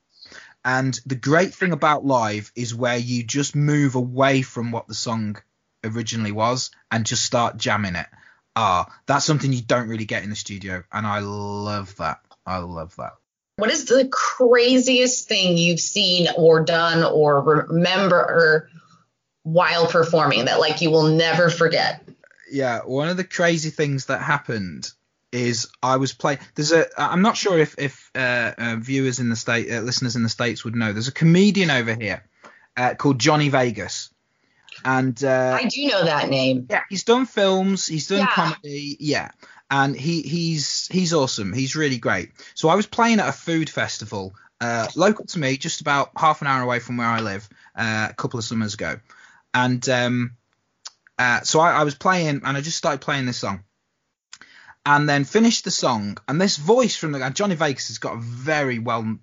And 0.65 0.99
the 1.05 1.15
great 1.15 1.53
thing 1.53 1.71
about 1.71 2.05
live 2.05 2.51
is 2.55 2.75
where 2.75 2.97
you 2.97 3.23
just 3.23 3.55
move 3.55 3.95
away 3.95 4.41
from 4.41 4.71
what 4.71 4.87
the 4.87 4.95
song 4.95 5.37
originally 5.83 6.31
was 6.33 6.71
and 6.91 7.05
just 7.05 7.23
start 7.23 7.57
jamming 7.57 7.95
it. 7.95 8.07
Ah, 8.55 8.87
that's 9.05 9.25
something 9.25 9.53
you 9.53 9.61
don't 9.61 9.87
really 9.87 10.05
get 10.05 10.23
in 10.23 10.29
the 10.29 10.35
studio, 10.35 10.83
and 10.91 11.07
I 11.07 11.19
love 11.19 11.95
that. 11.97 12.19
I 12.45 12.57
love 12.57 12.95
that. 12.97 13.13
What 13.59 13.69
is 13.71 13.85
the 13.85 14.07
craziest 14.11 15.27
thing 15.27 15.57
you've 15.57 15.79
seen 15.79 16.27
or 16.37 16.61
done 16.63 17.03
or 17.03 17.41
remember 17.41 18.69
while 19.43 19.87
performing 19.87 20.45
that 20.45 20.59
like 20.59 20.81
you 20.81 20.91
will 20.91 21.07
never 21.09 21.49
forget? 21.49 22.03
yeah, 22.51 22.79
one 22.79 23.09
of 23.09 23.17
the 23.17 23.23
crazy 23.23 23.69
things 23.69 24.07
that 24.07 24.21
happened 24.21 24.91
is 25.31 25.67
I 25.83 25.97
was 25.97 26.13
playing. 26.13 26.39
There's 26.55 26.71
a. 26.71 26.87
I'm 26.97 27.21
not 27.21 27.37
sure 27.37 27.59
if 27.59 27.75
if 27.77 28.09
uh, 28.15 28.53
uh, 28.57 28.75
viewers 28.79 29.19
in 29.19 29.29
the 29.29 29.35
state, 29.35 29.71
uh, 29.71 29.81
listeners 29.81 30.15
in 30.15 30.23
the 30.23 30.29
states 30.29 30.63
would 30.65 30.75
know. 30.75 30.91
There's 30.91 31.07
a 31.07 31.11
comedian 31.11 31.69
over 31.69 31.93
here 31.93 32.23
uh, 32.75 32.95
called 32.95 33.19
Johnny 33.19 33.49
Vegas, 33.49 34.09
and 34.83 35.23
uh, 35.23 35.59
I 35.61 35.65
do 35.65 35.87
know 35.89 36.05
that 36.05 36.29
name. 36.29 36.65
yeah, 36.69 36.81
he's 36.89 37.03
done 37.03 37.27
films, 37.27 37.85
he's 37.85 38.07
done 38.07 38.19
Yeah. 38.19 38.31
comedy, 38.31 38.97
yeah, 38.99 39.29
and 39.71 39.95
he 39.95 40.21
he's 40.21 40.87
he's 40.87 41.13
awesome. 41.13 41.53
He's 41.53 41.75
really 41.75 41.97
great. 41.97 42.31
So 42.55 42.69
I 42.69 42.75
was 42.75 42.87
playing 42.87 43.19
at 43.19 43.29
a 43.29 43.33
food 43.33 43.69
festival, 43.69 44.33
uh, 44.61 44.87
local 44.95 45.25
to 45.25 45.39
me, 45.39 45.57
just 45.57 45.81
about 45.81 46.11
half 46.17 46.41
an 46.41 46.47
hour 46.47 46.63
away 46.63 46.79
from 46.79 46.97
where 46.97 47.07
I 47.07 47.19
live, 47.19 47.47
uh, 47.75 48.07
a 48.09 48.13
couple 48.13 48.39
of 48.39 48.45
summers 48.45 48.73
ago, 48.73 48.99
and 49.53 49.87
um, 49.89 50.31
uh, 51.17 51.41
so 51.41 51.59
I, 51.59 51.71
I 51.73 51.83
was 51.83 51.95
playing, 51.95 52.41
and 52.43 52.57
I 52.57 52.61
just 52.61 52.77
started 52.77 53.01
playing 53.01 53.25
this 53.25 53.37
song. 53.37 53.63
And 54.85 55.07
then 55.07 55.25
finished 55.25 55.65
the 55.65 55.71
song, 55.71 56.17
and 56.27 56.39
this 56.41 56.57
voice 56.57 56.95
from 56.95 57.11
the 57.11 57.29
Johnny 57.29 57.53
Vegas 57.53 57.89
has 57.89 57.99
got 57.99 58.15
a 58.15 58.19
very 58.19 58.79
well, 58.79 59.17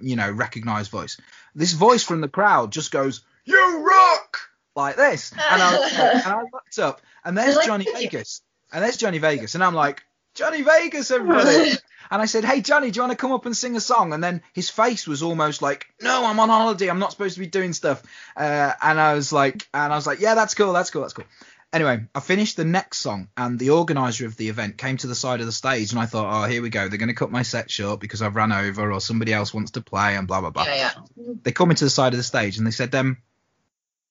you 0.00 0.16
know, 0.16 0.30
recognized 0.30 0.90
voice. 0.90 1.18
This 1.54 1.74
voice 1.74 2.02
from 2.02 2.22
the 2.22 2.28
crowd 2.28 2.72
just 2.72 2.90
goes, 2.90 3.22
"You 3.44 3.86
rock!" 3.86 4.38
like 4.74 4.96
this, 4.96 5.32
and 5.32 5.62
I, 5.62 5.88
and 6.24 6.32
I 6.32 6.40
looked 6.40 6.78
up, 6.78 7.02
and 7.24 7.36
there's 7.36 7.58
Johnny 7.58 7.86
Vegas, 7.92 8.40
and 8.76 8.84
there's 8.84 8.98
Johnny 8.98 9.16
Vegas, 9.16 9.54
and 9.54 9.64
I'm 9.64 9.74
like, 9.74 10.02
Johnny 10.34 10.60
Vegas, 10.60 11.10
everybody. 11.10 11.72
And 12.10 12.22
I 12.22 12.26
said, 12.26 12.44
Hey 12.44 12.60
Johnny, 12.60 12.90
do 12.90 12.98
you 12.98 13.02
want 13.02 13.12
to 13.12 13.16
come 13.16 13.32
up 13.32 13.46
and 13.46 13.56
sing 13.56 13.74
a 13.74 13.80
song? 13.80 14.12
And 14.12 14.22
then 14.22 14.42
his 14.52 14.70
face 14.70 15.08
was 15.08 15.22
almost 15.22 15.60
like, 15.62 15.86
No, 16.00 16.24
I'm 16.24 16.38
on 16.38 16.50
holiday. 16.50 16.88
I'm 16.88 16.98
not 17.00 17.10
supposed 17.10 17.34
to 17.34 17.40
be 17.40 17.46
doing 17.46 17.72
stuff. 17.72 18.02
Uh, 18.36 18.72
and 18.80 19.00
I 19.00 19.14
was 19.14 19.32
like, 19.32 19.66
and 19.74 19.92
I 19.92 19.96
was 19.96 20.06
like, 20.06 20.20
Yeah, 20.20 20.34
that's 20.34 20.54
cool. 20.54 20.72
That's 20.72 20.90
cool. 20.90 21.02
That's 21.02 21.14
cool. 21.14 21.24
Anyway, 21.72 22.04
I 22.14 22.20
finished 22.20 22.56
the 22.56 22.64
next 22.64 22.98
song, 22.98 23.28
and 23.36 23.58
the 23.58 23.70
organizer 23.70 24.24
of 24.26 24.36
the 24.36 24.50
event 24.50 24.78
came 24.78 24.98
to 24.98 25.08
the 25.08 25.16
side 25.16 25.40
of 25.40 25.46
the 25.46 25.52
stage, 25.52 25.90
and 25.90 26.00
I 26.00 26.06
thought, 26.06 26.44
Oh, 26.44 26.46
here 26.46 26.62
we 26.62 26.68
go. 26.70 26.86
They're 26.86 26.98
going 26.98 27.08
to 27.08 27.14
cut 27.14 27.32
my 27.32 27.42
set 27.42 27.70
short 27.70 27.98
because 27.98 28.22
I've 28.22 28.36
run 28.36 28.52
over, 28.52 28.92
or 28.92 29.00
somebody 29.00 29.32
else 29.32 29.52
wants 29.52 29.72
to 29.72 29.80
play, 29.80 30.14
and 30.14 30.28
blah 30.28 30.42
blah 30.42 30.50
blah 30.50 30.64
Yeah, 30.64 30.92
yeah. 31.16 31.24
they 31.42 31.50
called 31.50 31.70
me 31.70 31.74
to 31.74 31.84
the 31.84 31.90
side 31.90 32.12
of 32.12 32.18
the 32.18 32.22
stage 32.22 32.58
and 32.58 32.66
they 32.66 32.70
said, 32.70 32.94
um, 32.94 33.16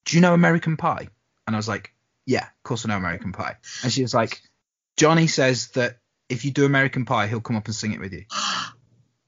"Do 0.04 0.18
you 0.18 0.22
know 0.22 0.34
American 0.34 0.76
Pie?" 0.76 1.08
And 1.48 1.56
I 1.56 1.60
was 1.60 1.68
like, 1.70 1.94
"Yeah, 2.26 2.44
of 2.44 2.64
course 2.64 2.84
I 2.86 2.90
know 2.90 2.98
American 2.98 3.32
Pie." 3.32 3.56
And 3.84 3.94
she 3.94 4.02
was 4.02 4.14
like, 4.14 4.42
"Johnny 4.98 5.28
says 5.28 5.70
that 5.70 5.98
if 6.30 6.46
you 6.46 6.52
do 6.52 6.66
American 6.66 7.06
Pie, 7.06 7.28
he'll 7.28 7.42
come 7.42 7.56
up 7.56 7.66
and 7.66 7.76
sing 7.76 7.94
it 7.94 8.00
with 8.00 8.14
you." 8.14 8.26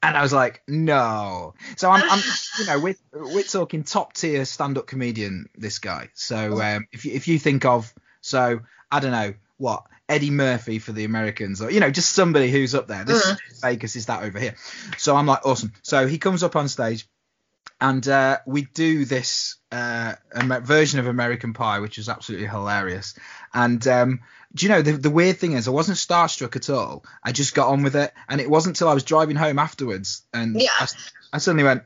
And 0.04 0.16
I 0.16 0.22
was 0.22 0.32
like, 0.32 0.62
"No." 0.68 1.56
So 1.76 1.90
I'm, 1.90 2.04
I'm 2.08 2.22
you 2.60 2.66
know, 2.68 2.80
we're 2.80 2.96
we're 3.34 3.44
talking 3.44 3.84
top 3.84 4.14
tier 4.14 4.46
stand 4.46 4.78
up 4.78 4.86
comedian. 4.86 5.50
This 5.56 5.80
guy. 5.80 6.10
So 6.14 6.62
um, 6.62 6.88
if 6.92 7.04
you 7.04 7.14
if 7.14 7.28
you 7.28 7.40
think 7.40 7.66
of 7.66 7.92
so 8.22 8.60
I 8.92 9.00
don't 9.00 9.12
know 9.12 9.34
what 9.58 9.86
Eddie 10.08 10.30
Murphy 10.30 10.80
for 10.80 10.92
the 10.92 11.04
Americans, 11.04 11.62
or 11.62 11.72
you 11.72 11.80
know, 11.80 11.90
just 11.90 12.12
somebody 12.12 12.52
who's 12.52 12.76
up 12.76 12.88
there. 12.88 13.04
This 13.04 13.36
Vegas 13.62 13.96
is 13.96 14.06
that 14.06 14.24
over 14.24 14.40
here. 14.40 14.56
So 14.98 15.16
I'm 15.16 15.26
like, 15.26 15.46
awesome. 15.46 15.74
So 15.82 16.08
he 16.08 16.18
comes 16.18 16.44
up 16.44 16.56
on 16.56 16.68
stage 16.68 17.08
and 17.80 18.08
uh, 18.08 18.40
we 18.46 18.64
do 18.64 19.06
this 19.06 19.56
uh, 19.72 20.14
version 20.34 21.00
of 21.00 21.08
American 21.08 21.54
Pie, 21.54 21.80
which 21.80 21.98
is 21.98 22.10
absolutely 22.10 22.48
hilarious. 22.48 23.14
And 23.54 23.86
um, 23.88 24.22
do 24.54 24.66
you 24.66 24.70
know 24.70 24.82
the, 24.82 24.94
the 24.94 25.10
weird 25.10 25.38
thing 25.38 25.54
is, 25.54 25.68
I 25.68 25.72
wasn't 25.72 25.98
starstruck 25.98 26.56
at 26.56 26.70
all. 26.70 27.06
I 27.24 27.32
just 27.32 27.54
got 27.54 27.68
on 27.70 27.84
with 27.84 27.96
it, 27.96 28.14
and 28.28 28.42
it 28.42 28.50
wasn't 28.50 28.78
until 28.78 28.90
I 28.90 28.94
was 28.94 29.04
driving 29.04 29.36
home 29.36 29.60
afterwards, 29.60 30.24
and 30.34 30.60
Yeah. 30.60 30.70
I, 30.80 30.88
I 31.34 31.38
suddenly 31.38 31.64
went, 31.64 31.84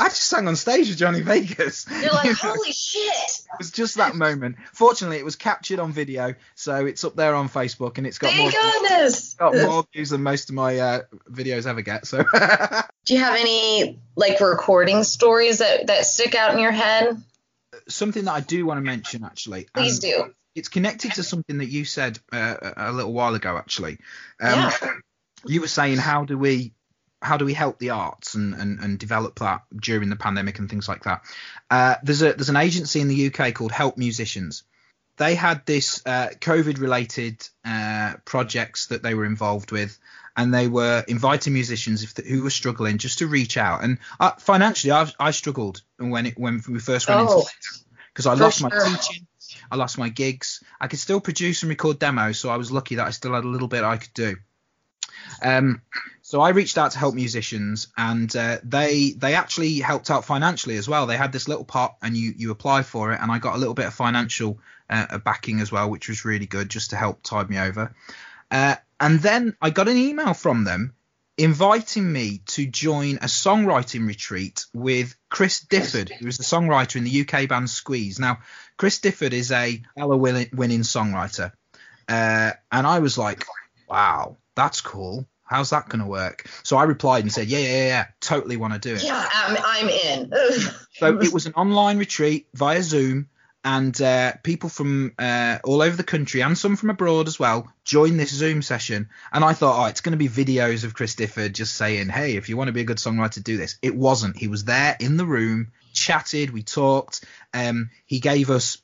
I 0.00 0.08
just 0.08 0.22
sang 0.22 0.48
on 0.48 0.56
stage 0.56 0.88
with 0.88 0.98
Johnny 0.98 1.20
Vegas. 1.20 1.86
You're 1.88 2.12
like, 2.12 2.24
You 2.24 2.30
know? 2.30 2.36
holy 2.54 2.72
shit. 2.72 3.02
It 3.04 3.58
was 3.58 3.70
just 3.70 3.96
that 3.96 4.14
moment. 4.14 4.56
Fortunately, 4.72 5.18
it 5.18 5.24
was 5.24 5.36
captured 5.36 5.78
on 5.78 5.92
video, 5.92 6.34
so 6.54 6.86
it's 6.86 7.04
up 7.04 7.16
there 7.16 7.34
on 7.34 7.48
Facebook, 7.48 7.98
and 7.98 8.06
it's 8.06 8.18
got 8.18 8.34
more 8.36 8.50
Thank 8.50 8.72
goodness. 8.82 9.34
got 9.34 9.54
more 9.54 9.84
views 9.92 10.10
than 10.10 10.22
most 10.22 10.48
of 10.48 10.54
my 10.54 10.78
uh, 10.78 11.00
videos 11.30 11.66
ever 11.66 11.82
get. 11.82 12.06
So. 12.06 12.24
Do 13.04 13.14
you 13.14 13.20
have 13.20 13.36
any 13.36 13.98
like 14.16 14.40
recording 14.40 15.04
stories 15.04 15.58
that 15.58 15.86
that 15.88 16.04
stick 16.06 16.34
out 16.34 16.52
in 16.54 16.60
your 16.60 16.72
head? 16.72 17.22
something 17.88 18.24
that 18.24 18.32
I 18.32 18.40
do 18.40 18.66
want 18.66 18.78
to 18.78 18.82
mention 18.82 19.24
actually. 19.24 19.66
Please 19.74 19.98
do. 20.00 20.32
It's 20.54 20.68
connected 20.68 21.12
to 21.14 21.22
something 21.22 21.58
that 21.58 21.68
you 21.68 21.84
said 21.84 22.18
uh, 22.32 22.56
a 22.76 22.90
a 22.90 22.92
little 22.92 23.12
while 23.12 23.34
ago 23.34 23.56
actually. 23.56 23.98
Um, 24.40 24.70
Yeah. 24.70 24.70
You 25.46 25.60
were 25.62 25.68
saying 25.68 25.96
how 25.96 26.24
do 26.24 26.36
we 26.36 26.72
how 27.22 27.36
do 27.36 27.44
we 27.44 27.54
help 27.54 27.78
the 27.78 27.90
arts 27.90 28.34
and, 28.34 28.54
and, 28.54 28.78
and 28.80 28.98
develop 28.98 29.38
that 29.40 29.62
during 29.78 30.08
the 30.08 30.16
pandemic 30.16 30.58
and 30.58 30.70
things 30.70 30.88
like 30.88 31.04
that. 31.04 31.22
Uh, 31.70 31.96
there's 32.02 32.22
a 32.22 32.32
there's 32.32 32.48
an 32.48 32.56
agency 32.56 33.00
in 33.00 33.08
the 33.08 33.32
UK 33.32 33.54
called 33.54 33.72
Help 33.72 33.98
Musicians. 33.98 34.62
They 35.16 35.34
had 35.34 35.66
this 35.66 36.02
uh, 36.06 36.28
COVID 36.40 36.80
related 36.80 37.46
uh, 37.64 38.14
projects 38.24 38.86
that 38.86 39.02
they 39.02 39.14
were 39.14 39.26
involved 39.26 39.70
with, 39.70 39.98
and 40.34 40.54
they 40.54 40.66
were 40.66 41.04
inviting 41.08 41.52
musicians 41.52 42.02
if 42.02 42.16
who 42.16 42.42
were 42.42 42.50
struggling 42.50 42.96
just 42.96 43.18
to 43.18 43.26
reach 43.26 43.58
out. 43.58 43.84
And 43.84 43.98
uh, 44.18 44.32
financially, 44.38 44.92
I, 44.92 45.10
I 45.20 45.32
struggled 45.32 45.82
when 45.98 46.26
it 46.26 46.38
when 46.38 46.62
we 46.68 46.78
first 46.78 47.08
went 47.08 47.20
into 47.20 47.32
Oh, 47.34 47.46
because 48.12 48.26
I 48.26 48.34
lost 48.34 48.62
my 48.62 48.70
teaching, 48.70 49.26
I 49.70 49.76
lost 49.76 49.98
my 49.98 50.08
gigs. 50.08 50.64
I 50.80 50.88
could 50.88 50.98
still 50.98 51.20
produce 51.20 51.62
and 51.62 51.68
record 51.68 51.98
demos, 51.98 52.38
so 52.38 52.48
I 52.48 52.56
was 52.56 52.72
lucky 52.72 52.94
that 52.94 53.06
I 53.06 53.10
still 53.10 53.34
had 53.34 53.44
a 53.44 53.48
little 53.48 53.68
bit 53.68 53.84
I 53.84 53.98
could 53.98 54.14
do. 54.14 54.36
Um, 55.42 55.82
so 56.30 56.40
I 56.40 56.50
reached 56.50 56.78
out 56.78 56.92
to 56.92 56.98
help 57.00 57.16
musicians, 57.16 57.88
and 57.96 58.34
uh, 58.36 58.58
they 58.62 59.10
they 59.16 59.34
actually 59.34 59.80
helped 59.80 60.12
out 60.12 60.24
financially 60.24 60.76
as 60.76 60.88
well. 60.88 61.08
They 61.08 61.16
had 61.16 61.32
this 61.32 61.48
little 61.48 61.64
pot, 61.64 61.96
and 62.02 62.16
you 62.16 62.32
you 62.36 62.52
apply 62.52 62.84
for 62.84 63.12
it, 63.12 63.20
and 63.20 63.32
I 63.32 63.40
got 63.40 63.56
a 63.56 63.58
little 63.58 63.74
bit 63.74 63.86
of 63.86 63.94
financial 63.94 64.60
uh, 64.88 65.18
backing 65.18 65.58
as 65.58 65.72
well, 65.72 65.90
which 65.90 66.08
was 66.08 66.24
really 66.24 66.46
good, 66.46 66.68
just 66.68 66.90
to 66.90 66.96
help 66.96 67.24
tide 67.24 67.50
me 67.50 67.58
over. 67.58 67.92
Uh, 68.48 68.76
and 69.00 69.18
then 69.18 69.56
I 69.60 69.70
got 69.70 69.88
an 69.88 69.96
email 69.96 70.32
from 70.32 70.62
them 70.62 70.94
inviting 71.36 72.12
me 72.12 72.42
to 72.46 72.64
join 72.64 73.16
a 73.16 73.26
songwriting 73.26 74.06
retreat 74.06 74.66
with 74.72 75.16
Chris 75.30 75.64
Difford, 75.64 76.12
who 76.12 76.28
is 76.28 76.38
the 76.38 76.44
songwriter 76.44 76.94
in 76.94 77.02
the 77.02 77.22
UK 77.22 77.48
band 77.48 77.68
Squeeze. 77.68 78.20
Now, 78.20 78.38
Chris 78.76 79.00
Difford 79.00 79.32
is 79.32 79.50
a 79.50 79.82
Ella 79.98 80.16
winning 80.16 80.82
songwriter, 80.82 81.50
uh, 82.08 82.52
and 82.70 82.86
I 82.86 83.00
was 83.00 83.18
like, 83.18 83.44
wow, 83.88 84.36
that's 84.54 84.80
cool. 84.80 85.26
How's 85.50 85.70
that 85.70 85.88
going 85.88 86.00
to 86.00 86.06
work? 86.06 86.48
So 86.62 86.76
I 86.76 86.84
replied 86.84 87.24
and 87.24 87.32
said, 87.32 87.48
yeah, 87.48 87.58
yeah, 87.58 87.86
yeah, 87.86 88.06
totally 88.20 88.56
want 88.56 88.72
to 88.72 88.78
do 88.78 88.94
it. 88.94 89.02
Yeah, 89.02 89.28
I'm, 89.32 89.56
I'm 89.62 89.88
in. 89.88 90.32
So 90.92 91.18
it 91.18 91.32
was 91.32 91.46
an 91.46 91.54
online 91.54 91.96
retreat 91.96 92.48
via 92.52 92.82
Zoom, 92.82 93.30
and 93.64 93.98
uh, 94.02 94.34
people 94.42 94.68
from 94.68 95.14
uh, 95.18 95.58
all 95.64 95.80
over 95.80 95.96
the 95.96 96.04
country 96.04 96.42
and 96.42 96.58
some 96.58 96.76
from 96.76 96.90
abroad 96.90 97.26
as 97.26 97.38
well 97.38 97.72
joined 97.84 98.20
this 98.20 98.30
Zoom 98.30 98.60
session. 98.60 99.08
And 99.32 99.42
I 99.42 99.54
thought, 99.54 99.82
oh, 99.82 99.86
it's 99.86 100.02
going 100.02 100.12
to 100.12 100.18
be 100.18 100.28
videos 100.28 100.84
of 100.84 100.92
Chris 100.92 101.14
Difford 101.14 101.54
just 101.54 101.74
saying, 101.74 102.10
hey, 102.10 102.36
if 102.36 102.50
you 102.50 102.58
want 102.58 102.68
to 102.68 102.72
be 102.72 102.82
a 102.82 102.84
good 102.84 102.98
songwriter, 102.98 103.42
do 103.42 103.56
this. 103.56 103.78
It 103.80 103.96
wasn't. 103.96 104.36
He 104.36 104.48
was 104.48 104.64
there 104.64 104.94
in 105.00 105.16
the 105.16 105.24
room, 105.24 105.72
chatted, 105.94 106.50
we 106.50 106.62
talked. 106.62 107.24
Um, 107.54 107.88
he 108.04 108.20
gave 108.20 108.50
us 108.50 108.76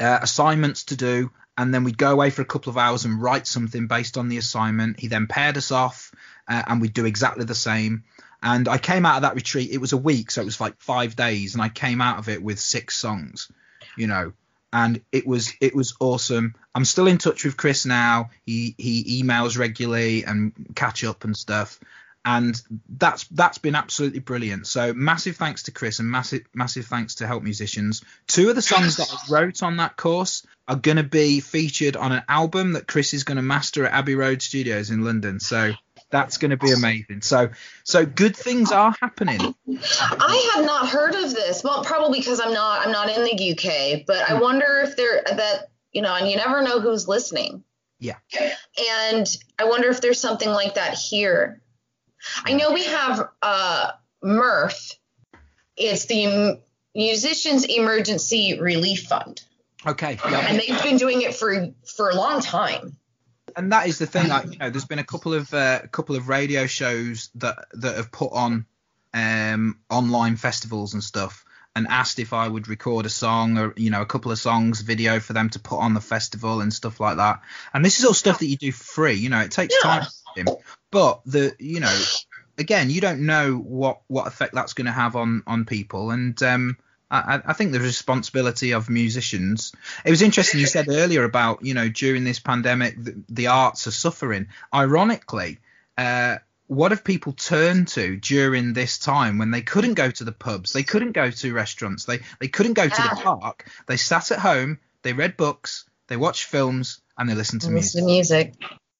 uh, 0.00 0.18
assignments 0.20 0.86
to 0.86 0.96
do, 0.96 1.30
and 1.58 1.72
then 1.72 1.84
we'd 1.84 1.98
go 1.98 2.12
away 2.12 2.30
for 2.30 2.42
a 2.42 2.46
couple 2.46 2.70
of 2.70 2.76
hours 2.76 3.04
and 3.04 3.20
write 3.20 3.46
something 3.46 3.86
based 3.86 4.18
on 4.18 4.28
the 4.28 4.36
assignment. 4.36 5.00
He 5.00 5.08
then 5.08 5.26
paired 5.26 5.56
us 5.56 5.72
off, 5.72 6.12
uh, 6.48 6.62
and 6.66 6.80
we'd 6.80 6.92
do 6.92 7.06
exactly 7.06 7.44
the 7.44 7.54
same. 7.54 8.04
And 8.42 8.68
I 8.68 8.78
came 8.78 9.06
out 9.06 9.16
of 9.16 9.22
that 9.22 9.34
retreat. 9.34 9.70
It 9.72 9.80
was 9.80 9.92
a 9.92 9.96
week, 9.96 10.30
so 10.30 10.42
it 10.42 10.44
was 10.44 10.60
like 10.60 10.80
five 10.80 11.16
days, 11.16 11.54
and 11.54 11.62
I 11.62 11.68
came 11.68 12.00
out 12.00 12.18
of 12.18 12.28
it 12.28 12.42
with 12.42 12.60
six 12.60 12.96
songs, 12.96 13.50
you 13.96 14.06
know. 14.06 14.32
And 14.72 15.00
it 15.10 15.26
was 15.26 15.54
it 15.60 15.74
was 15.74 15.94
awesome. 16.00 16.54
I'm 16.74 16.84
still 16.84 17.06
in 17.06 17.18
touch 17.18 17.44
with 17.44 17.56
Chris 17.56 17.86
now. 17.86 18.30
He 18.44 18.74
he 18.76 19.22
emails 19.22 19.58
regularly 19.58 20.24
and 20.24 20.52
catch 20.74 21.02
up 21.04 21.24
and 21.24 21.36
stuff. 21.36 21.80
And 22.26 22.60
that's 22.88 23.24
that's 23.28 23.58
been 23.58 23.76
absolutely 23.76 24.18
brilliant. 24.18 24.66
So 24.66 24.92
massive 24.92 25.36
thanks 25.36 25.62
to 25.64 25.70
Chris 25.70 26.00
and 26.00 26.10
massive 26.10 26.42
massive 26.52 26.86
thanks 26.86 27.14
to 27.16 27.26
Help 27.26 27.42
Musicians. 27.42 28.02
Two 28.26 28.50
of 28.50 28.56
the 28.56 28.62
songs 28.62 28.96
that 28.96 29.08
I 29.10 29.32
wrote 29.32 29.62
on 29.62 29.78
that 29.78 29.96
course 29.96 30.44
are 30.68 30.76
going 30.76 30.96
to 30.96 31.04
be 31.04 31.40
featured 31.40 31.96
on 31.96 32.12
an 32.12 32.22
album 32.28 32.72
that 32.72 32.86
Chris 32.86 33.14
is 33.14 33.24
going 33.24 33.36
to 33.36 33.42
master 33.42 33.86
at 33.86 33.92
Abbey 33.92 34.14
Road 34.14 34.42
Studios 34.42 34.90
in 34.90 35.04
London. 35.04 35.38
So 35.38 35.72
that's 36.10 36.38
going 36.38 36.50
to 36.50 36.56
be 36.56 36.72
amazing. 36.72 37.22
So 37.22 37.50
so 37.84 38.06
good 38.06 38.36
things 38.36 38.72
are 38.72 38.94
happening. 39.00 39.54
I 39.68 40.52
have 40.54 40.64
not 40.64 40.88
heard 40.88 41.14
of 41.14 41.32
this. 41.34 41.62
Well, 41.62 41.84
probably 41.84 42.20
because 42.20 42.40
I'm 42.40 42.52
not 42.52 42.86
I'm 42.86 42.92
not 42.92 43.10
in 43.10 43.24
the 43.24 43.52
UK, 43.52 44.06
but 44.06 44.28
I 44.28 44.40
wonder 44.40 44.80
if 44.82 44.96
there 44.96 45.22
that 45.24 45.70
you 45.92 46.02
know, 46.02 46.14
and 46.14 46.28
you 46.28 46.36
never 46.36 46.62
know 46.62 46.80
who's 46.80 47.08
listening. 47.08 47.64
Yeah. 47.98 48.16
And 49.00 49.26
I 49.58 49.64
wonder 49.64 49.88
if 49.88 50.00
there's 50.00 50.20
something 50.20 50.50
like 50.50 50.74
that 50.74 50.94
here. 50.94 51.62
I 52.44 52.52
know 52.52 52.72
we 52.72 52.84
have 52.84 53.28
uh 53.42 53.92
Mirth. 54.22 54.98
It's 55.76 56.06
the 56.06 56.60
Musicians 56.94 57.64
Emergency 57.64 58.58
Relief 58.60 59.04
Fund. 59.04 59.42
Okay. 59.86 60.18
And 60.24 60.58
they've 60.58 60.82
been 60.82 60.96
doing 60.96 61.22
it 61.22 61.34
for 61.34 61.68
for 61.84 62.10
a 62.10 62.14
long 62.14 62.40
time. 62.40 62.96
And 63.56 63.72
that 63.72 63.86
is 63.86 63.98
the 63.98 64.06
thing. 64.06 64.28
Like, 64.28 64.52
you 64.52 64.58
know, 64.58 64.70
there's 64.70 64.84
been 64.84 64.98
a 64.98 65.04
couple 65.04 65.32
of 65.32 65.52
uh, 65.54 65.80
a 65.84 65.88
couple 65.88 66.16
of 66.16 66.28
radio 66.28 66.66
shows 66.66 67.30
that 67.36 67.66
that 67.74 67.96
have 67.96 68.10
put 68.10 68.32
on 68.32 68.66
um, 69.14 69.78
online 69.88 70.36
festivals 70.36 70.94
and 70.94 71.02
stuff. 71.02 71.44
And 71.74 71.86
asked 71.88 72.18
if 72.18 72.32
I 72.32 72.48
would 72.48 72.68
record 72.68 73.04
a 73.04 73.10
song 73.10 73.58
or 73.58 73.74
you 73.76 73.90
know 73.90 74.00
a 74.00 74.06
couple 74.06 74.32
of 74.32 74.38
songs 74.38 74.80
video 74.80 75.20
for 75.20 75.34
them 75.34 75.50
to 75.50 75.58
put 75.58 75.76
on 75.76 75.92
the 75.92 76.00
festival 76.00 76.62
and 76.62 76.72
stuff 76.72 77.00
like 77.00 77.18
that. 77.18 77.42
And 77.74 77.84
this 77.84 77.98
is 77.98 78.06
all 78.06 78.14
stuff 78.14 78.38
that 78.38 78.46
you 78.46 78.56
do 78.56 78.72
free. 78.72 79.12
You 79.12 79.28
know, 79.28 79.40
it 79.40 79.50
takes 79.50 79.74
Yeah. 79.84 80.06
time, 80.34 80.46
but 80.90 81.20
the 81.26 81.54
you 81.58 81.80
know 81.80 81.94
again 82.56 82.88
you 82.88 83.02
don't 83.02 83.20
know 83.26 83.56
what 83.56 84.00
what 84.06 84.26
effect 84.26 84.54
that's 84.54 84.72
going 84.72 84.86
to 84.86 84.92
have 84.92 85.16
on 85.16 85.42
on 85.46 85.66
people 85.66 86.10
and 86.12 86.42
um 86.42 86.78
I, 87.10 87.40
I 87.46 87.52
think 87.52 87.72
the 87.72 87.80
responsibility 87.80 88.72
of 88.72 88.90
musicians. 88.90 89.72
It 90.04 90.10
was 90.10 90.22
interesting 90.22 90.60
you 90.60 90.66
said 90.66 90.88
earlier 90.88 91.24
about 91.24 91.64
you 91.64 91.74
know 91.74 91.88
during 91.88 92.24
this 92.24 92.40
pandemic 92.40 93.02
the, 93.02 93.22
the 93.28 93.46
arts 93.46 93.86
are 93.86 93.92
suffering. 93.92 94.48
Ironically, 94.74 95.58
uh, 95.96 96.36
what 96.66 96.90
have 96.90 97.04
people 97.04 97.32
turned 97.32 97.88
to 97.88 98.16
during 98.16 98.72
this 98.72 98.98
time 98.98 99.38
when 99.38 99.52
they 99.52 99.62
couldn't 99.62 99.94
go 99.94 100.10
to 100.10 100.24
the 100.24 100.32
pubs, 100.32 100.72
they 100.72 100.82
couldn't 100.82 101.12
go 101.12 101.30
to 101.30 101.54
restaurants, 101.54 102.04
they 102.04 102.20
they 102.40 102.48
couldn't 102.48 102.74
go 102.74 102.88
to 102.88 103.02
the 103.02 103.20
park. 103.22 103.70
They 103.86 103.96
sat 103.96 104.32
at 104.32 104.40
home, 104.40 104.80
they 105.02 105.12
read 105.12 105.36
books, 105.36 105.88
they 106.08 106.16
watched 106.16 106.44
films, 106.44 107.00
and 107.16 107.28
they 107.28 107.34
listened 107.34 107.62
to 107.62 107.70
music. 107.70 107.94
Listen 107.94 108.08
to 108.08 108.12
music. 108.12 108.54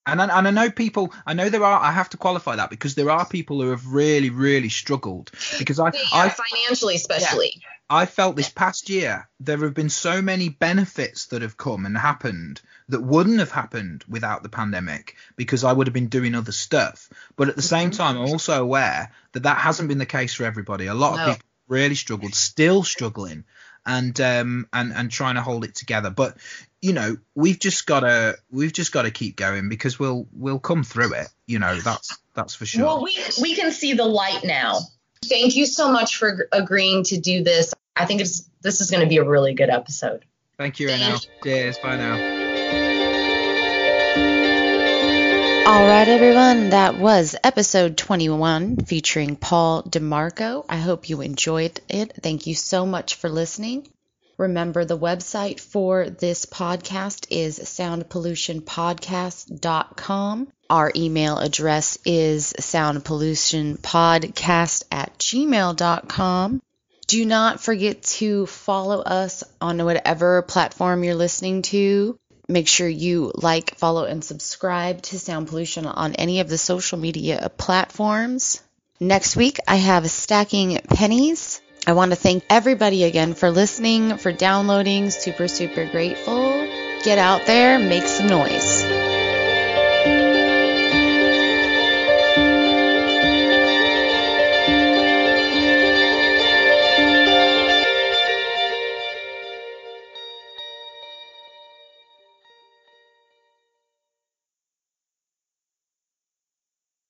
And 0.08 0.22
I, 0.22 0.38
and 0.38 0.46
I 0.46 0.50
know 0.52 0.70
people. 0.70 1.12
I 1.26 1.34
know 1.34 1.48
there 1.48 1.64
are. 1.64 1.80
I 1.80 1.90
have 1.90 2.10
to 2.10 2.16
qualify 2.16 2.54
that 2.54 2.70
because 2.70 2.94
there 2.94 3.10
are 3.10 3.26
people 3.26 3.60
who 3.60 3.70
have 3.70 3.88
really, 3.88 4.30
really 4.30 4.68
struggled. 4.68 5.32
Because 5.58 5.80
I, 5.80 5.86
Yeah, 5.86 6.00
I, 6.12 6.28
financially, 6.28 6.94
especially. 6.94 7.60
I 7.88 8.06
felt 8.06 8.34
this 8.34 8.48
past 8.48 8.90
year 8.90 9.28
there 9.38 9.58
have 9.58 9.74
been 9.74 9.90
so 9.90 10.20
many 10.20 10.48
benefits 10.48 11.26
that 11.26 11.42
have 11.42 11.56
come 11.56 11.86
and 11.86 11.96
happened 11.96 12.60
that 12.88 13.00
wouldn't 13.00 13.38
have 13.38 13.52
happened 13.52 14.04
without 14.08 14.42
the 14.42 14.48
pandemic 14.48 15.16
because 15.36 15.62
I 15.62 15.72
would 15.72 15.86
have 15.86 15.94
been 15.94 16.08
doing 16.08 16.34
other 16.34 16.52
stuff. 16.52 17.08
But 17.36 17.48
at 17.48 17.56
the 17.56 17.62
same 17.62 17.92
time, 17.92 18.16
I'm 18.16 18.28
also 18.28 18.60
aware 18.60 19.12
that 19.32 19.44
that 19.44 19.58
hasn't 19.58 19.88
been 19.88 19.98
the 19.98 20.06
case 20.06 20.34
for 20.34 20.44
everybody. 20.44 20.86
A 20.86 20.94
lot 20.94 21.18
of 21.18 21.34
people 21.34 21.46
really 21.68 21.94
struggled, 21.94 22.34
still 22.34 22.82
struggling, 22.82 23.44
and 23.84 24.20
um 24.20 24.66
and 24.72 24.92
and 24.92 25.10
trying 25.10 25.36
to 25.36 25.42
hold 25.42 25.64
it 25.64 25.76
together. 25.76 26.10
But 26.10 26.36
you 26.82 26.92
know, 26.92 27.16
we've 27.36 27.58
just 27.58 27.86
gotta 27.86 28.36
we've 28.50 28.72
just 28.72 28.90
gotta 28.90 29.12
keep 29.12 29.36
going 29.36 29.68
because 29.68 29.98
we'll 29.98 30.26
we'll 30.32 30.58
come 30.58 30.82
through 30.82 31.14
it. 31.14 31.28
You 31.46 31.60
know, 31.60 31.76
that's 31.76 32.18
that's 32.34 32.56
for 32.56 32.66
sure. 32.66 32.84
Well, 32.84 33.02
we 33.04 33.16
we 33.40 33.54
can 33.54 33.70
see 33.70 33.94
the 33.94 34.04
light 34.04 34.42
now. 34.44 34.80
Thank 35.24 35.56
you 35.56 35.66
so 35.66 35.90
much 35.90 36.16
for 36.16 36.48
agreeing 36.52 37.04
to 37.04 37.18
do 37.18 37.42
this. 37.42 37.74
I 37.94 38.04
think 38.04 38.20
it's 38.20 38.48
this 38.60 38.80
is 38.80 38.90
going 38.90 39.02
to 39.02 39.08
be 39.08 39.16
a 39.16 39.24
really 39.24 39.54
good 39.54 39.70
episode. 39.70 40.24
Thank 40.58 40.80
you, 40.80 40.88
Thank 40.88 41.02
Renal. 41.02 41.20
Cheers. 41.42 41.78
Bye 41.78 41.96
now. 41.96 42.46
All 45.66 45.84
right, 45.84 46.06
everyone, 46.06 46.70
that 46.70 46.96
was 46.96 47.34
episode 47.42 47.96
21 47.96 48.76
featuring 48.76 49.34
Paul 49.34 49.82
DeMarco. 49.82 50.64
I 50.68 50.76
hope 50.76 51.08
you 51.08 51.22
enjoyed 51.22 51.80
it. 51.88 52.12
Thank 52.22 52.46
you 52.46 52.54
so 52.54 52.86
much 52.86 53.16
for 53.16 53.28
listening. 53.28 53.88
Remember, 54.38 54.84
the 54.84 54.98
website 54.98 55.60
for 55.60 56.10
this 56.10 56.44
podcast 56.44 57.28
is 57.30 57.58
soundpollutionpodcast.com. 57.58 60.48
Our 60.68 60.92
email 60.94 61.38
address 61.38 61.96
is 62.04 62.52
soundpollutionpodcast 62.52 64.82
at 64.90 65.18
gmail.com. 65.18 66.60
Do 67.06 67.24
not 67.24 67.62
forget 67.62 68.02
to 68.02 68.44
follow 68.46 69.00
us 69.00 69.44
on 69.60 69.84
whatever 69.84 70.42
platform 70.42 71.04
you're 71.04 71.14
listening 71.14 71.62
to. 71.62 72.18
Make 72.48 72.66
sure 72.68 72.88
you 72.88 73.32
like, 73.34 73.76
follow, 73.76 74.04
and 74.04 74.24
subscribe 74.24 75.02
to 75.02 75.18
Sound 75.18 75.48
Pollution 75.48 75.84
on 75.86 76.14
any 76.14 76.40
of 76.40 76.48
the 76.48 76.58
social 76.58 76.98
media 76.98 77.50
platforms. 77.56 78.60
Next 78.98 79.36
week, 79.36 79.60
I 79.68 79.76
have 79.76 80.10
Stacking 80.10 80.80
Pennies. 80.88 81.60
I 81.86 81.92
want 81.92 82.10
to 82.10 82.16
thank 82.16 82.44
everybody 82.50 83.04
again 83.04 83.34
for 83.34 83.50
listening, 83.50 84.16
for 84.16 84.32
downloading. 84.32 85.10
Super, 85.10 85.46
super 85.46 85.86
grateful. 85.86 86.66
Get 87.04 87.18
out 87.18 87.46
there, 87.46 87.78
make 87.78 88.02
some 88.02 88.26
noise. 88.26 88.95